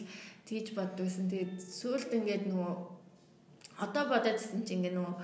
тэгж 0.49 0.66
боддгүйсэн. 0.72 1.28
Тэгээд 1.28 1.55
сүүлд 1.61 2.11
ингээд 2.16 2.44
нөгөө 2.49 2.74
одоо 3.84 4.05
бодоодсэн 4.09 4.64
чинь 4.64 4.80
ингээд 4.80 4.97
нөгөө 4.97 5.14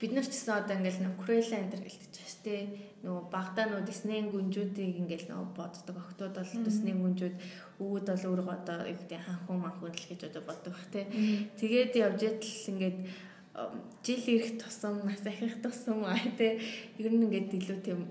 бид 0.00 0.12
нар 0.12 0.26
ч 0.28 0.36
гэсэн 0.36 0.60
одоо 0.60 0.76
ингээл 0.76 1.00
нөгөө 1.08 1.20
Крейла 1.24 1.56
энэ 1.56 1.72
төр 1.72 1.82
гэлтэж 1.88 2.12
байгаа 2.12 2.28
шүү 2.28 2.44
дээ. 2.44 2.62
Нөгөө 3.00 3.24
багтаа 3.32 3.64
нөгөө 3.64 3.86
Диснейн 3.88 4.26
гүнжүүдийг 4.28 4.92
ингээл 5.00 5.28
нөгөө 5.32 5.48
боддог. 5.56 5.96
Охтууд 5.96 6.34
бол 6.36 6.52
Диснейн 6.68 7.00
гүнжүүд 7.00 7.36
өвөд 7.80 8.04
бол 8.04 8.24
өөрөө 8.28 8.48
одоо 8.52 8.76
юу 8.84 8.98
гэдэг 9.00 9.20
ханхуу 9.24 9.56
манхуу 9.56 9.88
л 9.88 9.96
гэж 9.96 10.20
одоо 10.28 10.42
боддог 10.44 10.72
бах 10.76 10.88
те. 10.92 11.08
Тэгээд 11.56 11.92
явж 11.96 12.20
идэл 12.28 12.68
ингээд 12.76 12.98
жил 14.04 14.24
ирэх 14.36 14.60
тусам 14.60 15.00
нас 15.08 15.24
ахих 15.24 15.64
тусам 15.64 16.04
аа 16.04 16.20
те. 16.36 16.60
Ер 17.00 17.12
нь 17.16 17.24
ингээд 17.24 17.56
илүү 17.56 17.78
тийм 17.80 18.04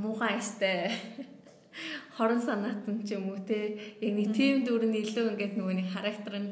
муухай 0.00 0.40
штэ. 0.40 0.96
Хорон 2.16 2.40
санаатан 2.40 3.02
ч 3.06 3.16
юм 3.16 3.32
уу 3.32 3.40
те? 3.40 3.78
Яг 4.00 4.12
нэг 4.12 4.28
тийм 4.36 4.64
дүр 4.64 4.84
нь 4.84 5.00
илүү 5.00 5.32
ингээд 5.32 5.54
нөгөө 5.56 5.76
нэг 5.80 5.88
характер 5.92 6.34
нь 6.40 6.50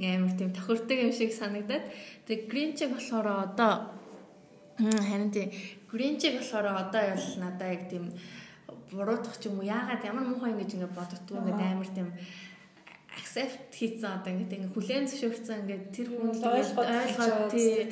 амар 0.00 0.32
тийм 0.38 0.50
тохирдог 0.56 0.98
юм 0.98 1.12
шиг 1.12 1.32
санагдаад. 1.36 1.84
Тэг 2.26 2.48
гринчиг 2.48 2.96
болохоор 2.96 3.28
одоо 3.52 3.92
харин 4.80 5.30
тийм 5.30 5.52
гринчиг 5.90 6.40
болохоор 6.40 6.66
одоо 6.88 7.02
ял 7.14 7.24
надаа 7.36 7.68
яг 7.76 7.82
тийм 7.92 8.04
буруутах 8.90 9.36
ч 9.40 9.48
юм 9.48 9.60
уу 9.60 9.68
яагаад 9.68 10.04
ямар 10.04 10.24
муухай 10.24 10.52
ингэж 10.52 10.70
ингээ 10.76 10.96
бодогдгүй 10.96 11.36
ингээд 11.38 11.60
амар 11.60 11.90
тийм 11.92 12.08
accept 13.12 13.72
хийсэн 13.76 14.08
одоо 14.20 14.32
ингээд 14.32 14.56
ингээ 14.56 14.72
хүлээн 14.72 15.06
зөвшөөрсөн 15.08 15.60
ингээд 15.62 15.84
тэр 15.92 16.08
хүн 16.16 16.32
ойлгоод 16.32 17.52
тий 17.52 17.88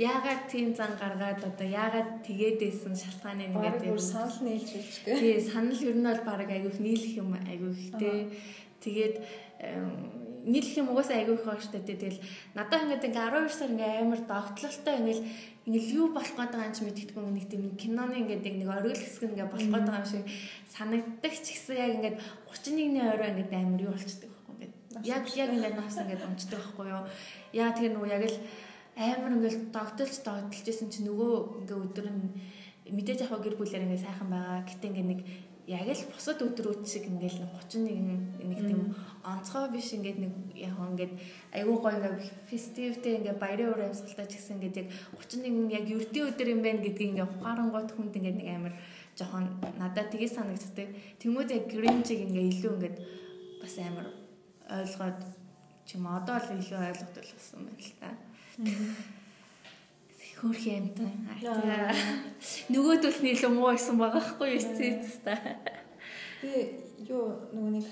яагаад 0.00 0.42
тийм 0.48 0.72
зан 0.72 0.96
гаргаад 0.96 1.40
одоо 1.44 1.68
яагаад 1.68 2.24
тэгээд 2.24 2.58
байсан 2.60 2.94
шалтгааны 2.96 3.52
нэгээд 3.52 3.84
бүр 3.84 4.00
санал 4.00 4.38
нийлж 4.40 4.68
гээ. 5.04 5.20
Тий, 5.20 5.36
санал 5.40 5.76
ер 5.76 5.96
нь 5.96 6.08
бол 6.08 6.22
баг 6.24 6.48
айгүйх 6.48 6.78
нийлэх 6.80 7.12
юм 7.20 7.36
айгүйх 7.36 8.00
те. 8.00 8.32
Тэгээд 8.80 9.16
нийлэх 10.48 10.74
юм 10.80 10.90
угаасаа 10.90 11.20
айгүйх 11.20 11.44
баг 11.44 11.60
штэ 11.60 11.84
те. 11.84 11.94
Тэгэл 11.94 12.20
надад 12.56 12.82
ингээд 12.88 13.06
ингээ 13.12 13.28
12 13.28 13.52
сар 13.52 13.70
ингээ 13.70 14.02
амар 14.02 14.20
догтлолтой 14.26 14.94
ингээл 14.98 15.22
ингээл 15.68 15.94
юу 16.00 16.06
болох 16.10 16.34
гээд 16.34 16.50
байгаа 16.50 16.66
юм 16.66 16.74
чи 16.74 16.82
мэддэггүй 16.82 17.22
нэг 17.22 17.46
тийм 17.46 17.64
киноны 17.78 18.16
ингээд 18.26 18.46
яг 18.48 18.56
нэг 18.58 18.70
оргил 18.72 18.98
хэсэг 18.98 19.22
ингээ 19.30 19.52
болох 19.52 19.68
гээд 19.70 19.86
байгаа 19.86 20.02
юм 20.02 20.10
шиг 20.10 20.24
санагддаг 20.74 21.32
ч 21.38 21.46
гэсэн 21.54 21.76
яг 21.78 21.90
ингээд 21.96 22.16
31-ний 22.50 23.04
орой 23.06 23.28
ингээд 23.30 23.52
амар 23.54 23.82
юу 23.86 23.94
ингээд. 23.94 24.31
Яг 25.00 25.24
яг 25.36 25.50
ингээд 25.52 25.76
навс 25.78 25.96
ингээд 25.96 26.26
унцдаг 26.26 26.60
байхгүй 26.60 26.86
юу. 26.92 27.02
Яа 27.56 27.72
тэр 27.72 27.96
нөгөө 27.96 28.10
яг 28.12 28.24
л 28.28 28.38
амар 28.96 29.32
ингээл 29.36 29.72
догтолж 29.72 30.16
догтолж 30.20 30.66
исэн 30.68 30.92
чи 30.92 31.00
нөгөө 31.06 31.64
ингээ 31.64 31.78
өдөр 31.80 32.06
нь 32.12 32.28
мэдээж 32.92 33.24
яг 33.24 33.32
гэр 33.40 33.56
бүлээр 33.56 33.86
ингээ 33.88 34.04
сайхан 34.04 34.28
байгаа. 34.28 34.68
Гэтэ 34.68 34.88
ингээ 34.92 35.06
нэг 35.08 35.20
яг 35.66 35.86
л 35.86 36.04
бусад 36.10 36.42
өдрүүд 36.42 36.82
шиг 36.84 37.06
ингээл 37.06 37.46
нэг 37.46 37.50
31 37.70 38.42
нэг 38.42 38.60
тийм 38.66 38.92
онцгой 39.22 39.70
биш 39.70 39.94
ингээд 39.94 40.18
нэг 40.18 40.32
яг 40.58 40.74
ингээд 40.74 41.12
айгүй 41.54 41.76
гоё 41.78 41.96
ингээ 41.96 42.14
фестивтэй 42.50 43.22
ингээ 43.22 43.38
баярын 43.38 43.70
өөр 43.70 43.86
амьсгалтай 43.86 44.26
ч 44.26 44.42
гэсэн 44.42 44.58
ингээд 44.58 44.76
яг 44.82 44.88
31 45.14 45.70
яг 45.70 45.84
ердийн 45.86 46.28
өдөр 46.34 46.48
юм 46.50 46.60
байна 46.66 46.82
гэдгийг 46.82 47.10
ингээ 47.14 47.30
ухаарангуйт 47.30 47.90
хүнд 47.94 48.18
ингээ 48.18 48.34
нэг 48.36 48.48
амар 48.50 48.74
жоохон 49.14 49.46
надад 49.78 50.10
тгий 50.10 50.28
санагддаг. 50.28 50.88
Тэмүүд 51.22 51.48
яг 51.54 51.64
гринчиг 51.70 52.20
ингээ 52.26 52.50
илүү 52.50 52.72
ингээд 52.76 52.96
бас 53.62 53.74
амар 53.78 54.21
ойлгоод 54.78 55.20
ч 55.86 55.88
юм 55.96 56.06
одоо 56.08 56.36
л 56.38 56.54
илүү 56.56 56.80
ойлгоод 56.80 57.16
болсон 57.16 57.60
байна 57.66 57.82
л 57.82 57.92
та. 58.00 58.08
Хөрх 60.42 60.64
юмтай. 60.66 61.12
Яа. 61.42 61.94
Нөгөөдөл 62.72 63.18
нь 63.22 63.32
илүү 63.34 63.52
муу 63.54 63.70
байсан 63.70 63.96
байгаа 64.00 64.22
хгүй 64.22 64.56
юу 64.56 64.62
эцээс 64.62 65.22
та. 65.22 65.38
Би 66.42 66.82
юу 67.06 67.46
нөгөө 67.54 67.72
нэг 67.78 67.86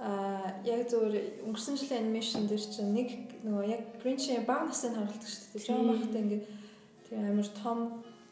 аа 0.00 0.58
яг 0.64 0.88
зөвөр 0.88 1.14
өнгөрсөн 1.44 1.76
жилийн 1.76 2.08
анимашн 2.08 2.48
дээр 2.48 2.64
чинь 2.64 2.94
нэг 2.96 3.08
нөгөө 3.44 3.64
яг 3.68 3.82
Grinch-ийн 4.00 4.48
баг 4.48 4.66
насыг 4.66 4.96
харуулдаг 4.96 5.28
шүү 5.28 5.54
дээ. 5.54 5.66
Жоо 5.68 5.82
махтай 5.84 6.20
ингээд 6.24 6.46
тийм 7.06 7.20
амар 7.30 7.48
том 7.62 7.78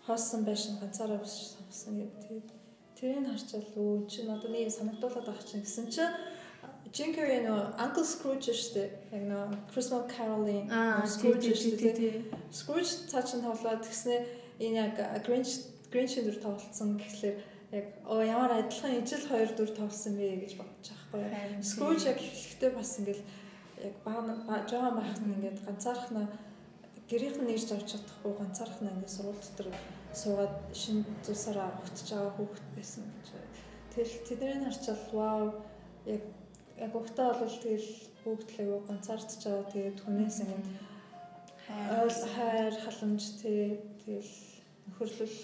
хоосон 0.06 0.42
байшин 0.48 0.80
ганцаараа 0.80 1.20
биш 1.20 1.54
самсан 1.54 2.00
гэдэг. 2.00 2.18
Тэгээд 2.24 2.48
тэрийг 2.96 3.26
харчаал 3.28 3.68
өө 3.76 4.08
чи 4.08 4.24
надад 4.24 4.50
нэг 4.50 4.72
санагдуулаад 4.72 5.26
байгаа 5.28 5.44
чинь 5.44 5.62
гэсэн 5.62 5.86
чинь 5.92 6.16
Jim 6.92 7.12
Carrey 7.14 7.42
нөө 7.44 7.60
Uncle 7.84 8.04
Scrooge 8.04 8.54
дээ. 8.74 8.88
Яг 9.12 9.24
нөө 9.28 9.44
Christmas 9.72 10.04
Carol-ийн 10.12 10.66
Scrooge 11.04 11.52
тий. 11.76 12.24
Scrooge 12.50 12.92
цаа 13.10 13.22
чин 13.22 13.44
тоглоод 13.44 13.84
тэгснэ 13.84 14.16
энэ 14.60 14.76
яг 14.76 14.96
Grinch 15.26 15.68
Grinch 15.92 16.16
дүр 16.20 16.38
тоглолцсон 16.40 16.96
гэхлээр 16.96 17.36
яг 17.72 17.86
оо 18.08 18.22
ямар 18.24 18.52
адилхан 18.56 18.96
ижил 19.00 19.24
хоёр 19.28 19.50
дүр 19.52 19.70
тоглосон 19.76 20.16
бэ 20.16 20.40
гэж 20.44 20.52
бодож 20.56 20.88
байгаа 21.12 21.28
байхгүй. 21.28 21.62
Scrooge 21.70 22.04
яг 22.08 22.18
эхлэхдээ 22.18 22.70
бас 22.72 22.90
ингээл 22.98 23.24
яг 23.84 23.94
баа 24.04 24.64
жоохон 24.64 24.96
байхад 24.96 25.20
нь 25.22 25.34
ингээд 25.36 25.58
ганцаархна 25.68 26.22
гэрийнх 27.10 27.38
нь 27.40 27.48
нэрж 27.48 27.68
авч 27.72 27.88
чадахгүй 27.92 28.32
ганцаархна 28.40 28.92
ингээд 28.92 29.16
сургууль 29.16 29.44
дотор 29.44 29.68
суугаад 30.16 30.54
шинэ 30.72 31.04
зүйлсаараа 31.24 31.68
өгтөж 31.84 32.08
байгаа 32.12 32.32
хүүхэд 32.36 32.66
байсан 32.76 33.04
гэж. 33.12 33.28
Тэгэл 33.92 34.14
тэднийг 34.28 34.64
харчаал 34.64 35.04
вау 35.12 35.44
яг 36.08 36.22
яг 36.78 36.92
өгтөө 36.94 37.28
бол 37.40 37.56
тэгэл 37.62 37.90
бүгд 38.22 38.48
л 38.54 38.60
аягүй 38.62 38.80
ганцаардж 38.86 39.32
байгаа. 39.42 39.70
Тэгээд 39.72 39.98
хүнээс 40.02 40.38
ингээд 40.42 40.66
ойл 41.98 42.20
хайр 42.34 42.74
халамж 42.84 43.24
тий 43.42 43.78
тэгэл 44.02 44.34
нөхөрлөл 44.88 45.36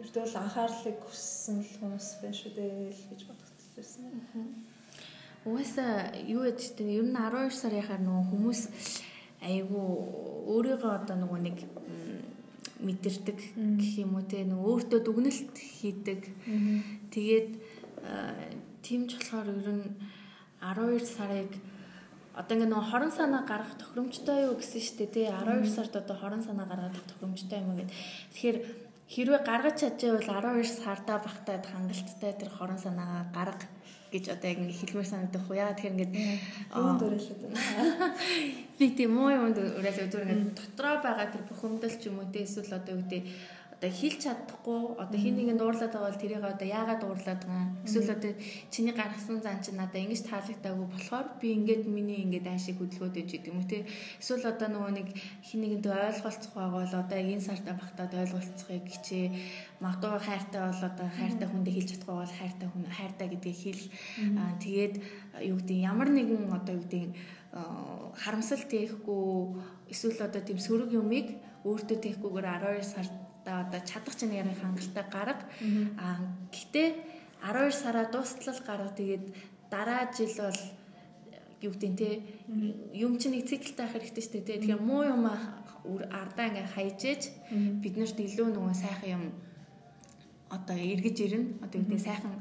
ердөө 0.00 0.24
анхаарлыг 0.40 0.98
хүссэн 1.04 1.58
хүмүүс 1.64 2.06
байна 2.20 2.36
шүү 2.36 2.52
дээ 2.56 2.72
л 2.92 3.04
гэж 3.10 3.20
бодогдчихсэн. 3.28 4.04
Угаасаа 5.46 6.10
юу 6.26 6.42
гэж 6.48 6.60
тийм 6.76 6.90
ер 6.90 7.06
нь 7.06 7.16
12 7.16 7.54
сарынхаар 7.54 8.02
нөгөө 8.02 8.24
хүмүүс 8.30 8.60
айгүй 9.46 9.86
өөрийгөө 10.52 10.92
одоо 11.00 11.16
нөгөө 11.22 11.40
нэг 11.46 11.58
мэдэрдэг 12.82 13.38
гэх 13.80 13.92
юм 14.04 14.18
уу 14.18 14.24
те 14.28 14.44
нөгөө 14.44 14.68
өөртөө 14.72 15.00
дүгнэлт 15.06 15.54
хийдэг. 15.54 16.20
Тэгээд 17.14 17.50
тимч 18.86 19.10
болохоор 19.18 19.48
ер 19.50 19.70
нь 19.74 19.84
12 20.62 21.02
сарыг 21.16 21.50
одоо 22.38 22.54
ингээ 22.54 22.70
нөгөө 22.70 22.90
хорон 22.92 23.12
санаа 23.12 23.42
гаргах 23.50 23.74
тохиромжтой 23.80 24.38
юу 24.46 24.54
гэсэн 24.60 24.82
штэ 24.86 25.06
тий. 25.08 25.26
12 25.26 25.66
сард 25.72 25.92
одоо 25.96 26.16
хорон 26.20 26.42
санаа 26.46 26.66
гаргах 26.70 27.02
тохиромжтой 27.10 27.58
юм 27.64 27.74
гээд 27.80 27.90
тэгэхээр 28.32 28.58
хэрвээ 29.08 29.40
гаргаж 29.46 29.76
чадчихвал 29.80 30.22
12 30.22 30.84
сардаа 30.84 31.18
багтаад 31.24 31.64
хангалттай 31.64 32.32
тэр 32.36 32.50
хорон 32.52 32.78
санаагаа 32.78 33.24
гарга 33.32 33.66
гэж 34.12 34.24
одоо 34.34 34.48
яг 34.50 34.58
ингээ 34.62 34.80
хэлмээр 34.80 35.08
санагдах 35.08 35.44
уу. 35.48 35.56
Яагаад 35.56 35.76
тэгэхээр 35.78 35.94
ингээд 35.94 36.12
уриалаад 36.76 37.40
байна. 37.42 37.60
Би 38.78 38.86
тийм 38.92 39.10
муу 39.16 39.30
юмд 39.30 39.56
уриалаад 39.58 40.10
зүгээр 40.12 40.32
ингээд 40.34 40.58
дотроо 40.58 40.96
байгаа 41.02 41.26
тэр 41.32 41.42
бухимдал 41.48 41.94
ч 41.94 42.02
юм 42.10 42.18
уу 42.20 42.28
те 42.32 42.44
эсвэл 42.44 42.78
одоо 42.78 42.92
юу 42.94 43.02
гэдэг 43.02 43.22
одоо 43.76 43.92
хэлж 43.92 44.24
чадахгүй 44.24 44.96
одоо 44.96 45.18
хин 45.20 45.36
нэгэнд 45.36 45.60
уурлаад 45.60 45.92
байгаа 45.92 46.08
бол 46.08 46.22
тэрийг 46.24 46.40
одоо 46.40 46.64
яагаад 46.64 47.02
уурлаад 47.04 47.42
байгаа? 47.44 47.68
Эсвэл 47.84 48.16
одоо 48.16 48.32
чиний 48.72 48.94
гаргасан 48.96 49.44
зан 49.44 49.60
чинь 49.60 49.76
надад 49.76 50.00
ингэж 50.00 50.22
таалагдаагүй 50.24 50.88
болохоор 50.88 51.26
би 51.36 51.52
ингээд 51.60 51.84
миний 51.84 52.24
ингээд 52.24 52.48
аашиг 52.48 52.80
хөдөлгөөд 52.80 53.20
иж 53.20 53.28
гэдэг 53.36 53.52
юм 53.52 53.60
те? 53.68 53.84
Эсвэл 54.16 54.48
одоо 54.48 54.68
нөгөө 54.72 54.92
нэг 54.96 55.08
хин 55.44 55.60
нэгэнд 55.60 55.86
ойлголцох 55.92 56.52
байгаа 56.56 56.72
бол 56.72 56.94
одоо 57.04 57.18
энэ 57.20 57.44
сартаа 57.44 57.76
багтаад 57.76 58.12
ойлголцохыг 58.16 58.84
хичээ. 58.88 59.26
Магадгүй 59.84 60.24
хайртай 60.24 60.62
бол 60.64 60.82
одоо 60.88 61.08
хайртай 61.12 61.48
хүндээ 61.52 61.74
хэлж 61.76 61.88
чадахгүй 61.92 62.16
бол 62.16 62.34
хайртай 62.40 62.68
хүн 62.72 62.84
хайртай 62.88 63.28
гэдгийг 63.28 63.58
хэл 63.60 63.84
тэгээд 64.64 64.94
юу 65.52 65.56
гэдэг 65.60 65.78
ямар 65.84 66.08
нэгэн 66.16 66.48
одоо 66.48 66.80
юу 66.80 66.84
гэдэг 66.88 67.12
харамсал 68.24 68.64
тээхгүй 68.72 69.60
эсвэл 69.92 70.24
одоо 70.24 70.40
тийм 70.40 70.56
сөрөг 70.64 70.90
юмыг 70.96 71.36
өөртөө 71.68 71.98
тээхгүйгээр 72.00 72.46
12 72.80 72.84
сард 72.84 73.25
та 73.46 73.62
одоо 73.62 73.80
чадах 73.86 74.18
чинь 74.18 74.34
ярих 74.34 74.58
хангалттай 74.58 75.06
гарга. 75.06 75.46
Аа 76.02 76.18
гэтээ 76.50 76.88
12 77.46 77.70
сараа 77.70 78.10
дуустал 78.10 78.58
гарга 78.66 78.90
тэгээд 78.98 79.24
дараа 79.70 80.10
жил 80.10 80.34
бол 80.34 80.60
юу 81.62 81.72
гэдэг 81.72 81.94
те 81.94 82.10
юм 82.90 83.22
чинь 83.22 83.38
нэг 83.38 83.46
циклтэй 83.46 83.86
байх 83.86 83.94
хэрэгтэй 83.94 84.22
шүү 84.26 84.34
дээ. 84.34 84.58
Тэгэхээр 84.66 84.82
муу 84.82 85.02
юм 85.06 85.22
ардаа 85.30 86.46
ингээ 86.50 86.74
хайжээж 86.74 87.22
биднэрт 87.82 88.18
илүү 88.18 88.48
нөгөө 88.50 88.74
сайхан 88.74 89.10
юм 89.14 89.24
одоо 90.50 90.76
эргэж 90.78 91.16
ирнэ. 91.26 91.58
Одоо 91.64 91.78
үүдээ 91.82 92.00
сайхан 92.06 92.34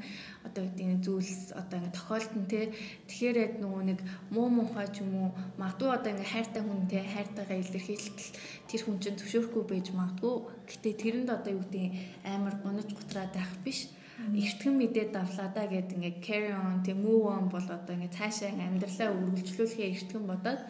одоо 0.46 0.64
үүдээ 0.66 1.02
зүйлс 1.02 1.58
одоо 1.58 1.78
ингэ 1.82 1.98
тохиолдсон 1.98 2.46
те. 2.46 2.70
Тэгэхээр 3.10 3.58
нөгөө 3.62 3.84
нэг 3.90 4.00
муу 4.30 4.48
муухай 4.54 4.88
ч 4.94 5.02
юм 5.02 5.12
уу 5.18 5.30
магадгүй 5.58 5.90
одоо 5.90 6.12
ингэ 6.14 6.30
хайртай 6.30 6.62
хүн 6.62 6.86
те 6.86 7.02
хайртайгаа 7.02 7.58
илэрхийлтэл 7.66 8.30
тэр 8.70 8.82
хүн 8.86 8.98
чинь 9.02 9.18
зөвшөөрөхгүй 9.18 9.64
байж 9.66 9.88
магадгүй. 9.90 10.36
Гэтэ 10.70 10.90
тэрэнд 11.02 11.30
одоо 11.34 11.52
юу 11.58 11.66
гэдэг 11.66 11.86
амар 12.30 12.56
гунаж 12.62 12.90
гутраад 12.94 13.34
байх 13.34 13.54
биш. 13.66 13.90
Эртгэн 14.16 14.74
мэдээд 14.80 15.12
давлаа 15.12 15.50
да 15.52 15.68
гэд 15.68 15.92
ингээ 15.92 16.24
carry 16.24 16.54
on 16.56 16.80
тэг 16.86 16.96
move 16.96 17.28
on 17.28 17.52
бол 17.52 17.68
одоо 17.68 17.94
ингээ 18.00 18.16
цаашаа 18.16 18.54
амьдралаа 18.54 19.12
үргэлжлүүлэхээ 19.12 19.92
эртгэн 19.92 20.24
бодоод 20.24 20.62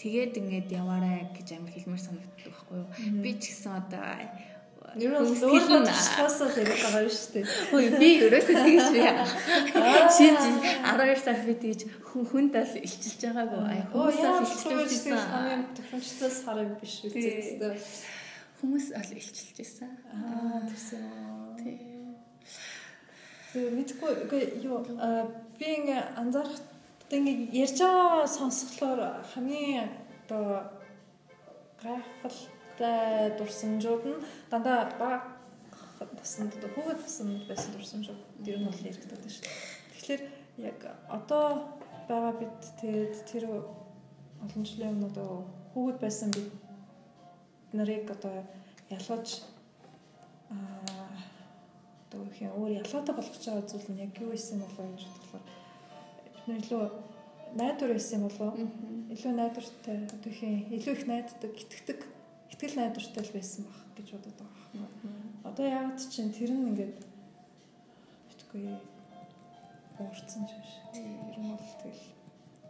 тэгээд 0.00 0.32
ингээд 0.40 0.68
яваарай 0.72 1.28
гэж 1.36 1.60
амар 1.60 1.72
хэлмээр 1.76 2.00
санагддаг 2.00 2.40
байхгүй 2.48 2.76
юу. 2.80 2.88
Би 3.20 3.30
ч 3.36 3.52
гэсэн 3.52 3.72
одоо 3.84 4.00
Ер 4.94 5.10
нь 5.10 5.18
өөрөө 5.18 5.82
тусгаасаа 5.90 6.48
тэгээд 6.54 6.80
байгаа 6.86 7.02
юм 7.04 7.12
шүү 7.12 7.30
дээ. 7.34 7.44
Хөөе 7.68 7.88
би 8.00 8.08
ерөөсөө 8.24 8.56
тэгж 8.64 8.86
би. 8.94 9.02
Чи 10.14 10.24
12 10.32 11.24
сар 11.26 11.38
би 11.44 11.54
тэгж 11.64 11.80
хүн 12.06 12.24
хүнд 12.30 12.54
ал 12.56 12.72
илчилж 12.80 13.20
байгаагүй. 13.26 13.60
Ай 13.66 13.80
хүмүүс 13.92 14.20
ал 14.24 14.40
илчилжсэн. 14.46 15.18
Хамгийн 15.18 15.62
тохиомжтой 15.76 16.30
сар 16.32 16.58
юм 16.64 16.72
биш 16.80 16.94
үү 17.04 17.12
гэдэг. 17.12 17.76
Хүмүүс 18.62 18.86
ал 18.96 19.10
илчилж 19.12 19.50
байсан. 19.58 19.90
Аа 20.14 20.64
тэгсэн. 20.64 21.02
Тий. 21.60 21.76
Мэдгүй 23.76 24.64
юу 24.64 24.80
би 25.60 25.66
ингээ 25.76 26.00
анзаарах 26.16 26.60
ингээ 27.12 27.52
ярьж 27.52 27.78
байгаа 27.84 28.26
сонсголоор 28.26 29.00
хамгийн 29.34 29.88
одоо 30.24 30.72
гайхал 31.82 32.38
та 32.78 32.90
дурсамжууд 33.38 34.04
нь 34.06 34.22
дандаа 34.50 34.80
баг 35.00 35.22
басанд 36.18 36.52
хүүхэд 36.74 37.00
басанд 37.06 37.42
байсан 37.48 37.70
дурсамжууд 37.72 38.20
тэр 38.44 38.58
нь 38.60 38.68
бол 38.68 38.86
яригддаг 38.88 39.20
шүү 39.24 39.44
дээ. 39.44 39.54
Тэгэхээр 39.92 40.22
яг 40.70 40.78
одоо 41.08 41.46
байгаа 42.08 42.34
бид 42.40 42.58
тэгээд 42.80 43.14
тэр 43.30 43.44
олон 44.44 44.62
жилийн 44.68 44.92
өмнө 44.94 45.10
одоо 45.10 45.30
хүүхэд 45.72 45.98
байсан 46.04 46.30
бид 46.36 46.50
нарыг 47.72 48.10
одоо 48.10 48.44
ялгаж 48.90 49.42
аа 50.50 51.06
одоо 52.06 52.22
их 52.30 52.38
өөр 52.42 52.72
ялгаатай 52.80 53.14
болгож 53.16 53.44
байгаа 53.46 53.70
зүйл 53.70 53.88
нь 53.90 54.02
яг 54.04 54.12
юу 54.22 54.30
байсан 54.30 54.60
болоо 54.62 54.86
гэж 54.92 55.02
бодлоо 55.10 55.40
бид 56.24 56.46
нар 56.46 56.58
илүү 56.62 56.82
найдвар 57.60 57.92
байсан 57.92 58.20
болоо 58.26 58.50
илүү 59.14 59.32
найдвартай 59.34 59.96
одоо 60.16 60.30
их 60.32 60.40
илүү 60.76 60.94
их 60.96 61.06
найддаг 61.10 61.52
итгэдэг 61.62 62.00
ихтгэл 62.56 62.80
найдвартай 62.80 63.22
л 63.22 63.36
байсан 63.36 63.68
баг 63.68 63.76
гэж 64.00 64.08
бодод 64.16 64.36
байгаа 64.40 64.80
юм. 64.80 64.88
Одоо 65.44 65.66
яагаад 65.68 66.00
чинь 66.00 66.32
тэр 66.32 66.56
нь 66.56 66.72
ингээд 66.72 66.96
битгүй 68.32 68.64
уурцсан 70.00 70.42
ч 70.48 70.50
биш. 70.56 70.72
Ер 70.96 71.36
нь 71.36 71.52
бол 71.52 71.72
тэгэл 71.84 72.16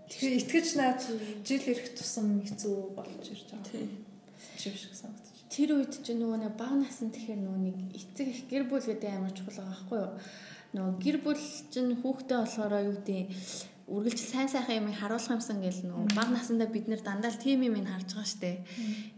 Тэгэхээр 0.07 0.39
итгэж 0.43 0.67
найд 0.79 1.01
жил 1.47 1.65
ирэх 1.67 1.89
тусам 1.99 2.39
хэцүү 2.43 2.95
болж 2.95 3.27
ирж 3.27 3.47
байгаа. 3.51 3.71
Тийм. 3.71 4.07
Чив 4.59 4.75
шиг 4.79 4.95
санагдаж. 4.95 5.35
Тэр 5.51 5.71
үед 5.79 5.99
чинь 6.03 6.23
нөгөө 6.23 6.47
нэг 6.47 6.55
баг 6.55 6.75
насан 6.79 7.11
тэгэхээр 7.11 7.43
нөгөө 7.43 7.61
нэг 7.67 7.77
эцэг 7.95 8.27
их 8.31 8.41
гэр 8.47 8.65
бүл 8.71 8.87
гэдэг 8.87 9.11
амар 9.11 9.35
чухал 9.35 9.67
байгаа 9.67 9.75
байхгүй 9.75 9.99
юу? 10.03 10.13
Нөгөө 10.79 10.95
гэр 11.03 11.19
бүл 11.27 11.43
чинь 11.75 11.91
хүүхдээ 12.03 12.39
болохоор 12.39 12.75
юу 12.87 12.95
гэдэг 13.03 13.27
үргэлж 13.87 14.19
сайн 14.19 14.51
сайхан 14.51 14.83
юм 14.83 14.91
харуулах 14.91 15.39
юмсан 15.39 15.63
гэл 15.63 15.87
нөө 15.87 16.11
баг 16.19 16.35
насандаа 16.35 16.67
бид 16.67 16.91
нэр 16.91 17.07
дандаа 17.07 17.31
л 17.31 17.39
тийм 17.39 17.63
юм 17.63 17.79
ин 17.79 17.87
харж 17.87 18.19
байгаа 18.19 18.27
штэ. 18.27 18.67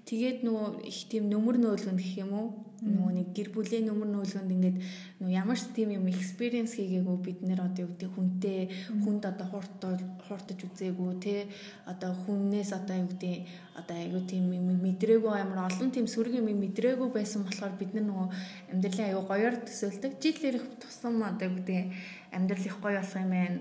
Тэгээд 0.04 0.44
нөгөө 0.44 0.84
их 0.84 1.00
тийм 1.08 1.24
нөмөр 1.32 1.56
нөөлгөнд 1.56 1.96
гэх 1.96 2.20
юм 2.20 2.32
уу? 2.36 2.48
Нөгөө 2.84 3.12
нэг 3.16 3.28
гэр 3.32 3.48
бүлийн 3.56 3.88
нөмөр 3.88 4.08
нөөлгөнд 4.12 4.52
ингээд 4.52 4.76
нөгөө 5.24 5.32
ямар 5.40 5.56
ч 5.56 5.72
тийм 5.72 5.96
юм 5.96 6.04
experience 6.12 6.76
хийгээгүй 6.76 7.16
бид 7.16 7.40
нэр 7.48 7.64
одоо 7.64 7.88
юу 7.88 7.96
гэдэг 7.96 8.12
хүнтэй 8.12 8.60
хүнд 9.08 9.22
одоо 9.24 9.46
хууртаж 9.48 10.00
хууртаж 10.28 10.58
үзээгүй 10.60 11.12
те 11.16 11.48
одоо 11.88 12.12
хүннээс 12.28 12.70
одоо 12.76 12.96
юу 13.02 13.08
гэдэг 13.08 13.34
одоо 13.72 13.96
аягүй 13.96 14.22
тийм 14.28 14.52
мэдрээгүй 14.84 15.32
амар 15.32 15.72
олон 15.72 15.88
тийм 15.96 16.04
сүрэг 16.04 16.44
юм 16.44 16.52
мэдрээгүй 16.52 17.08
байсан 17.08 17.48
болохоор 17.48 17.72
бид 17.80 17.96
нар 17.96 18.04
нөгөө 18.04 18.28
амьдралын 18.76 19.06
аягүй 19.08 19.24
гоёор 19.32 19.56
төсөөлдөг. 19.64 20.12
Жил 20.20 20.38
ирэх 20.44 20.64
тусам 20.76 21.24
одоо 21.24 21.48
юу 21.48 21.56
гэдэг 21.56 21.88
амьдрал 22.36 22.68
их 22.68 22.76
гоё 22.84 23.00
болох 23.00 23.16
юм 23.16 23.32
байна 23.32 23.58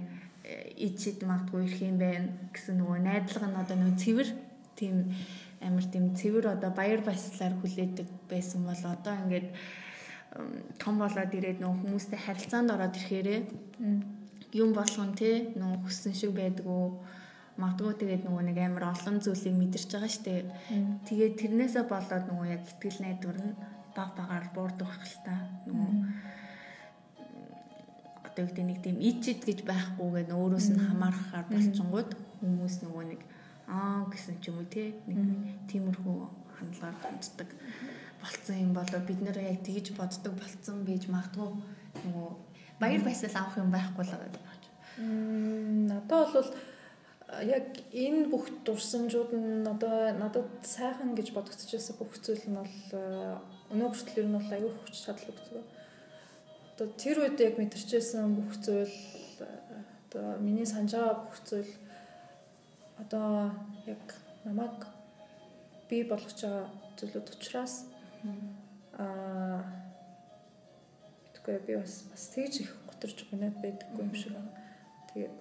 ичид 0.87 1.23
магадгүй 1.27 1.61
ирэх 1.67 1.81
юм 1.83 1.97
байна 1.99 2.27
гэсэн 2.53 2.75
нөгөө 2.79 2.97
найдлага 3.03 3.47
нь 3.51 3.61
одоо 3.61 3.75
нөгөө 3.77 4.01
цэвэр 4.03 4.29
тийм 4.79 4.95
амар 5.61 5.85
тийм 5.91 6.05
цэвэр 6.19 6.45
одоо 6.55 6.71
баяр 6.71 7.01
баясгалаар 7.03 7.55
хүлээдэг 7.59 8.07
байсан 8.31 8.61
бол 8.63 8.83
одоо 8.95 9.13
ингээд 9.23 9.47
том 10.81 10.95
болоод 11.01 11.31
ирээд 11.33 11.59
нөгөө 11.59 11.79
хүмүүстэй 11.81 12.19
харилцаанд 12.21 12.73
ороод 12.75 12.95
ирэхээрээ 12.95 13.39
юм 14.61 14.69
болгон 14.77 15.11
те 15.19 15.51
нөгөө 15.59 15.79
хүссэн 15.83 16.13
шиг 16.13 16.31
байдгүй 16.37 16.83
магадгүй 17.57 17.93
тэгээд 17.97 18.23
нөгөө 18.25 18.43
нэг 18.47 18.57
амар 18.61 18.93
олон 18.93 19.17
зүйлийг 19.17 19.55
мэдэрч 19.57 19.89
байгаа 19.89 20.11
штэ. 20.13 20.45
Тэгээд 21.09 21.33
тэрнээсээ 21.41 21.85
болоод 21.89 22.25
нөгөө 22.29 22.47
яг 22.53 22.61
ихтгэл 22.69 23.01
найдвар 23.01 23.37
нь 23.41 23.57
баг 23.97 24.09
багаар 24.13 24.45
буурдаг 24.53 24.85
байх 24.85 25.03
л 25.09 25.17
та. 25.25 25.35
Нөгөө 25.65 25.91
одоо 28.37 28.53
гэдэг 28.53 28.65
нэг 28.69 28.79
тийм 28.85 28.97
ичид 29.01 29.41
гэж 29.41 29.65
байхгүйгээ 29.65 30.29
өөрөөс 30.29 30.67
нь 30.69 30.85
хамаарахаар 30.85 31.49
болчингууд 31.49 32.11
хүмүүс 32.37 32.75
нөгөө 32.85 33.05
нэг 33.09 33.21
аа 33.65 34.05
гэсэн 34.13 34.37
ч 34.37 34.53
юм 34.53 34.61
уу 34.61 34.69
тий 34.69 34.93
нэг 35.09 35.65
тиймэрхүү 35.65 36.17
хандлагаар 36.53 36.97
ханддаг 37.01 37.49
болцсон 38.21 38.57
юм 38.61 38.71
болоо. 38.77 39.01
Бид 39.09 39.21
нэр 39.25 39.41
яг 39.41 39.65
тэгж 39.65 39.97
боддог 39.97 40.33
болцсон 40.37 40.85
байж 40.85 41.09
магадгүй 41.09 41.49
нөгөө 42.05 42.29
баяр 42.77 43.01
баясгал 43.01 43.41
авах 43.41 43.57
юм 43.57 43.73
байхгүй 43.73 44.05
л 44.05 44.13
байгаа 44.13 44.29
гэж. 44.29 44.63
Надад 45.89 46.29
бол 46.37 46.49
яг 47.41 47.65
энэ 47.89 48.29
бүх 48.29 48.45
дурсамжууд 48.65 49.33
нь 49.33 49.65
одоо 49.65 50.13
надад 50.13 50.45
сайхан 50.61 51.17
гэж 51.17 51.33
бодогдчихсэн 51.33 51.97
бүх 51.97 52.13
зүйл 52.21 52.45
нь 52.53 52.59
бол 52.61 52.77
өнөө 53.73 53.89
хүртэл 53.89 54.21
ер 54.21 54.27
нь 54.29 54.37
бол 54.37 54.53
аюу 54.53 54.71
хүч 54.85 54.95
чадал 55.09 55.33
өгдөг. 55.33 55.65
Одоо 56.77 56.93
тэр 56.93 57.25
үед 57.25 57.41
яг 57.41 57.57
мэдэрчээсэн 57.57 58.37
бүх 58.37 58.53
зүйл 58.61 58.93
одоо 59.41 60.37
миний 60.37 60.61
санаж 60.61 60.93
байгаа 60.93 61.25
бүх 61.25 61.37
зүйл 61.41 61.73
одоо 63.01 63.49
яг 63.89 64.05
намайг 64.45 64.85
би 65.89 66.05
болгож 66.05 66.37
байгаа 66.37 66.69
зүйлүүд 67.01 67.33
учраас 67.33 67.89
аа 68.93 69.65
тэгвэл 71.33 71.65
би 71.65 71.73
бас 71.81 72.05
бас 72.13 72.29
тэгж 72.29 72.53
их 72.61 72.69
готорж 72.85 73.25
гунаад 73.25 73.57
байдаггүй 73.57 74.05
юм 74.05 74.13
шиг. 74.13 74.37
Байна. 74.37 74.53
Тэгээд 75.09 75.35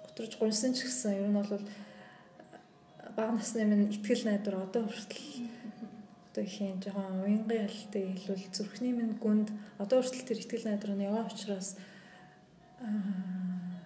готорж 0.00 0.32
гунсан 0.40 0.72
ч 0.72 0.88
гэсэн 0.88 1.12
ер 1.12 1.28
нь 1.28 1.36
бол 1.36 1.60
бага 3.16 3.36
насны 3.36 3.68
минь 3.68 3.92
ихтгэл 3.92 4.24
найдвар 4.32 4.64
одоо 4.64 4.88
хүртэл 4.88 5.44
ихийн 6.38 6.78
жоохон 6.78 7.26
уянгын 7.26 7.66
ялтай 7.66 8.04
хэлвэл 8.14 8.54
зүрхний 8.54 8.94
минь 8.94 9.18
гүнд 9.18 9.48
одоо 9.82 9.98
хүртэл 9.98 10.28
тэр 10.28 10.38
ихтгэл 10.38 10.68
найдвар 10.70 10.94
нь 10.94 11.06
яваа 11.10 11.26
учраас 11.26 11.74
аа 12.78 13.80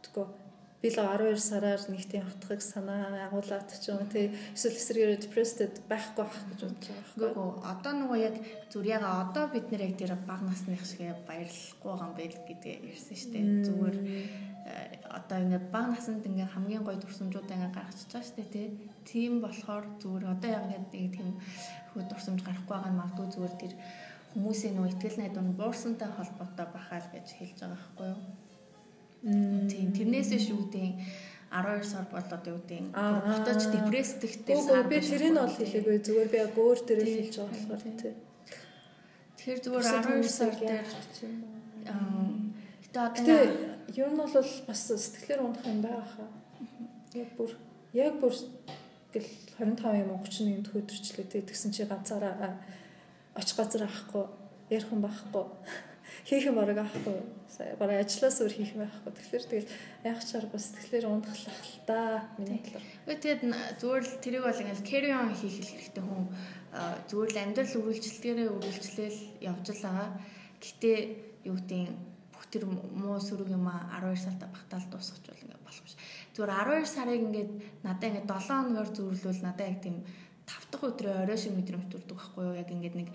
тэгвэл 0.00 0.42
би 0.82 0.90
л 0.90 0.98
12 0.98 1.38
сараар 1.38 1.78
нэг 1.86 2.02
тийм 2.10 2.26
хатхыг 2.26 2.58
санаа 2.58 3.30
агуулад 3.30 3.70
ч 3.70 3.94
юм 3.94 4.02
тий 4.10 4.34
эсвэл 4.50 4.74
эсрэгээр 4.74 5.22
depressed 5.22 5.78
байхгүй 5.86 6.26
байх 6.26 6.42
гэж 6.50 6.60
бодож 6.66 6.86
байгаа 6.90 7.06
байхгүй. 7.06 7.30
Гүг 7.38 7.54
одоо 7.62 7.92
нөгөө 7.94 8.18
яг 8.18 8.36
зүр 8.66 8.86
яга 8.90 9.22
одоо 9.22 9.44
бид 9.54 9.70
нэр 9.70 9.86
яг 9.86 9.94
тэр 9.94 10.18
баг 10.26 10.42
насных 10.42 10.82
шиг 10.82 11.14
баярлахгүй 11.22 11.86
байгаа 11.86 12.08
юм 12.10 12.14
байл 12.18 12.34
гэдгээ 12.34 12.76
ярьсан 12.90 13.14
шүү 13.14 13.30
дээ. 13.30 13.46
Зүгээр 13.62 13.96
э, 14.02 15.06
одоо 15.06 15.38
ингээд 15.38 15.66
баг 15.70 15.86
насанд 15.94 16.26
ингээд 16.26 16.50
хамгийн 16.50 16.82
гоё 16.82 16.98
дурсамжуудаа 16.98 17.54
ингээд 17.54 17.76
гаргачихж 17.78 18.10
байгаа 18.10 18.26
шүү 18.26 18.36
дээ 18.42 18.50
тий. 18.50 18.66
Тийм 19.06 19.32
болохоор 19.38 19.84
зүгээр 20.02 20.24
одоо 20.34 20.50
яг 20.50 20.64
ингээд 20.66 20.90
нэг 20.90 21.06
тийм 21.14 21.30
хөө 21.92 22.02
дурсамж 22.08 22.40
гарахгүй 22.42 22.72
байгаа 22.72 22.92
нь 22.92 23.00
магадгүй 23.00 23.26
зүгээр 23.32 23.54
тэр 23.62 23.74
хүмүүсийн 24.32 24.74
нөгөө 24.76 24.90
ихтгэл 24.92 25.20
найдвар 25.20 25.46
нь 25.46 25.58
буурсантай 25.60 26.10
холбоотой 26.16 26.66
бахаа 26.72 27.00
л 27.04 27.12
гэж 27.12 27.26
хэлж 27.38 27.58
байгаа 27.60 27.78
байхгүй 27.78 28.08
юу? 28.12 28.20
Тийм 29.70 29.88
тэрнээсээ 29.96 30.40
шүүдийн 30.48 30.92
12 31.52 31.84
сар 31.92 32.06
болоод 32.08 32.44
юу 32.48 32.60
гэдэг 32.64 32.96
боточ 32.96 33.62
депрессдэгтэй 33.70 34.56
сар 34.56 34.88
би 34.88 34.98
тэрийг 34.98 35.36
бол 35.36 35.52
хэлээгүй. 35.52 35.96
Зүгээр 36.00 36.28
би 36.32 36.38
яг 36.40 36.56
өөр 36.56 36.78
дээр 36.80 37.02
хэлж 37.04 37.34
байгаа 37.38 37.68
болохоор 37.70 38.00
тийм 38.00 38.16
Тэгэхээр 39.42 39.58
зүгээр 39.66 39.86
12 40.06 40.30
сар 40.30 40.54
дээр 40.54 40.86
гэтээ 42.86 43.02
одоо 43.10 43.42
ер 43.90 44.10
нь 44.14 44.20
бол 44.22 44.30
бас 44.70 44.80
сэтгэлээр 44.86 45.42
унах 45.42 45.66
юм 45.66 45.82
байгаа 45.82 46.06
хаа 46.14 46.30
яг 47.18 47.30
бүр 47.34 47.50
яг 47.90 48.14
бүр 48.22 48.34
гэл 49.12 49.28
25 49.60 50.02
юм 50.02 50.10
31 50.18 50.64
дэх 50.64 50.74
өдөрчлөө 50.80 51.26
тэгсэн 51.46 51.70
чи 51.72 51.84
ганцаараа 51.84 52.58
очих 53.36 53.56
газар 53.56 53.84
авахгүй 53.86 54.24
ярих 54.72 54.92
юм 54.92 55.04
байхгүй 55.04 55.44
хийх 56.28 56.44
юм 56.46 56.56
бараг 56.56 56.78
авахгүй 56.78 57.18
сая 57.48 57.76
бараг 57.76 58.04
ажлаас 58.04 58.40
өөр 58.40 58.52
хийх 58.52 58.72
юм 58.74 58.84
байхгүй 58.84 59.12
тэгэхээр 59.12 59.44
тэгэл 59.48 59.70
яг 60.04 60.18
чар 60.24 60.44
бас 60.48 60.64
тэгэхээр 60.72 61.06
ундахлах 61.08 61.60
л 61.60 61.84
та 61.86 61.98
миний 62.38 62.60
талаар. 62.60 62.84
Үгүй 63.04 63.16
тэгээд 63.20 63.42
зүгээр 63.80 64.04
л 64.04 64.22
тэрийг 64.24 64.44
бол 64.44 64.62
ингээл 64.62 64.88
carry 64.88 65.10
on 65.12 65.30
хийх 65.34 65.56
хэрэгтэй 65.60 66.04
хүн 66.04 66.24
зүгээр 67.08 67.30
л 67.32 67.42
амьдрал 67.42 67.78
үргэлжлэлгээрээ 67.80 68.48
үргэлжлээл 68.48 69.20
явж 69.44 69.66
л 69.72 69.84
байгаа. 69.84 70.08
Гэтэ 70.62 70.92
юу 71.48 71.56
гэдэг 71.58 71.90
бүх 72.32 72.44
тэр 72.48 72.64
муу 72.70 73.18
сөрөг 73.20 73.50
юм 73.50 73.66
а 73.68 73.90
12 74.00 74.16
сартаа 74.24 74.48
багтаал 74.48 74.86
дуусгах 74.88 75.20
бол 75.26 75.42
ингээд 75.42 75.64
болох 75.66 75.84
биш. 75.84 75.96
Зүгээр 76.32 76.52
12 76.80 76.88
сарыг 76.88 77.20
ингээд 77.20 77.50
надад 77.84 78.08
ингээд 78.08 78.28
7 78.28 78.48
хоногор 78.48 78.88
зүүрлвэл 78.96 79.44
надад 79.44 79.68
яг 79.68 79.78
тийм 79.84 79.96
5 80.48 80.72
дахь 80.72 80.86
өдрөө 80.88 81.14
орой 81.28 81.38
шиг 81.38 81.52
мэдрэмж 81.52 81.86
төрдөг 81.92 82.16
байхгүй 82.16 82.42
юу? 82.48 82.56
Яг 82.56 82.68
ингээд 82.72 82.96
нэг 82.96 83.08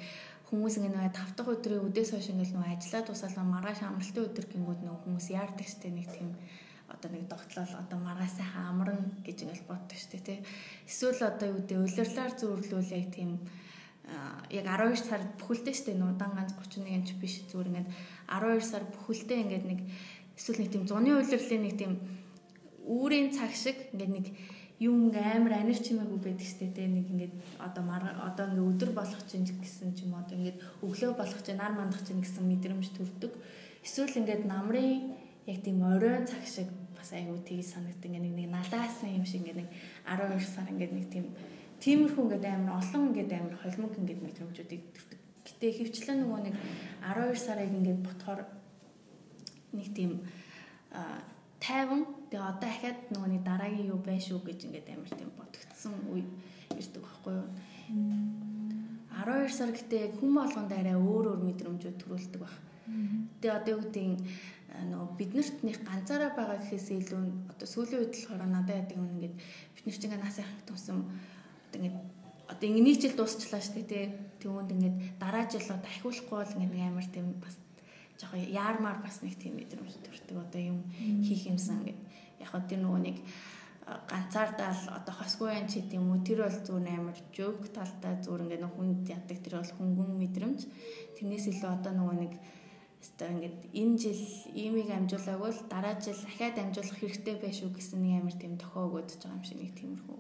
хүмүүс 0.48 0.78
ингэ 0.78 0.94
нөгөө 0.94 1.12
тав 1.18 1.30
дахь 1.34 1.52
өдрийн 1.52 1.86
үдээс 1.90 2.14
хойш 2.14 2.30
ингэ 2.30 2.46
нөгөө 2.56 2.72
ажиллаа 2.78 3.04
дуусаал 3.04 3.38
маргааш 3.42 3.80
амралтын 3.84 4.28
өдөр 4.32 4.46
гингүүд 4.48 4.82
нөгөө 4.86 5.02
хүмүүс 5.04 5.28
яардаг 5.34 5.68
штэ 5.68 5.90
нэг 5.92 6.08
тийм 6.14 6.30
одоо 6.88 7.10
нэг 7.12 7.28
тогтлол 7.28 7.74
одоо 7.82 7.98
маргааш 8.00 8.34
сайхан 8.38 8.66
амарна 8.72 9.12
гэж 9.28 9.38
ингэ 9.44 9.66
боддог 9.68 10.00
штэ 10.00 10.20
тий. 10.24 10.40
Эсвэл 10.88 11.20
одоо 11.20 11.48
юу 11.52 11.60
гэдэг 11.60 11.78
улирлаар 11.84 12.34
зөөрлүүл 12.40 12.96
яг 12.96 13.08
тийм 13.12 13.32
яг 14.56 14.66
12 14.72 15.04
сар 15.04 15.22
бүхэлдээ 15.36 15.76
штэ 15.76 15.92
нөгөө 16.00 16.16
дан 16.16 16.32
ганц 16.32 16.56
31 16.56 16.96
инч 16.96 17.10
биш 17.20 17.44
зүгээр 17.52 17.68
ингэ 17.68 17.84
12 18.32 18.64
сар 18.64 18.84
бүхэлдээ 18.88 19.40
ингэ 19.44 19.58
нэг 19.68 19.80
эсвэл 20.40 20.64
нэг 20.64 20.70
тийм 20.72 20.84
зуны 20.88 21.12
улирлын 21.12 21.64
нэг 21.68 21.76
тийм 21.76 21.92
үүрийн 22.88 23.30
цаг 23.36 23.52
шиг 23.52 23.92
ингэ 23.94 24.08
нэг 24.08 24.26
юм 24.80 25.10
амар 25.12 25.54
анир 25.58 25.76
чимээгүй 25.76 26.22
байдаг 26.22 26.48
штэ 26.48 26.70
тэ 26.72 26.88
нэг 26.88 27.10
ингээд 27.10 27.34
одоо 27.60 27.84
одоо 27.84 28.46
ингээд 28.48 28.70
өдөр 28.72 28.92
болох 28.94 29.22
чинь 29.26 29.44
гэсэн 29.44 29.98
ч 29.98 30.06
юм 30.06 30.14
одоо 30.16 30.38
ингээд 30.38 30.62
өглөө 30.86 31.12
болох 31.18 31.42
чинь 31.42 31.58
нар 31.58 31.74
мандах 31.74 32.06
чинь 32.06 32.22
гэсэн 32.22 32.46
мэдрэмж 32.46 32.94
төрдөг. 32.94 33.34
Эсвэл 33.82 34.22
ингээд 34.22 34.46
намрын 34.46 35.18
яг 35.50 35.58
тийм 35.66 35.82
оройн 35.82 36.30
цаг 36.30 36.46
шиг 36.46 36.70
бас 36.94 37.10
айгүй 37.10 37.42
тгий 37.42 37.66
санагддаг 37.66 38.06
ингээд 38.06 38.26
нэг 38.30 38.36
нэг 38.38 38.50
налаасан 38.54 39.18
юм 39.18 39.26
шиг 39.26 39.42
ингээд 39.42 39.66
нэг 39.66 39.70
12 40.06 40.46
сар 40.46 40.70
ингээд 40.70 40.94
нэг 40.94 41.06
тийм 41.10 41.26
тиймэрхүү 41.82 42.24
ингээд 42.24 42.46
амар 42.46 42.78
олон 42.78 43.02
ингээд 43.10 43.32
амар 43.34 43.56
холимог 43.58 43.94
ингээд 43.98 44.22
мэдрэмжүүдийг 44.22 44.84
төрдөг. 44.94 45.20
Гэтэ 45.42 45.68
хөвчлэн 45.74 46.18
нөгөө 46.22 46.42
нэг 46.46 46.56
12 47.02 47.34
сарыг 47.42 47.72
ингээд 47.74 48.00
ботхоор 48.06 48.42
нэг 49.74 49.88
тийм 49.98 50.22
тайван 51.58 52.06
тэгээ 52.30 52.44
одоо 52.44 52.60
дахиад 52.62 53.00
нөгөө 53.12 53.30
нэг 53.32 53.44
дараагийн 53.48 53.92
юу 53.92 54.00
байна 54.04 54.24
шүү 54.24 54.40
гэж 54.44 54.60
ингээд 54.68 54.88
амар 54.92 55.12
тийм 55.16 55.32
бодогдсон 55.40 55.94
үе 56.12 56.24
ирдэг 56.76 57.04
байхгүй 57.04 57.34
юу. 57.40 57.48
12 59.18 59.50
сар 59.58 59.72
гэтээ 59.74 60.04
хүм 60.20 60.32
болгонд 60.38 60.72
арай 60.72 60.96
өөр 60.96 61.26
өөр 61.32 61.42
мэдрэмжүүд 61.48 61.98
төрүүлдэг 62.04 62.42
баг. 62.44 62.54
Тэгээ 63.42 63.58
одоо 63.58 63.72
юу 63.76 63.82
гэдэг 63.88 64.08
нөгөө 64.92 65.10
биднэрт 65.18 65.58
нэг 65.64 65.78
ганцаараа 65.82 66.32
байгаа 66.38 66.58
гэхээс 66.62 66.88
илүү 67.02 67.22
одоо 67.52 67.68
сүүлийн 67.68 68.02
үед 68.04 68.14
болохоор 68.14 68.46
надад 68.46 68.78
яадаг 68.78 68.98
юм 69.00 69.10
ингээд 69.18 69.36
бид 69.74 69.86
нар 69.88 69.98
чинь 69.98 70.14
нас 70.22 70.38
яхах 70.38 70.64
тусам 70.68 71.00
одоо 71.72 71.78
ингээд 71.82 71.98
одоо 72.52 72.66
ингээд 72.68 72.88
нэг 72.88 72.98
жил 73.02 73.16
дуусчлаа 73.18 73.62
шүү 73.64 73.76
дээ 73.76 73.88
тий. 73.90 74.06
Тэгвэл 74.40 74.76
ингээд 74.76 74.98
дараа 75.18 75.46
жил 75.50 75.66
одоо 75.66 75.90
ахиулахгүй 75.90 76.38
бол 76.38 76.56
ингээд 76.62 76.88
амар 76.92 77.08
тийм 77.10 77.28
бас 77.42 77.56
жоохон 78.20 78.42
яармаар 78.50 79.00
бас 79.02 79.22
нэг 79.22 79.36
тийм 79.38 79.58
мэдрэмж 79.58 79.94
төрдөг 80.06 80.38
одоо 80.38 80.62
юм 80.62 80.80
хийх 81.26 81.50
юмсан 81.50 81.86
гэд 81.86 82.00
яг 82.42 82.50
хөө 82.52 82.64
тэр 82.70 82.82
нөгөө 82.84 83.02
нэг 83.08 83.18
ганцаардаал 84.12 84.84
одоо 85.00 85.14
хосгүй 85.16 85.56
юм 85.56 85.68
чи 85.72 85.80
тийм 85.88 86.12
үү 86.12 86.20
тэр 86.28 86.44
бол 86.44 86.60
зүгээр 86.68 87.00
амар 87.00 87.20
жоок 87.32 87.64
талтай 87.72 88.20
зүгээр 88.20 88.44
ингээд 88.44 88.76
хүнд 88.76 89.08
яддаг 89.08 89.40
тэр 89.40 89.56
бол 89.60 89.74
хөнгөн 89.80 90.12
мэдрэмж 90.22 90.60
тэрнээс 91.16 91.46
илүү 91.52 91.72
одоо 91.72 91.94
нөгөө 91.96 92.18
нэг 92.20 92.34
өстой 93.00 93.30
ингээд 93.32 93.60
энэ 93.80 93.96
жил 94.04 94.24
имийг 94.64 94.90
амжуулаагүй 94.92 95.52
л 95.56 95.62
дараа 95.72 95.96
жил 96.04 96.20
дахиад 96.20 96.58
амжуулах 96.60 97.00
хэрэгтэй 97.00 97.36
байх 97.40 97.56
шүү 97.56 97.72
гэсэн 97.72 98.00
нэг 98.04 98.14
амар 98.20 98.36
тийм 98.36 98.54
тохио 98.60 98.92
өгöd 98.92 99.10
байгаа 99.16 99.38
юм 99.40 99.44
шиг 99.48 99.60
нэг 99.62 99.72
тиймэрхүү 99.80 100.20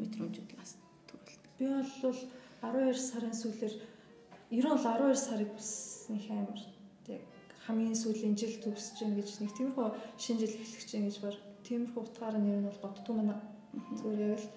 мэдрэмжүүд 0.00 0.50
бас 0.56 0.70
төрүүлдэг. 1.08 1.52
Би 1.60 1.64
бол 1.68 2.18
12 2.64 2.96
сарын 2.96 3.34
сүүлээр 3.36 3.74
ер 4.56 4.64
нь 4.64 4.72
бол 4.72 4.80
12 4.80 5.18
сарыг 5.20 5.50
бас 5.52 5.70
нэг 6.08 6.24
амар 6.32 6.60
хамгийн 7.66 7.96
сүүлийн 7.96 8.36
жил 8.36 8.54
төгсөж 8.60 8.96
гин 9.00 9.16
гэж 9.16 9.28
нэг 9.40 9.52
тиймэрхүү 9.56 9.88
шинэ 10.20 10.40
жил 10.40 10.54
эхлэх 10.60 10.84
чинь 10.84 11.06
гэж 11.08 11.16
бар. 11.24 11.36
Тиймэрхүү 11.64 12.00
утгаар 12.04 12.36
нь 12.36 12.50
ер 12.52 12.60
нь 12.60 12.68
бол 12.68 12.82
боддгоо 12.84 13.14
мана. 13.16 13.36
Зүгээр 13.96 14.36
яг 14.36 14.42
л 14.44 14.48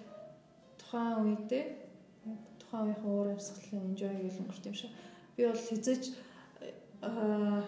тухайн 0.80 1.16
үедээ 1.24 1.64
тухайн 2.60 2.92
үеийн 2.92 3.04
уур 3.08 3.28
амьсгалын 3.32 3.88
enjoy 3.88 4.12
гэх 4.12 4.38
юм 4.40 4.48
гэрт 4.48 4.68
юм 4.68 4.76
шиг. 4.76 4.92
Би 5.36 5.42
бол 5.48 5.62
хизэж 5.68 6.02
аа 7.00 7.64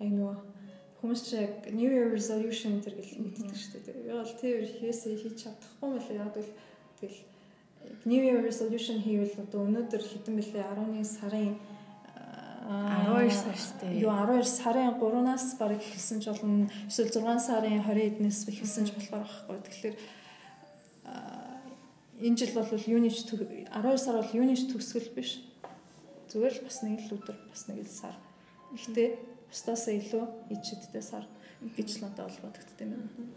ай 0.00 0.10
нөө 0.12 0.34
хүмүүс 1.00 1.20
чи 1.28 1.38
New 1.72 1.88
Year 1.88 2.12
resolution 2.12 2.80
гэдэг 2.84 2.94
гэл 3.00 3.22
мэддэг 3.24 3.56
шүү 3.56 3.80
дээ. 3.80 4.04
Би 4.04 4.12
бол 4.12 4.34
тэр 4.40 4.60
хийсээ 4.76 5.16
хийж 5.16 5.36
чадахгүй 5.44 5.88
мөлий 5.88 6.20
яг 6.20 6.36
л 6.36 6.52
тэгэл 7.00 7.20
New 8.04 8.22
Year 8.28 8.40
resolution 8.44 9.00
хийвэл 9.00 9.40
одоо 9.40 9.60
өнөөдөр 9.64 10.02
хэдэн 10.04 10.34
бэлээ 10.36 10.64
11 10.68 11.04
сарын 11.04 11.56
12 12.66 13.30
сар 13.30 13.54
шүү 13.54 13.78
дээ. 13.78 14.02
Юу 14.02 14.10
12 14.10 14.42
сарын 14.42 14.98
3-наас 14.98 15.54
бараг 15.54 15.78
эхэлсэн 15.78 16.18
ч 16.18 16.34
болно. 16.34 16.66
Эсвэл 16.90 17.14
6 17.14 17.46
сарын 17.46 17.78
20-ээс 17.86 18.40
эхэлсэн 18.50 18.84
ч 18.86 18.98
болохоор 18.98 19.22
байхгүй. 19.22 19.58
Тэгэхээр 19.70 19.96
энэ 22.26 22.36
жил 22.36 22.52
бол 22.58 22.66
юунич 22.74 23.22
12 23.22 23.70
сар 24.02 24.18
бол 24.18 24.34
юунич 24.34 24.66
төгсгөл 24.66 25.14
биш. 25.14 25.46
Зүгээр 26.26 26.54
л 26.58 26.64
бас 26.66 26.78
нэг 26.82 26.98
л 27.06 27.14
өдөр 27.14 27.38
бас 27.54 27.62
нэг 27.70 27.86
л 27.86 27.92
сар. 27.92 28.18
Гэхдээ 28.74 29.08
бусдаас 29.46 29.86
илүү 29.86 30.24
ичэдтэй 30.50 31.02
сар 31.06 31.24
гэж 31.62 31.88
л 32.02 32.02
надад 32.02 32.34
бол 32.34 32.50
бодогддог 32.50 32.82
юм 32.82 32.90
байна. 32.90 33.30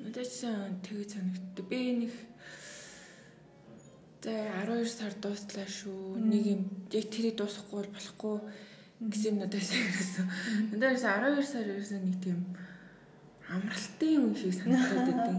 Надад 0.00 0.28
ч 0.32 0.48
тэгээд 0.48 1.10
санагддаг. 1.12 1.66
Би 1.68 2.08
нэг 2.08 2.12
За 4.22 4.30
12 4.30 4.86
сар 4.86 5.14
дуустлаа 5.18 5.66
шүү. 5.66 6.14
Нэг 6.22 6.44
юм 6.46 6.60
яг 6.94 7.06
тэрийг 7.10 7.36
дуусгахгүй 7.42 7.82
бол 7.82 7.94
болохгүй 7.94 8.36
гэсэн 9.10 9.42
надад 9.42 9.66
санагдсан. 9.66 10.26
Надад 10.70 10.94
12 11.02 11.42
сар 11.42 11.66
ерөөсөн 11.66 12.06
нэг 12.06 12.16
тийм 12.22 12.38
амралтын 13.50 14.30
үе 14.30 14.38
шиг 14.38 14.54
санагдаад 14.62 15.10
байдаг. 15.10 15.38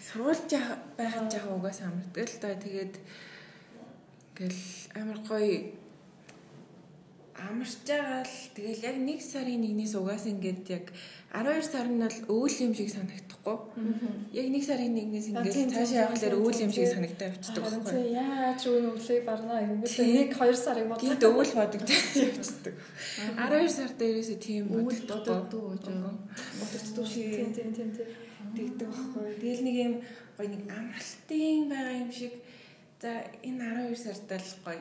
Сургууль 0.00 0.44
байхад 0.96 1.28
жаа 1.28 1.52
угаасаа 1.52 1.92
амардаг 1.92 2.24
л 2.24 2.40
да. 2.40 2.56
Тэгээд 2.56 2.94
ингээл 4.32 4.60
амар 4.96 5.18
гоё 5.28 5.76
амарч 7.48 7.74
байгаа 7.88 8.22
л 8.22 8.36
тэгэл 8.54 8.86
яг 8.86 8.96
нэг 9.02 9.20
сарын 9.22 9.60
нэгнээс 9.64 9.94
угаас 9.98 10.24
ингээд 10.30 10.62
яг 10.70 10.86
12 11.32 11.64
сар 11.64 11.88
нь 11.88 11.96
бол 11.96 12.18
өвөл 12.28 12.56
юм 12.60 12.72
шиг 12.76 12.92
санагдахгүй. 12.92 13.56
Яг 14.36 14.46
нэг 14.52 14.62
сарын 14.68 14.92
нэгнээс 14.92 15.32
ингээд 15.32 15.72
цаашаа 15.72 16.12
явахлаар 16.12 16.36
өвөл 16.36 16.60
юм 16.60 16.72
шиг 16.76 16.86
санагдаад 16.92 17.32
явцдаг 17.32 17.62
байхгүй. 17.64 18.12
Яаж 18.12 18.60
өвөл 18.68 18.88
өвлийг 18.92 19.24
барнаа 19.24 19.60
ингээд 19.64 19.96
нэг 20.12 20.30
2 20.36 20.52
сарыг 20.60 20.86
бодлоо. 20.92 21.02
Гинт 21.08 21.24
өвөл 21.24 21.52
бодогдож 21.56 22.12
явцдаг. 22.20 22.74
12 23.40 23.76
сар 23.76 23.90
дээрээсээ 23.96 24.38
тийм 24.38 24.64
өвөл 24.76 25.00
бодогддог 25.08 25.64
гэж 25.72 25.84
бодогддог 26.60 27.06
шиг. 27.08 27.32
Тийм 27.32 27.50
тийм 27.56 27.70
тийм 27.72 27.90
тийм. 27.96 28.08
Тэгдэг 28.52 28.88
байхгүй. 28.92 29.28
Тэгэл 29.40 29.64
нэг 29.64 29.76
юм 29.80 29.94
гоё 30.36 30.48
нэг 30.52 30.62
амралтын 30.68 31.60
байгаа 31.72 31.96
юм 31.96 32.10
шиг. 32.12 32.34
За 33.00 33.24
энэ 33.40 33.88
12 33.88 34.04
сард 34.04 34.28
л 34.36 34.52
гоё 34.68 34.80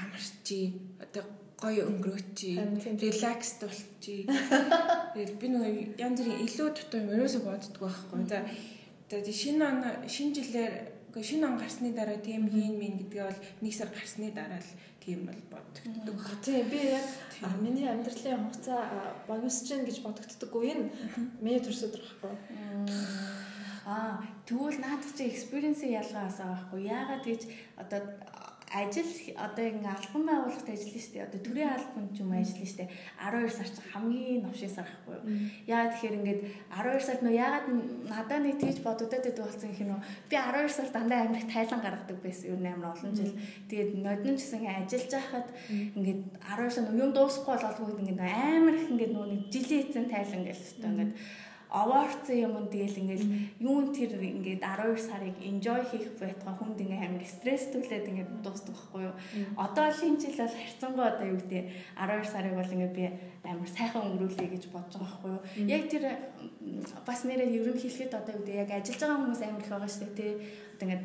амарчи 0.00 0.58
одоо 1.04 1.24
гоё 1.62 1.82
өнгөрөөчи 1.90 2.50
релакс 3.02 3.50
болчи 3.62 4.16
тэгэл 4.26 5.40
би 5.40 5.46
нөгөө 5.54 5.72
янз 6.02 6.18
бүрийн 6.20 6.44
илүү 6.46 6.68
дутуу 6.76 7.00
юм 7.00 7.14
ерөөсө 7.16 7.40
боддгоо 7.46 7.88
байхгүй 7.88 8.24
за 8.30 8.38
за 9.26 9.32
шинэ 9.42 9.64
он 9.70 9.78
шинэ 10.14 10.34
жилээр 10.38 10.74
үгүй 11.14 11.22
шинэ 11.30 11.46
он 11.46 11.56
гарсны 11.62 11.94
дараа 11.94 12.18
тийм 12.18 12.50
хийн 12.50 12.74
мин 12.74 12.98
гэдгээ 12.98 13.24
бол 13.28 13.40
нэг 13.62 13.74
сар 13.74 13.90
гарсны 13.94 14.34
дараа 14.34 14.58
л 14.58 14.70
тийм 15.04 15.26
бол 15.28 15.40
бодогддог. 15.52 16.18
Тийм 16.42 16.68
би 16.68 16.80
яг 16.98 17.06
миний 17.60 17.86
амьдралын 17.86 18.50
хугацаа 18.50 19.14
богиносч 19.28 19.68
гин 19.68 19.84
гэж 19.86 20.02
бодогддоггүй 20.02 20.64
энэ 20.72 20.90
миний 21.44 21.60
төрс 21.60 21.86
өдөр 21.86 22.02
байхгүй. 22.02 22.34
Аа 23.86 24.24
тэгвэл 24.48 24.80
наадах 24.80 25.12
чи 25.14 25.28
experience 25.28 25.84
ялгаас 25.84 26.40
байгаа 26.40 26.56
байхгүй. 26.56 26.80
Яагаад 26.88 27.22
гэж 27.28 27.42
одоо 27.76 28.00
ажил 28.74 29.06
одоо 29.38 29.64
ингэ 29.70 29.86
албан 29.86 30.22
байгууллагт 30.26 30.68
ажиллана 30.68 30.98
шүү 30.98 31.14
дээ. 31.14 31.26
Одоо 31.26 31.40
төрийн 31.46 31.70
албанд 31.70 32.10
ч 32.10 32.18
юм 32.18 32.32
ажиллана 32.34 32.66
шүү 32.66 32.78
дээ. 32.82 32.90
12 33.22 33.54
сар 33.54 33.68
чинь 33.70 33.90
хамгийн 33.94 34.42
новшин 34.42 34.72
сар 34.74 34.88
ахгүй 34.90 35.14
юу? 35.14 35.24
Яагаад 35.70 35.92
тэгэхээр 35.94 36.18
ингээд 36.18 36.40
12 36.74 37.06
сард 37.06 37.22
нөө 37.22 37.34
яагаад 37.38 37.66
надад 38.10 38.42
нэг 38.42 38.56
тийж 38.58 38.78
бодогдоод 38.82 39.22
байдаг 39.22 39.44
болсон 39.46 39.70
гэх 39.70 39.84
юм 39.86 39.94
уу? 39.94 40.02
Би 40.26 40.34
12 40.34 40.74
сар 40.74 40.88
дандаа 40.90 41.20
амирх 41.22 41.46
тайлан 41.46 41.80
гаргадаг 41.86 42.18
байсан 42.18 42.46
юу 42.50 42.58
амар 42.58 42.90
олон 42.98 43.12
жил. 43.14 43.32
Тэгээд 43.70 43.90
нодон 44.02 44.34
ч 44.34 44.40
гэсэн 44.42 44.58
ингээ 44.58 44.78
ажиллаж 44.82 45.12
байхад 45.14 45.48
ингээд 45.94 46.20
12 46.42 46.74
сар 46.74 46.84
юм 46.90 47.10
дуусахгүй 47.14 47.56
болголгүй 47.62 48.02
ингээд 48.02 48.20
амар 48.26 48.74
их 48.74 48.90
ингээд 48.90 49.14
нөө 49.14 49.26
нэг 49.30 49.40
жилийн 49.54 49.82
эцэн 49.86 50.06
тайлан 50.10 50.42
гээл 50.42 50.64
өстой 50.66 50.90
ингээд 50.90 51.12
овоорцсон 51.70 52.36
юм 52.36 52.54
тэгэл 52.68 53.00
ингээл 53.02 53.26
юун 53.60 53.90
тэр 53.94 54.18
ингээд 54.20 54.62
12 54.62 54.98
сарыг 54.98 55.36
enjoy 55.40 55.80
хийх 55.90 56.14
байтугай 56.20 56.54
хүнд 56.54 56.78
ингээ 56.80 57.02
амар 57.04 57.24
стресс 57.24 57.72
түлээд 57.72 58.08
ингээд 58.10 58.30
дуустдаг 58.44 58.74
байхгүй 58.74 59.02
юу. 59.08 59.14
Одоо 59.56 59.86
л 59.90 60.04
энэ 60.04 60.20
жил 60.22 60.38
бол 60.38 60.54
харьцангуй 60.54 61.06
одоо 61.08 61.26
юу 61.28 61.38
гэдэг 61.40 61.64
12 61.98 62.32
сарыг 62.32 62.54
бол 62.54 62.74
ингээ 62.74 62.92
би 62.94 63.04
амар 63.48 63.70
сайхан 63.70 64.02
өнгөрүүлье 64.06 64.48
гэж 64.54 64.64
бодож 64.70 64.94
байгаа 65.00 65.18
байхгүй 65.18 65.30
юу. 65.34 65.42
Яг 65.66 65.82
тэр 65.90 66.04
бас 67.06 67.20
нэрээ 67.24 67.48
ерөн 67.58 67.78
хэлэхэд 67.80 68.12
одоо 68.14 68.32
юу 68.34 68.42
гэдэг 68.44 68.60
яг 68.62 68.70
ажиллаж 68.70 69.00
байгаа 69.00 69.18
хүмүүс 69.18 69.42
амар 69.42 69.62
их 69.64 69.70
байгаа 69.72 69.90
шүү 69.90 70.08
дээ 70.12 70.14
тий. 70.14 70.32
Одоо 70.74 70.84
ингээд 70.84 71.04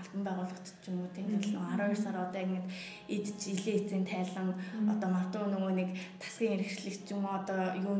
алтан 0.00 0.24
байгууллагт 0.24 0.66
ч 0.82 0.84
юм 0.88 1.00
уу 1.00 1.10
тийм 1.14 1.28
л 1.28 1.44
12 1.44 1.96
сар 1.96 2.16
одоо 2.16 2.40
ингэж 2.40 2.66
эд 3.14 3.26
жилийн 3.40 3.78
эцэн 3.84 4.04
тайлан 4.08 4.48
одоо 4.92 5.08
магадгүй 5.12 5.46
нөгөө 5.52 5.72
нэг 5.76 5.90
тасгийн 6.20 6.56
эрхлэгч 6.56 7.06
юм 7.12 7.24
одоо 7.28 7.60
юу 7.76 7.96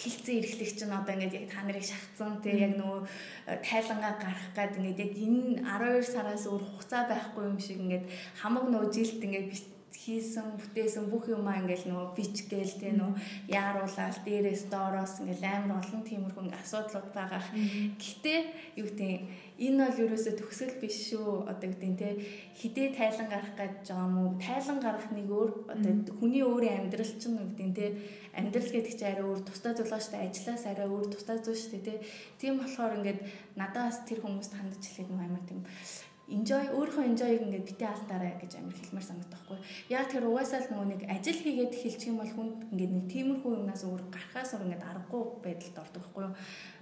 хилцэн 0.00 0.38
эрхлэх 0.40 0.72
чинь 0.76 0.92
одоо 0.92 1.12
ингээд 1.16 1.36
яг 1.40 1.46
та 1.50 1.64
нарыг 1.64 1.84
шахацсан 1.84 2.40
тий 2.44 2.56
яг 2.66 2.76
нөгөө 2.80 3.00
э, 3.04 3.56
тайлангаа 3.64 4.14
гарах 4.20 4.48
гад 4.54 4.76
ингээд 4.78 5.02
яг 5.04 5.12
энэ 5.16 5.64
12 5.64 6.12
сараас 6.14 6.44
өөр 6.46 6.62
хугацаа 6.64 7.02
байхгүй 7.08 7.44
юм 7.50 7.58
шиг 7.58 7.78
ингээд 7.80 8.06
хамаг 8.40 8.64
нөгөө 8.68 8.92
жилд 8.94 9.20
ингээд 9.24 9.75
хийсэн 9.94 10.58
бүтээсэн 10.58 11.06
бүх 11.10 11.30
юмаа 11.30 11.62
ингээл 11.62 11.90
нөгөө 11.90 12.08
бичгээл 12.18 12.74
тэ 12.78 12.90
нөгөө 12.94 13.50
яаруулаад 13.50 14.16
дээрээс 14.26 14.70
доороос 14.70 15.22
ингээл 15.22 15.46
амар 15.46 15.82
олон 15.82 16.02
тиймэрхүү 16.06 16.52
асуудлууд 16.62 17.08
байгаа. 17.14 17.42
Гэхдээ 17.98 18.40
юу 18.82 18.86
гэдэг 18.86 19.12
энэ 19.66 19.82
бол 19.88 20.02
ерөөсөө 20.04 20.34
төгсгөл 20.36 20.76
биш 20.82 20.96
шүү. 21.10 21.48
Одоо 21.50 21.68
гэдэг 21.70 21.92
те 21.96 22.08
хідээ 22.60 22.88
тайлан 22.92 23.28
гарах 23.32 23.54
гэж 23.56 23.74
байгаа 23.88 24.06
юм 24.06 24.16
уу? 24.20 24.30
Тайлан 24.36 24.78
гарах 24.84 25.08
нэг 25.10 25.26
өөр 25.32 25.50
одоо 25.74 25.92
хүний 26.20 26.42
өөрийн 26.44 26.86
амьдрал 26.86 27.12
чинь 27.16 27.40
юу 27.40 27.50
гэдэг 27.56 27.74
те 27.74 27.86
амьдрал 28.36 28.70
гэдэг 28.70 28.94
чинь 28.94 29.10
арай 29.10 29.24
өөр 29.24 29.40
зүйл 29.42 29.96
штэ 29.96 30.22
ажиллаас 30.22 30.64
арай 30.68 30.86
өөр 30.86 31.06
тусдаа 31.08 31.38
зүйл 31.40 31.56
штэ 31.56 31.80
те. 31.82 31.94
Тийм 32.36 32.60
болохоор 32.60 33.00
ингээд 33.00 33.20
надаас 33.56 34.04
тэр 34.04 34.20
хүмүүст 34.20 34.52
хандж 34.54 34.82
хэлэх 34.84 35.08
юм 35.08 35.24
амар 35.24 35.42
тийм 35.48 35.64
enjoy 36.26 36.64
өөрийнхөө 36.74 37.04
enjoy-г 37.06 37.42
ингээд 37.46 37.68
битээ 37.70 37.86
алдаарай 37.86 38.34
гэж 38.42 38.58
амир 38.58 38.74
хэлмээр 38.74 39.06
санагдах 39.06 39.42
байхгүй. 39.46 39.58
Яг 39.94 40.10
тэр 40.10 40.26
угаасаа 40.26 40.58
л 40.66 40.70
нөгөө 40.74 40.88
нэг 40.90 41.02
ажил 41.06 41.38
хийгээд 41.38 41.74
хэлчих 41.78 42.10
юм 42.10 42.18
бол 42.18 42.32
хүнд 42.34 42.56
ингээд 42.74 42.92
нэг 42.98 43.06
тиймэрхүү 43.14 43.52
юмнаас 43.62 43.82
өөр 43.86 44.02
гарахаас 44.10 44.50
өөр 44.58 44.66
ингээд 44.66 44.88
аргагүй 44.90 45.22
байдалд 45.46 45.82
ордог 45.86 46.02
байхгүй 46.02 46.22
юу. 46.26 46.34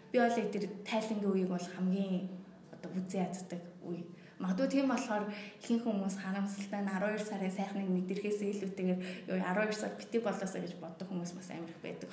Би 0.09 0.17
бол 0.25 0.37
тэр 0.49 0.65
тайлангийн 0.89 1.29
үеийг 1.29 1.51
бол 1.53 1.69
хамгийн 1.77 2.15
одоо 2.73 2.91
үзээ 2.97 3.21
яддаг 3.21 3.63
үе. 3.85 4.01
Магадгүй 4.41 4.69
тийм 4.73 4.89
болохоор 4.89 5.25
ихэнх 5.61 5.85
хүмүүс 5.85 6.17
харамсалтай 6.25 6.81
нь 6.81 6.91
12 6.91 7.29
сарын 7.29 7.53
сайхныг 7.53 7.89
мэдэрхээс 7.93 8.41
илүүтэйгээр 8.49 9.01
12 9.29 9.77
сар 9.77 9.93
битэг 9.95 10.25
болоосаа 10.25 10.61
гэж 10.65 10.75
боддог 10.81 11.07
хүмүүс 11.07 11.33
бас 11.37 11.49
амирх 11.53 11.79
байдаг. 11.85 12.11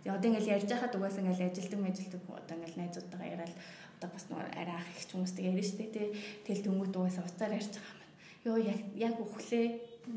Тэгээ 0.00 0.16
одоо 0.16 0.28
ингээл 0.32 0.52
ярьж 0.56 0.68
байхад 0.72 0.96
угаасаа 0.96 1.22
ингээл 1.22 1.46
ажилтдаг 1.46 1.80
мэжилдэг 1.84 2.22
одоо 2.26 2.54
ингээл 2.56 2.80
найзуудтайгаа 2.80 3.28
яриад 3.36 3.54
одоо 4.00 4.10
бас 4.16 4.24
нөгөө 4.32 4.48
арай 4.56 4.76
ах 4.80 4.88
их 4.96 5.04
хүмүүстэй 5.12 5.44
ярьж 5.52 5.76
штэ 5.76 5.86
тий. 5.92 6.08
Тэл 6.48 6.64
дөнгөд 6.64 6.96
угаасаа 6.96 7.28
уцаар 7.28 7.52
ярьж 7.52 7.76
байгаа 7.76 8.00
юм. 8.00 8.08
Йоо 8.48 8.58
яг 8.64 8.80
яг 8.96 9.14
өглөө 9.20 9.64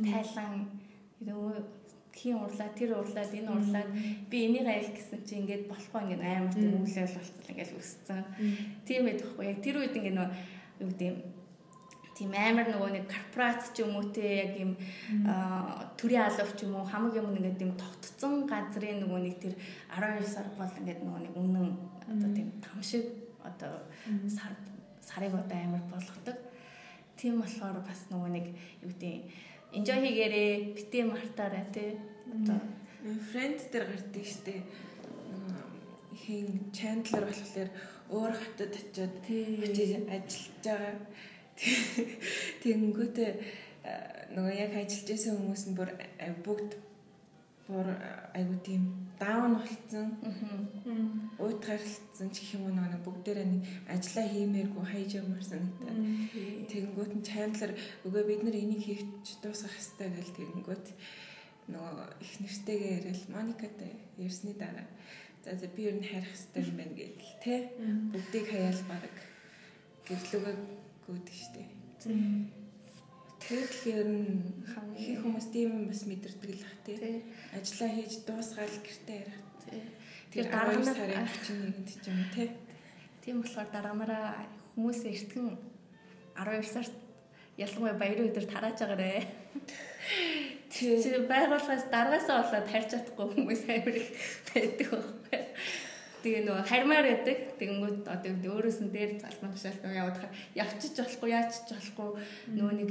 тайлан 0.08 0.72
нөгөө 1.20 1.52
хин 2.16 2.40
урлаа 2.40 2.70
тэр 2.72 2.96
урлаад 2.96 3.34
энэ 3.36 3.52
урлаад 3.52 3.90
би 4.32 4.38
энийг 4.48 4.68
айл 4.72 4.88
гэсэн 4.96 5.20
чи 5.28 5.36
ингээд 5.36 5.68
болохгүй 5.68 6.00
ингээд 6.00 6.24
амар 6.24 6.54
тийм 6.56 6.80
үйлэл 6.80 7.18
болцол 7.20 7.52
ингээд 7.52 7.76
өссөн. 7.76 8.24
Тийм 8.88 9.02
байдаг 9.04 9.28
хгүй 9.28 9.46
яг 9.52 9.60
тэр 9.60 9.76
үед 9.84 9.98
ингээд 9.98 10.16
нөгөө 10.16 10.32
юу 10.80 10.90
гэдэг 10.94 11.08
юм 11.12 11.18
тийм 12.14 12.32
амар 12.38 12.68
нөгөө 12.70 12.90
нэг 12.94 13.06
корпорац 13.10 13.74
ч 13.74 13.82
юм 13.82 13.98
уу 13.98 14.06
те 14.14 14.46
яг 14.46 14.54
юм 14.62 14.78
төрийн 15.98 16.30
алав 16.30 16.50
ч 16.54 16.70
юм 16.70 16.78
уу 16.78 16.86
хамаг 16.86 17.18
юм 17.18 17.34
ингээд 17.34 17.58
тийм 17.58 17.74
тогтцсон 17.82 18.46
газрын 18.46 19.02
нөгөө 19.02 19.20
нэг 19.26 19.36
тэр 19.42 19.54
12 19.98 20.30
сар 20.30 20.48
бол 20.54 20.70
ингээд 20.70 21.02
нөгөө 21.02 21.22
нэг 21.26 21.34
үнэн 21.34 21.68
одоо 22.14 22.30
тийм 22.30 22.50
там 22.62 22.78
шиг 22.86 23.23
одоо 23.50 23.74
сар 24.28 24.54
сарыг 25.02 25.34
одоо 25.36 25.58
амар 25.58 25.84
болгодог. 25.92 26.38
Тийм 27.18 27.42
болохоор 27.42 27.80
бас 27.84 28.08
нөгөө 28.12 28.30
нэг 28.36 28.46
юу 28.84 28.92
гэдэг 28.92 29.16
enjoy 29.78 30.00
хийгээрээ 30.02 30.52
битээ 30.76 31.04
мартаарай 31.08 31.66
тий. 31.76 31.92
Одоо 32.32 32.60
friends 33.32 33.68
дээр 33.72 33.86
гардаг 33.92 34.26
штеп 34.26 34.64
хин 36.24 36.72
чандлер 36.72 37.26
болохоор 37.28 37.70
өөр 38.16 38.34
хотод 38.42 38.74
очиод 38.80 39.14
очиж 39.28 39.92
ажиллаж 40.08 40.64
байгаа. 40.64 40.96
Тэнгүүтээ 42.64 43.32
нөгөө 44.36 44.54
яг 44.56 44.74
ажиллаж 44.80 45.08
байсан 45.10 45.38
хүмүүс 45.38 45.64
нь 45.68 45.78
бүр 45.78 45.90
бүгд 46.46 46.72
бүр 47.68 47.88
айгу 48.38 48.56
тийм 48.66 48.84
даун 49.20 49.60
болцсон. 49.60 50.08
Уйтгарлцсан 51.44 52.30
ч 52.32 52.36
гэх 52.40 52.56
юм 52.56 52.64
уу 52.68 52.74
нэг 52.74 53.04
бүгдээрээ 53.04 53.48
нэг 53.52 53.64
ажиллаа 53.92 54.28
хиймээргүй 54.32 54.86
хайж 54.88 55.12
ямарсан 55.20 55.64
гэдэг. 55.68 55.98
Тэгэнгүүт 56.72 57.14
нь 57.20 57.28
Чандлер 57.28 57.72
үгүй 58.08 58.24
бид 58.24 58.42
нар 58.44 58.56
энийг 58.56 58.84
хийвч 58.88 59.28
дуусгах 59.44 59.76
хэрэгтэй 59.76 60.10
гэл 60.16 60.38
тэгэнгүүт 60.40 60.86
нөгөө 61.68 62.08
их 62.24 62.34
нэртэйгээ 62.44 62.92
ярил 63.00 63.24
Моникатай 63.32 63.92
ярьсны 64.20 64.54
дараа 64.56 64.88
за 65.44 65.56
за 65.60 65.68
би 65.68 65.88
ер 65.88 65.96
нь 66.00 66.08
хайрах 66.08 66.32
хэрэгтэй 66.32 66.64
юм 66.64 66.78
байна 66.80 66.96
гэл 66.96 67.20
тэ 67.44 67.56
бүгдийг 68.12 68.48
хаяал 68.52 68.82
баг 68.88 69.16
гэрлүүгээ 70.08 70.56
гүйдэг 71.08 71.36
штеп. 71.36 71.72
Тэгэхээр 73.44 74.00
ер 74.00 74.08
нь 74.08 74.32
их 74.96 75.20
хүмүүс 75.20 75.48
тийм 75.52 75.88
бас 75.92 76.04
мэдэрдэг 76.08 76.52
л 76.56 76.64
бах 76.64 76.78
тий. 76.88 77.24
Ажлаа 77.56 77.90
хийж 77.92 78.24
дуусгаал 78.28 78.76
гэртээ 78.84 79.20
ярих. 79.24 79.40
Тэр 80.34 80.50
дараа 80.50 80.74
нь 80.74 80.82
сарын 80.82 81.30
31-нд 81.30 81.90
ч 82.02 82.06
юм 82.10 82.22
тий. 82.34 82.50
Тийм 83.22 83.46
болохоор 83.46 83.70
дараагаараа 83.70 84.50
хүмүүс 84.74 85.00
эртгэн 85.06 85.48
12 86.34 86.74
сард 86.74 86.94
ялангуяа 87.62 87.94
баярын 88.02 88.34
өдөр 88.34 88.46
тарааж 88.50 88.82
байгаарэ. 88.82 89.22
Чи 90.74 90.98
байгууллагаас 91.30 91.86
дараасаа 91.94 92.42
болоод 92.42 92.66
харж 92.66 92.88
чадахгүй 92.98 93.28
хүмүүс 93.30 93.62
амар 93.70 93.94
их 94.02 94.10
байдаг 94.50 94.90
байхгүй. 94.90 95.23
Тэгээ 96.24 96.48
нөгөө 96.48 96.64
хармаар 96.72 97.04
байдаг. 97.04 97.38
Тэгэнгүүт 97.60 98.08
одоо 98.08 98.32
өөрөөс 98.56 98.80
нь 98.80 98.94
дээр 98.96 99.12
залман 99.20 99.52
тушаалт 99.52 99.84
яваад 99.84 100.18
явчих 100.56 100.96
болохгүй, 100.96 101.30
яачих 101.36 101.68
болохгүй. 101.68 102.10
Нөгөө 102.56 102.76
нэг 102.80 102.90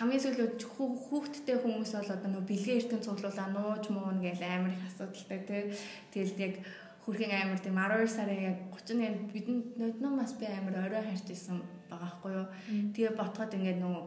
хамгийн 0.00 0.22
сүүлд 0.24 0.64
хүүхдтэй 0.64 1.56
хүмүүс 1.60 1.92
бол 1.92 2.14
одоо 2.16 2.28
нөгөө 2.32 2.48
бэлгээ 2.48 2.78
эртэн 2.80 3.04
цуглуулаа 3.04 3.48
нууж 3.52 3.84
муун 3.92 4.24
гэл 4.24 4.40
амар 4.40 4.72
их 4.72 4.88
асуудалтай 4.88 5.40
тий. 5.44 5.62
Тэгэл 6.08 6.40
яг 6.40 6.54
хүрхэн 7.04 7.32
амар 7.36 7.60
тийм 7.60 7.76
12 7.76 8.08
сарын 8.16 8.40
яг 8.48 8.58
31 8.72 9.28
бидэнд 9.28 9.66
нөднөө 9.76 10.12
бас 10.16 10.32
би 10.40 10.46
амар 10.48 10.76
орой 10.88 11.04
харж 11.04 11.26
исэн 11.28 11.60
байгаа 11.90 12.10
хгүй 12.16 12.32
юу. 12.32 12.48
Тэгээ 12.96 13.12
ботход 13.18 13.52
ингээд 13.60 13.82
нөгөө 13.84 14.04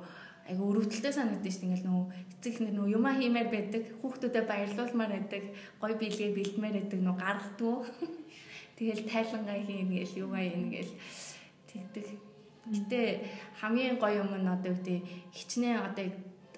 айгу 0.50 0.64
өрөвдөлтэй 0.72 1.14
санагдаж 1.14 1.52
шүү 1.56 1.62
дээ 1.62 1.70
ингээл 1.72 1.88
нөгөө 1.88 2.06
эцэг 2.36 2.56
нэр 2.60 2.76
нөгөө 2.76 2.94
юмаа 2.98 3.14
хиймээр 3.16 3.50
байдаг. 3.54 3.84
Хүүхдүүдэд 4.02 4.46
баярлуулмаар 4.50 5.12
байдаг. 5.16 5.44
Гой 5.80 5.94
биелгээ 6.00 6.36
бэлдмээр 6.36 6.76
байдаг. 6.80 7.00
Нөгөө 7.00 7.22
гаргадгүй 7.24 7.76
Тэгэл 8.84 9.08
тайлангаа 9.08 9.64
хийн 9.64 9.88
гээл 9.96 10.20
юугаа 10.28 10.44
ийн 10.44 10.68
гээл 10.68 10.94
тэгдэг. 11.72 12.08
Гэтэ 12.68 13.00
хамгийн 13.64 13.96
гоё 13.96 14.28
юм 14.28 14.36
нь 14.36 14.52
одоо 14.52 14.76
үгтэй 14.76 15.00
хичнээн 15.32 15.88
одоо 15.88 16.06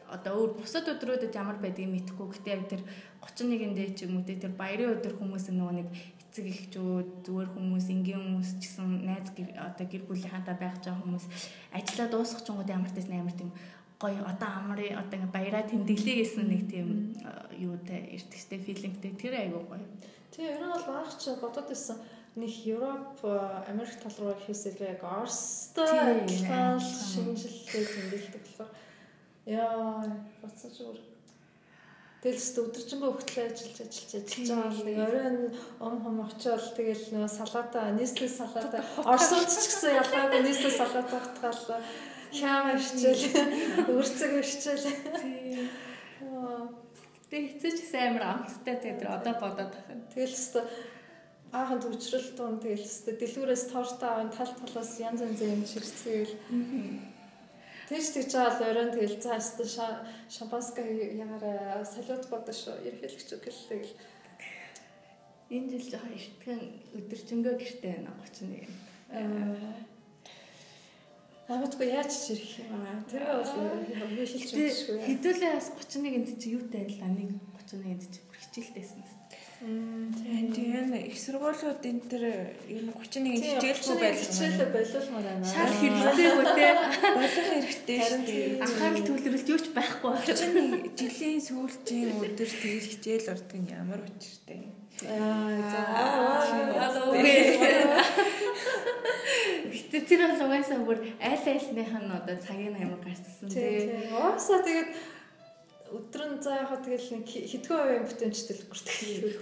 одоо 0.09 0.33
өөр 0.33 0.51
бусад 0.57 0.89
өдрүүдэд 0.89 1.37
ямар 1.37 1.61
байдгийг 1.61 1.93
мэдэхгүй. 1.93 2.25
Гэтэ 2.33 2.49
яг 2.49 2.63
тэр 2.65 2.81
31-нд 3.21 3.77
дээр 3.77 3.91
ч 3.93 3.99
юм 4.09 4.17
уу 4.17 4.25
тэр 4.25 4.53
баярын 4.57 4.97
өдөр 4.97 5.13
хүмүүс 5.21 5.53
нөгөө 5.53 5.75
нэг 5.85 5.87
эцэг 6.33 6.45
эхчүүд 6.45 7.09
зүгээр 7.25 7.49
хүмүүс 7.53 7.85
энгийн 7.93 8.21
хүмүүс 8.21 8.49
ч 8.57 8.69
гэсэн 8.69 8.89
найз 9.05 9.29
одоо 9.55 9.85
гэр 9.85 10.03
бүлийнхантай 10.09 10.55
байх 10.57 10.77
жаа 10.81 10.97
хүмүүс 10.97 11.25
ажиллаа 11.77 12.07
дуусгах 12.09 12.41
ч 12.41 12.47
юм 12.49 12.57
уу 12.59 12.69
ямар 12.69 12.91
тэс 12.93 13.07
амар 13.09 13.37
тийм 13.37 13.51
гоё 14.01 14.21
одоо 14.27 14.49
амрын 14.59 14.99
одоо 14.99 15.15
ингээ 15.15 15.35
баяраа 15.37 15.63
тэмдэглэе 15.63 16.15
гэсэн 16.21 16.45
нэг 16.51 16.63
тийм 16.69 16.89
юутай 17.55 18.13
эртгчтэй 18.13 18.59
филингтэй 18.61 19.13
тэр 19.15 19.33
айгуу 19.39 19.63
гоё. 19.63 19.85
Тэгээ 20.35 20.59
ер 20.59 20.61
нь 20.61 20.73
бол 20.75 20.85
багч 20.91 21.21
бодод 21.39 21.71
исэн 21.71 21.97
нэг 22.35 22.53
Европ 22.67 23.23
Америк 23.71 23.95
тал 24.03 24.15
руу 24.19 24.35
ихээсээ 24.35 24.75
яг 24.93 25.03
Орстой 25.03 25.87
адилхан 25.87 26.79
шинжилгээ 26.79 27.85
тэмдэглэдэг 27.87 28.43
болохоор. 28.43 28.71
Яа 29.45 30.03
боцсон 30.41 30.71
зүгээр 30.75 31.15
Тэгэл 32.25 32.41
ч 32.41 32.57
өдөржингөө 32.57 33.11
хөлтлөө 33.21 33.45
ажиллаж 33.53 33.77
ажиллаж 33.85 34.13
ажиллаж 34.17 34.49
байгаа 34.49 34.81
нэг 34.81 34.97
оройн 35.05 35.37
ом 35.77 35.95
хом 36.01 36.17
очиод 36.25 36.73
тэгэл 36.73 37.05
нөгөө 37.13 37.29
салаата 37.37 37.93
нийслэл 37.93 38.33
салаата 38.33 38.81
Оросууд 39.05 39.45
ч 39.45 39.55
гэсэн 39.69 39.93
ялгаагүй 40.01 40.41
нийслэл 40.41 40.73
салаата 40.73 41.21
утгаал. 41.21 41.85
Хяам 42.33 42.65
ирчээл 42.73 43.23
үрцэг 43.93 44.31
ирчээл 44.41 44.89
Тэг 47.29 47.41
хэцүү 47.61 47.71
ч 47.77 47.79
гэсэн 47.85 48.01
амар 48.09 48.25
амттай 48.25 48.75
тэр 48.81 49.05
одоо 49.05 49.33
бодоод 49.37 49.69
тахын. 49.69 50.01
Тэгэл 50.09 50.33
хэвээр 50.33 50.65
аахан 51.55 51.79
төвчрөл 51.79 52.29
туун 52.35 52.59
тэгэл 52.59 52.83
хэвээр 52.83 53.17
дэлгүүрээс 53.19 53.63
торта 53.71 54.05
аван 54.11 54.29
тал 54.35 54.51
талаас 54.59 54.91
янз 54.99 55.23
янз 55.23 55.39
юм 55.39 55.63
ширцгээл. 55.63 56.35
Тэгж 57.87 58.07
тэгж 58.11 58.31
байгаа 58.35 58.69
оройн 58.71 58.91
тэгэл 58.91 59.23
цаа 59.23 59.39
хэвээр 59.39 59.71
шампанска 60.35 60.81
ягаар 60.83 61.85
салют 61.87 62.25
бодож 62.27 62.59
ерхийлэгч 62.83 63.29
гэлээ 63.39 63.79
гэл. 63.79 63.95
Энэ 65.55 65.69
жил 65.71 65.87
жоохон 65.93 66.17
эртгэн 66.17 66.61
өдөржингөө 66.97 67.55
гэртээ 67.61 67.93
байна 67.93 68.11
31. 68.25 69.85
Намайггүй 71.45 71.87
яаж 71.93 72.09
чирэх 72.25 72.65
юм 72.65 72.81
аа. 72.81 73.05
Тэр 73.05 73.21
бол 73.21 73.45
хөвшилж 73.45 74.49
өгшгүй. 74.49 74.97
Хэдүүлээ 75.05 75.51
бас 75.53 75.69
31-нд 75.77 76.41
чи 76.41 76.57
юутай 76.57 76.89
байлаа? 76.89 77.13
Нэг 77.13 77.37
31-нд 77.69 78.01
чи 78.09 78.19
бүр 78.25 78.37
хичээлтэйсэн. 78.41 79.14
Тийм 79.65 80.93
их 80.93 81.17
сургуулиуд 81.17 81.81
энэ 81.81 82.05
төр 82.05 82.23
ер 82.69 82.85
нь 82.85 82.93
31-нд 82.93 83.41
хичээлгүй 83.41 83.97
байлаа. 83.97 84.21
Хичээлээ 84.21 84.69
болиулмаар 84.69 85.25
байна. 85.25 85.41
Шал 85.41 85.73
хэрэгцээгүй 85.81 86.45
те. 86.53 86.67
Болох 87.17 87.47
хэрэгтэй 87.49 87.97
шүү 88.05 88.21
дээ. 88.29 88.61
Анхаарал 88.61 89.07
төвлөрөлт 89.09 89.49
юу 89.49 89.57
ч 89.57 89.67
байхгүй 89.73 90.11
байна. 90.13 90.85
Жилийн 90.93 91.41
сүүлчийн 91.41 92.13
өдөр 92.13 92.45
тэгэл 92.45 92.89
хичээл 92.93 93.33
ордог 93.33 93.57
нь 93.57 93.73
ямар 93.73 94.01
учиртай. 94.05 94.61
Аа 95.01 95.57
за. 95.65 95.81
Гэтэ 99.65 99.97
тэр 100.05 100.21
бол 100.29 100.45
угаасаа 100.45 100.79
бүр 100.85 100.99
аль 101.19 101.47
альных 101.49 101.89
нь 101.89 102.13
одоо 102.13 102.37
цагийн 102.37 102.77
амар 102.77 103.01
гарцсан 103.01 103.49
тий. 103.49 103.91
Угаасаа 104.13 104.61
тэгээд 104.61 105.14
өдөр 105.95 106.23
нь 106.29 106.41
заа 106.43 106.63
яхаа 106.63 106.79
тэгэл 106.83 107.07
нэг 107.15 107.25
хэдхэн 107.25 107.79
хувийн 107.79 108.05
бүтэмжтэй 108.05 108.55
л 108.55 108.67
хүртэх. 108.67 108.97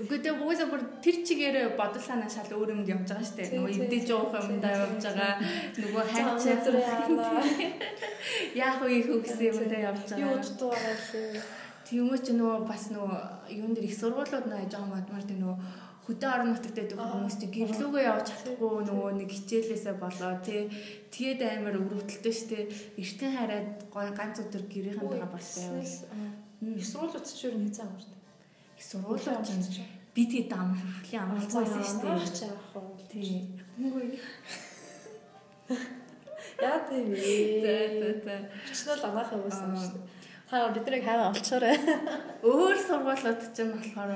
Үгүй 0.06 0.20
дээ 0.22 0.38
угаасаа 0.38 0.68
бүр 0.70 0.82
тэр 1.04 1.18
чигээр 1.26 1.58
бодолсанаа 1.80 2.30
шал 2.30 2.51
өөр 2.54 2.74
юмд 2.78 2.89
явж 2.93 3.10
байгаа 3.10 3.34
дээ. 3.34 3.58
Нөгөө 3.58 3.74
эдэж 3.89 4.08
уух 4.14 4.34
юмдаа 4.38 4.74
явж 4.86 5.01
байгаа. 5.04 5.34
Нөгөө 5.82 6.04
хайч 6.14 6.43
өдөр 6.54 6.76
яана. 6.78 7.28
Яах 8.54 8.78
вэ 8.82 8.88
их 9.01 9.10
үгсэн 9.10 9.49
юмдаа 9.49 9.82
явж 9.89 10.06
байгаа. 10.14 10.24
Юу 10.24 10.38
дутуу 10.38 10.70
байгаа 10.72 10.97
лээ. 11.12 11.41
Тиймээ 11.84 12.20
ч 12.24 12.28
нөгөө 12.38 12.58
бас 12.70 12.84
нөгөө 12.95 13.20
юун 13.60 13.74
дээр 13.74 13.89
их 13.89 13.97
сургуулиуд 13.99 14.47
яж 14.47 14.72
байгаа 14.72 14.93
мадмар 14.93 15.26
тий 15.28 15.38
нөгөө 15.41 15.58
хөдөө 16.04 16.30
орон 16.36 16.49
нутагт 16.51 16.76
байдаг 16.76 16.99
хүмүүс 16.99 17.36
чи 17.39 17.47
гэрлүүгээ 17.56 18.08
явж 18.12 18.26
чадахгүй 18.28 18.84
нөгөө 18.88 19.10
нэг 19.20 19.30
хичээлээсээ 19.32 19.95
болоо 20.04 20.34
тий 20.43 20.62
тэгээд 21.16 21.39
амар 21.47 21.80
өрөвдөлтөө 21.80 22.34
штэ 22.39 22.60
эртэн 22.99 23.32
хараад 23.36 23.70
ганц 24.20 24.36
өдөр 24.43 24.64
гэрийнхэнтэйгээ 24.68 25.32
болсон 25.32 25.64
байвал 25.64 25.88
их 25.88 26.43
сургуулиуд 26.80 27.26
ч 27.28 27.47
юу 27.47 27.57
нэг 27.59 27.72
цаа 27.76 27.88
их 27.97 28.84
сургуулиуд 28.84 29.45
ч 29.45 29.82
би 30.14 30.24
тэгээд 30.30 30.53
амрахлын 30.53 31.24
амралцсан 31.24 31.66
штэ 31.66 32.07
яах 32.07 32.28
яах 32.45 32.68
вэ 32.76 33.05
тий. 33.09 33.49
Яа 36.61 36.80
тийм 36.86 37.09
ээ? 37.11 37.64
За 37.64 37.74
за 38.22 38.36
чичнэл 38.70 39.07
анаахаа 39.09 39.39
байсан 39.41 39.74
штэ 39.74 39.99
Та 40.53 40.70
биднийг 40.70 41.01
хайгаа 41.01 41.34
олчоорой. 41.34 41.74
Өөр 42.45 42.78
сургуулиуд 42.78 43.41
ч 43.41 43.57
юм 43.66 43.74
болохоор 43.74 44.11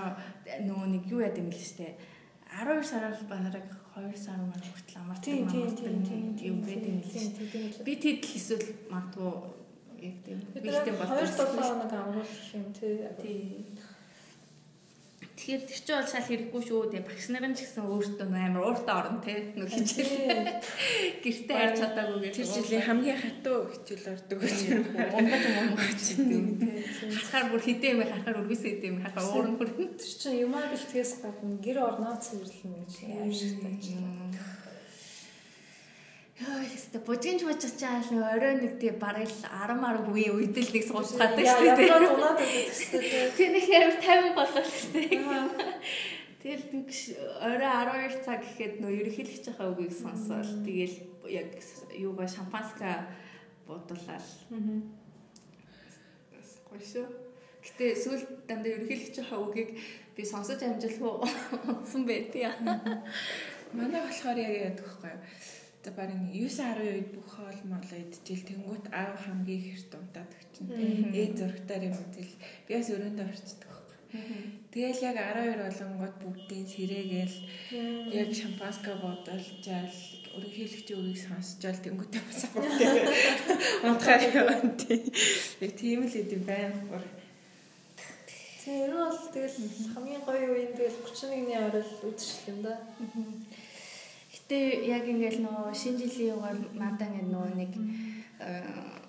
нөгөө 0.69 0.87
нэг 0.93 1.03
юу 1.09 1.25
яд 1.25 1.33
юм 1.41 1.49
л 1.49 1.57
штэ. 1.57 1.97
12 2.45 2.85
сараас 2.85 3.25
бараг 3.25 3.65
2 3.97 4.13
сар 4.13 4.37
мар 4.37 4.61
хүртэл 4.61 5.01
амар 5.01 5.17
тийм 5.17 5.49
тийм 5.49 5.73
тийм 5.73 6.37
тийм 6.37 6.55
байд 6.61 6.85
юм 6.85 7.01
л 7.01 7.09
штэ. 7.09 7.81
Би 7.81 7.97
тэд 7.97 8.21
л 8.21 8.37
эсвэл 8.37 8.69
магадгүй 8.93 9.33
яг 10.01 10.17
тийм 10.25 10.39
бэлтэн 10.53 10.95
болсон. 10.97 11.17
2 11.17 11.25
7 11.25 11.61
хоног 11.61 11.93
амруулах 11.93 12.53
юм 12.53 12.65
тий. 12.73 13.05
Тэгэхээр 15.37 15.69
тэр 15.69 15.79
чинь 15.85 15.95
бол 16.01 16.09
шал 16.09 16.27
хэрэггүй 16.27 16.61
шүү. 16.65 16.89
Тэгээ 16.91 17.07
багш 17.07 17.25
нарын 17.29 17.53
ч 17.53 17.69
гэсэн 17.69 17.85
өөртөө 17.85 18.25
амар 18.25 18.63
ууртаа 18.73 18.95
орно 19.05 19.21
те. 19.21 19.53
Нүг 19.53 19.69
хичээл. 19.69 20.59
Гэртээ 21.21 21.55
харж 21.55 21.77
чадаагүй 21.77 22.19
гэж. 22.25 22.33
Тэр 22.35 22.49
жилийн 22.57 22.83
хамгийн 22.83 23.21
хатуу 23.21 23.69
хичээл 23.69 24.11
ордог 24.17 24.39
гэж. 24.41 24.59
Монгол 24.91 25.45
монгол 25.55 25.87
хичээл 25.93 26.57
те. 26.57 26.67
Харахаар 27.15 27.45
бүр 27.53 27.61
хідээ 27.63 27.91
юм 27.93 28.01
харахаар 28.01 28.39
үргэлжлээ 28.41 28.73
хідээ 28.75 28.91
юм 28.91 28.99
харахаар 29.05 29.29
уурн 29.37 29.55
бүр. 29.61 29.69
Тэр 29.77 30.13
чинь 30.19 30.41
юмаа 30.41 30.65
бэлтгэс 30.73 31.11
гадна 31.21 31.55
гэр 31.61 31.77
орноо 31.85 32.15
цэвэрлэнэ 32.17 32.77
гэж 32.81 32.93
аим 33.05 33.31
шиг 33.31 33.61
Яа, 36.37 36.61
яста 36.61 36.99
бужигч 37.01 37.41
бужигч 37.41 37.81
аа 37.81 37.97
л 37.97 38.21
орой 38.21 38.61
нэг 38.61 38.77
тий 38.77 38.93
бараг 38.93 39.25
л 39.25 39.41
10 39.41 39.73
10 39.81 40.13
үе 40.13 40.29
үедэл 40.37 40.69
нэг 40.69 40.85
суулгаад 40.85 41.33
шүү 41.33 41.73
дээ. 41.73 41.89
Яа, 41.89 42.13
унаад 42.13 42.37
байдаг 42.37 42.77
шүү 42.77 43.01
дээ. 43.01 43.33
Тэр 43.33 43.49
нэг 43.57 43.65
амар 43.73 43.97
50 44.05 44.37
болоо 44.37 44.63
шүү 44.69 44.89
дээ. 44.93 45.17
Тэгэл 46.37 46.65
нэг 46.77 46.89
орой 47.41 48.05
12 48.13 48.21
цаг 48.21 48.39
гэхэд 48.45 48.73
нөө 48.85 48.93
ерөнхийлөгч 49.01 49.45
хаа 49.57 49.73
үгийг 49.73 49.93
сонсоол. 49.97 50.51
Тэгэл 50.61 50.95
яг 51.25 51.49
юугаа 51.97 52.29
шампанска 52.29 53.09
бодуулаад. 53.65 54.25
Аа. 54.53 54.77
Гойшо. 56.69 57.01
Гэтэ 57.65 57.97
сүүл 57.97 58.21
дандаа 58.45 58.77
ерөнхийлөгч 58.77 59.25
хаа 59.25 59.41
үгийг 59.41 59.73
би 60.13 60.21
сонсож 60.21 60.61
амжилтгүй 60.61 61.13
унтсан 61.73 62.05
байдیں۔ 62.05 62.45
Манай 63.73 64.01
болохоор 64.05 64.37
яг 64.37 64.53
яадаг 64.77 65.01
вэ? 65.01 65.17
За 65.87 65.93
барин 65.95 66.27
9-10 66.35 66.83
үед 66.83 67.09
бүх 67.15 67.27
хоол 67.39 67.59
моол 67.63 67.91
идчихэл 67.95 68.43
тэнгуут 68.43 68.91
аав 68.91 69.15
хамгийн 69.23 69.71
их 69.71 69.87
хэрт 69.87 69.95
унтаад 69.95 70.31
өгчин. 70.35 70.67
Ээ 71.15 71.31
зургатаар 71.31 71.87
юм 71.87 71.95
үзэл 71.95 72.33
би 72.67 72.71
бас 72.75 72.91
өрөөндөө 72.91 73.27
орчдөг 73.31 73.71
байхгүй. 73.71 73.95
Тэгэл 74.67 75.05
яг 75.07 75.15
12 75.15 75.63
болонгод 75.63 76.15
бүгдийн 76.19 76.67
сэрээгээл 76.67 77.35
яг 78.19 78.29
шампанска 78.35 78.99
бодолжаал 78.99 79.95
өргөхийлөгчийн 80.35 80.99
үгийг 80.99 81.19
сонсчаал 81.23 81.79
тэнгуүтэй 81.79 82.23
бас 82.27 82.41
бүгдээ 82.51 82.91
унтахаар 83.87 84.23
явна 84.43 84.75
тий. 84.75 85.07
Яг 85.63 85.71
тийм 85.79 86.03
л 86.03 86.19
идэв 86.19 86.43
байна 86.43 86.83
бүр. 86.91 87.03
Тэр 88.59 88.91
бол 88.91 89.23
тэгэл 89.31 89.55
хамгийн 89.95 90.23
гоё 90.27 90.51
үеийн 90.51 90.75
тэгэл 90.75 90.99
31-ний 91.07 91.59
орол 91.63 91.91
үдшил 92.11 92.51
юм 92.51 92.59
да. 92.67 92.75
Аа 92.75 93.66
Гэтэ 94.47 94.87
яг 94.87 95.03
ингээл 95.11 95.43
нөгөө 95.43 95.75
шинэ 95.75 96.07
жилийн 96.07 96.39
югаар 96.39 96.55
надаа 96.71 97.11
ингээд 97.11 97.31
нөгөө 97.35 97.51
нэг 97.59 97.71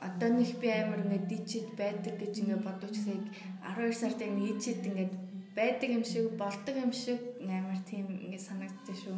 одоо 0.02 0.28
нэг 0.34 0.50
би 0.58 0.66
амар 0.66 1.06
ингээд 1.06 1.30
дижит 1.30 1.78
байдаг 1.78 2.18
гэж 2.18 2.42
ингээд 2.42 2.66
бодож 2.66 2.98
яг 3.06 3.22
12 3.62 3.94
сард 3.94 4.18
нэг 4.18 4.58
ичэд 4.58 4.82
ингээд 4.82 5.14
байдаг 5.54 5.90
юм 5.94 6.02
шиг 6.02 6.34
болдог 6.34 6.74
юм 6.74 6.90
шиг 6.90 7.22
амар 7.38 7.78
тийм 7.86 8.10
ингээд 8.18 8.46
санагддаг 8.50 8.96
шүү. 8.98 9.14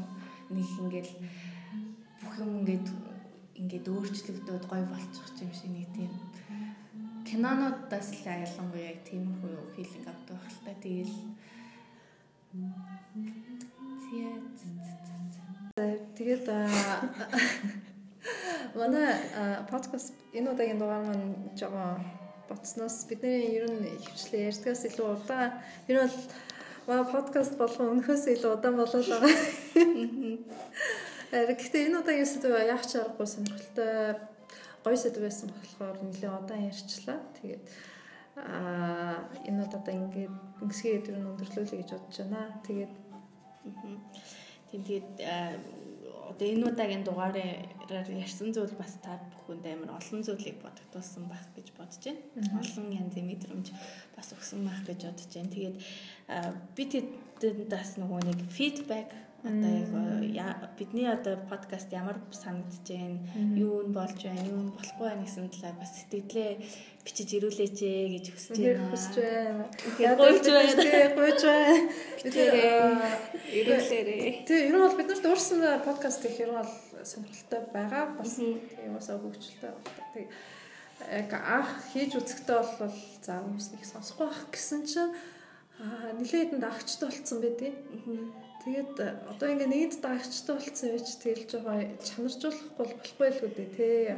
Нэг 0.53 0.69
ингээд 0.85 1.09
бүх 2.21 2.35
юм 2.45 2.53
ингээд 2.69 2.87
ингээд 3.57 3.87
өөрчлөгдөд 3.89 4.65
гой 4.69 4.85
болчих 4.93 5.25
юм 5.41 5.53
шиг 5.57 5.73
нэг 5.73 5.89
тийм 5.97 6.13
кинонуудаас 7.25 8.13
л 8.21 8.29
ялангуяа 8.29 8.93
яг 8.93 9.01
тиймэрхүү 9.09 9.73
филинг 9.73 10.05
авдаг 10.05 10.37
байх 10.37 10.53
л 10.53 10.65
та. 10.69 10.73
Тэгэл 10.85 11.17
Тэгээд 16.31 16.47
манай 18.79 19.19
подкаст 19.67 20.15
энэ 20.31 20.55
удаагийн 20.55 20.79
дугаар 20.79 21.03
маань 21.03 21.51
жоохон 21.59 22.07
боцсноос 22.47 23.11
бидний 23.11 23.51
ер 23.59 23.67
нь 23.67 23.99
хвчлээ 23.99 24.47
ярьдгаас 24.55 24.87
илүү 24.87 25.09
удаан 25.11 25.59
ер 25.91 26.07
бол 26.07 26.15
маа 26.87 27.03
подкаст 27.11 27.59
болгон 27.59 27.99
өнөхөөс 27.99 28.31
илүү 28.31 28.51
удаан 28.55 28.79
болоо 28.79 29.03
л 29.03 29.11
байгаа. 29.11 29.35
Гэхдээ 31.51 31.87
энэ 31.91 31.99
удаагийн 31.99 32.31
сэдв 32.31 32.55
яах 32.63 32.87
ч 32.87 33.03
аргагүй 33.03 33.27
сонирхолтой 33.27 33.91
гоё 34.87 34.99
сэдв 35.03 35.27
байсан 35.27 35.51
болохоор 35.51 35.99
нэлээд 35.99 36.39
удаан 36.39 36.63
ярьчлаа. 36.71 37.19
Тэгээд 37.43 37.63
аа 38.39 39.27
энэ 39.51 39.67
удаа 39.67 39.83
ингээд 39.83 40.35
ингэсгээ 40.63 40.99
өдөр 41.03 41.17
нь 41.19 41.27
өндөрлүүлэе 41.27 41.81
гэж 41.83 41.91
бодож 41.91 42.19
байна. 42.23 42.55
Тэгээд 42.63 42.95
тэгээд 44.71 45.11
одоо 46.31 46.47
энэ 46.47 46.67
удаагийн 46.71 47.05
дугаараар 47.05 48.09
ярьсан 48.09 48.55
зүйл 48.55 48.75
бас 48.79 48.95
та 49.03 49.19
бүхэнд 49.19 49.65
амар 49.67 49.99
олон 49.99 50.21
зүйлийг 50.23 50.63
бодогдуулсан 50.63 51.25
байх 51.27 51.47
гэж 51.59 51.67
бодож 51.75 52.03
байна. 52.07 52.61
Олон 52.63 52.87
янзын 52.95 53.27
мэдрэмж 53.27 53.67
бас 54.15 54.29
өгсөн 54.35 54.63
байх 54.65 54.81
гэж 54.87 55.01
бодож 55.11 55.31
байна. 55.35 55.55
Тэгээд 55.55 55.77
би 56.77 56.83
тэдэнд 56.87 57.69
бас 57.69 57.91
нөгөө 57.99 58.21
нэг 58.31 58.39
фидбек 58.57 59.11
одоо 59.43 60.23
яг 60.23 60.77
бидний 60.79 61.09
одоо 61.09 61.37
подкаст 61.49 61.93
ямар 61.93 62.17
санагдаж 62.31 62.85
байна, 62.89 63.19
юу 63.57 63.83
нь 63.89 63.93
болж 63.93 64.21
байна, 64.21 64.45
юу 64.45 64.69
нь 64.69 64.75
болохгүй 64.77 65.07
байна 65.09 65.25
гэсэн 65.25 65.49
талаар 65.49 65.77
бас 65.81 65.93
сэтгэлээ 65.97 66.51
бичиж 67.05 67.29
ирүүлээч 67.41 67.79
ээ 67.81 68.09
гэж 68.21 68.27
хүсэж 68.37 68.57
байна. 68.61 68.91
Хүсэж 68.93 69.15
байна. 69.17 69.65
Гуйж 70.21 70.45
байна. 70.45 71.15
Гуйж 71.17 71.43
байна. 71.49 73.09
Ирүүлээрээ. 73.49 74.45
Тэгээ 74.45 74.69
ер 74.69 74.77
нь 74.77 74.85
бол 74.85 74.99
бид 75.01 75.09
нарт 75.09 75.25
уурсан 75.25 75.61
подкаст 75.89 76.25
их 76.29 76.37
ер 76.37 76.53
нь 76.53 76.61
бол 76.61 76.73
сонирхолтой 77.01 77.61
байгаа. 77.73 78.05
Бас 78.21 78.37
тийм 78.37 78.93
бас 78.93 79.09
хөгжөлтэй 79.09 79.73
байна. 79.73 79.89
Тэгээ 80.13 80.29
яг 81.09 81.33
анх 81.33 81.73
хийж 81.97 82.13
үзэхдээ 82.21 82.61
бол 82.77 82.93
за 83.25 83.41
хүмүүс 83.41 83.67
нэг 83.73 83.85
сонсохгүй 83.89 84.29
байх 84.29 84.45
гэсэн 84.53 84.85
чинь 84.85 85.17
нилээдэнд 86.21 86.65
агчтай 86.69 87.09
болцсон 87.09 87.41
байдгийг. 87.41 87.77
Тэгээд 88.61 88.97
э, 89.01 89.17
одоо 89.25 89.49
ингээ 89.49 89.73
нэгд 89.73 90.05
дагчтай 90.05 90.53
болцсон 90.53 90.93
байж 90.93 91.09
тэгэл 91.17 91.49
жоо 91.49 91.81
чанаржуулахгүй 92.05 92.77
болохгүй 92.77 93.29
л 93.33 93.45
үү 93.49 93.53
тий. 93.73 94.13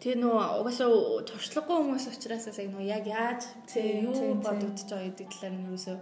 Тэгээ 0.00 0.22
нөө 0.22 0.62
угаасаа 0.62 1.26
туршлагагүй 1.26 1.76
хүмүүс 1.82 2.06
учраас 2.14 2.46
яг 2.46 2.70
нөө 2.70 2.86
яг 2.86 3.04
яаж 3.10 3.42
тий 3.66 4.06
юу 4.06 4.38
бодогдож 4.38 4.86
байгаа 4.86 5.10
гэдэг 5.10 5.28
талаар 5.34 5.54
нь 5.58 5.66
юусоо 5.66 5.98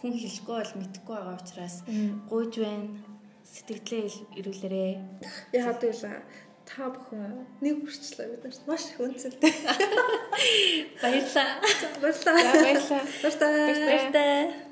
хүн 0.00 0.12
хэлэхгүй 0.16 0.56
бол 0.56 0.72
мэдэхгүй 0.80 1.16
байгаа 1.20 1.36
учраас 1.36 1.76
гуйж 2.32 2.52
байна. 2.64 2.88
Сэтгэлээ 3.46 4.40
ирүүлээрээ. 4.40 4.92
Яагаад 5.54 5.78
гэвэл 5.84 6.24
та 6.66 6.90
бүхэн 6.90 7.46
нэг 7.62 7.86
хүрчлээ 7.86 8.26
бид 8.34 8.42
нарт 8.42 8.64
маш 8.66 8.90
их. 8.90 8.98
Баярлалаа. 11.02 11.62
Баярлалаа. 12.02 12.42
Баярлалаа. 12.42 13.04
Баярлалаа. 13.22 13.70
Баярлалаа. 13.70 14.65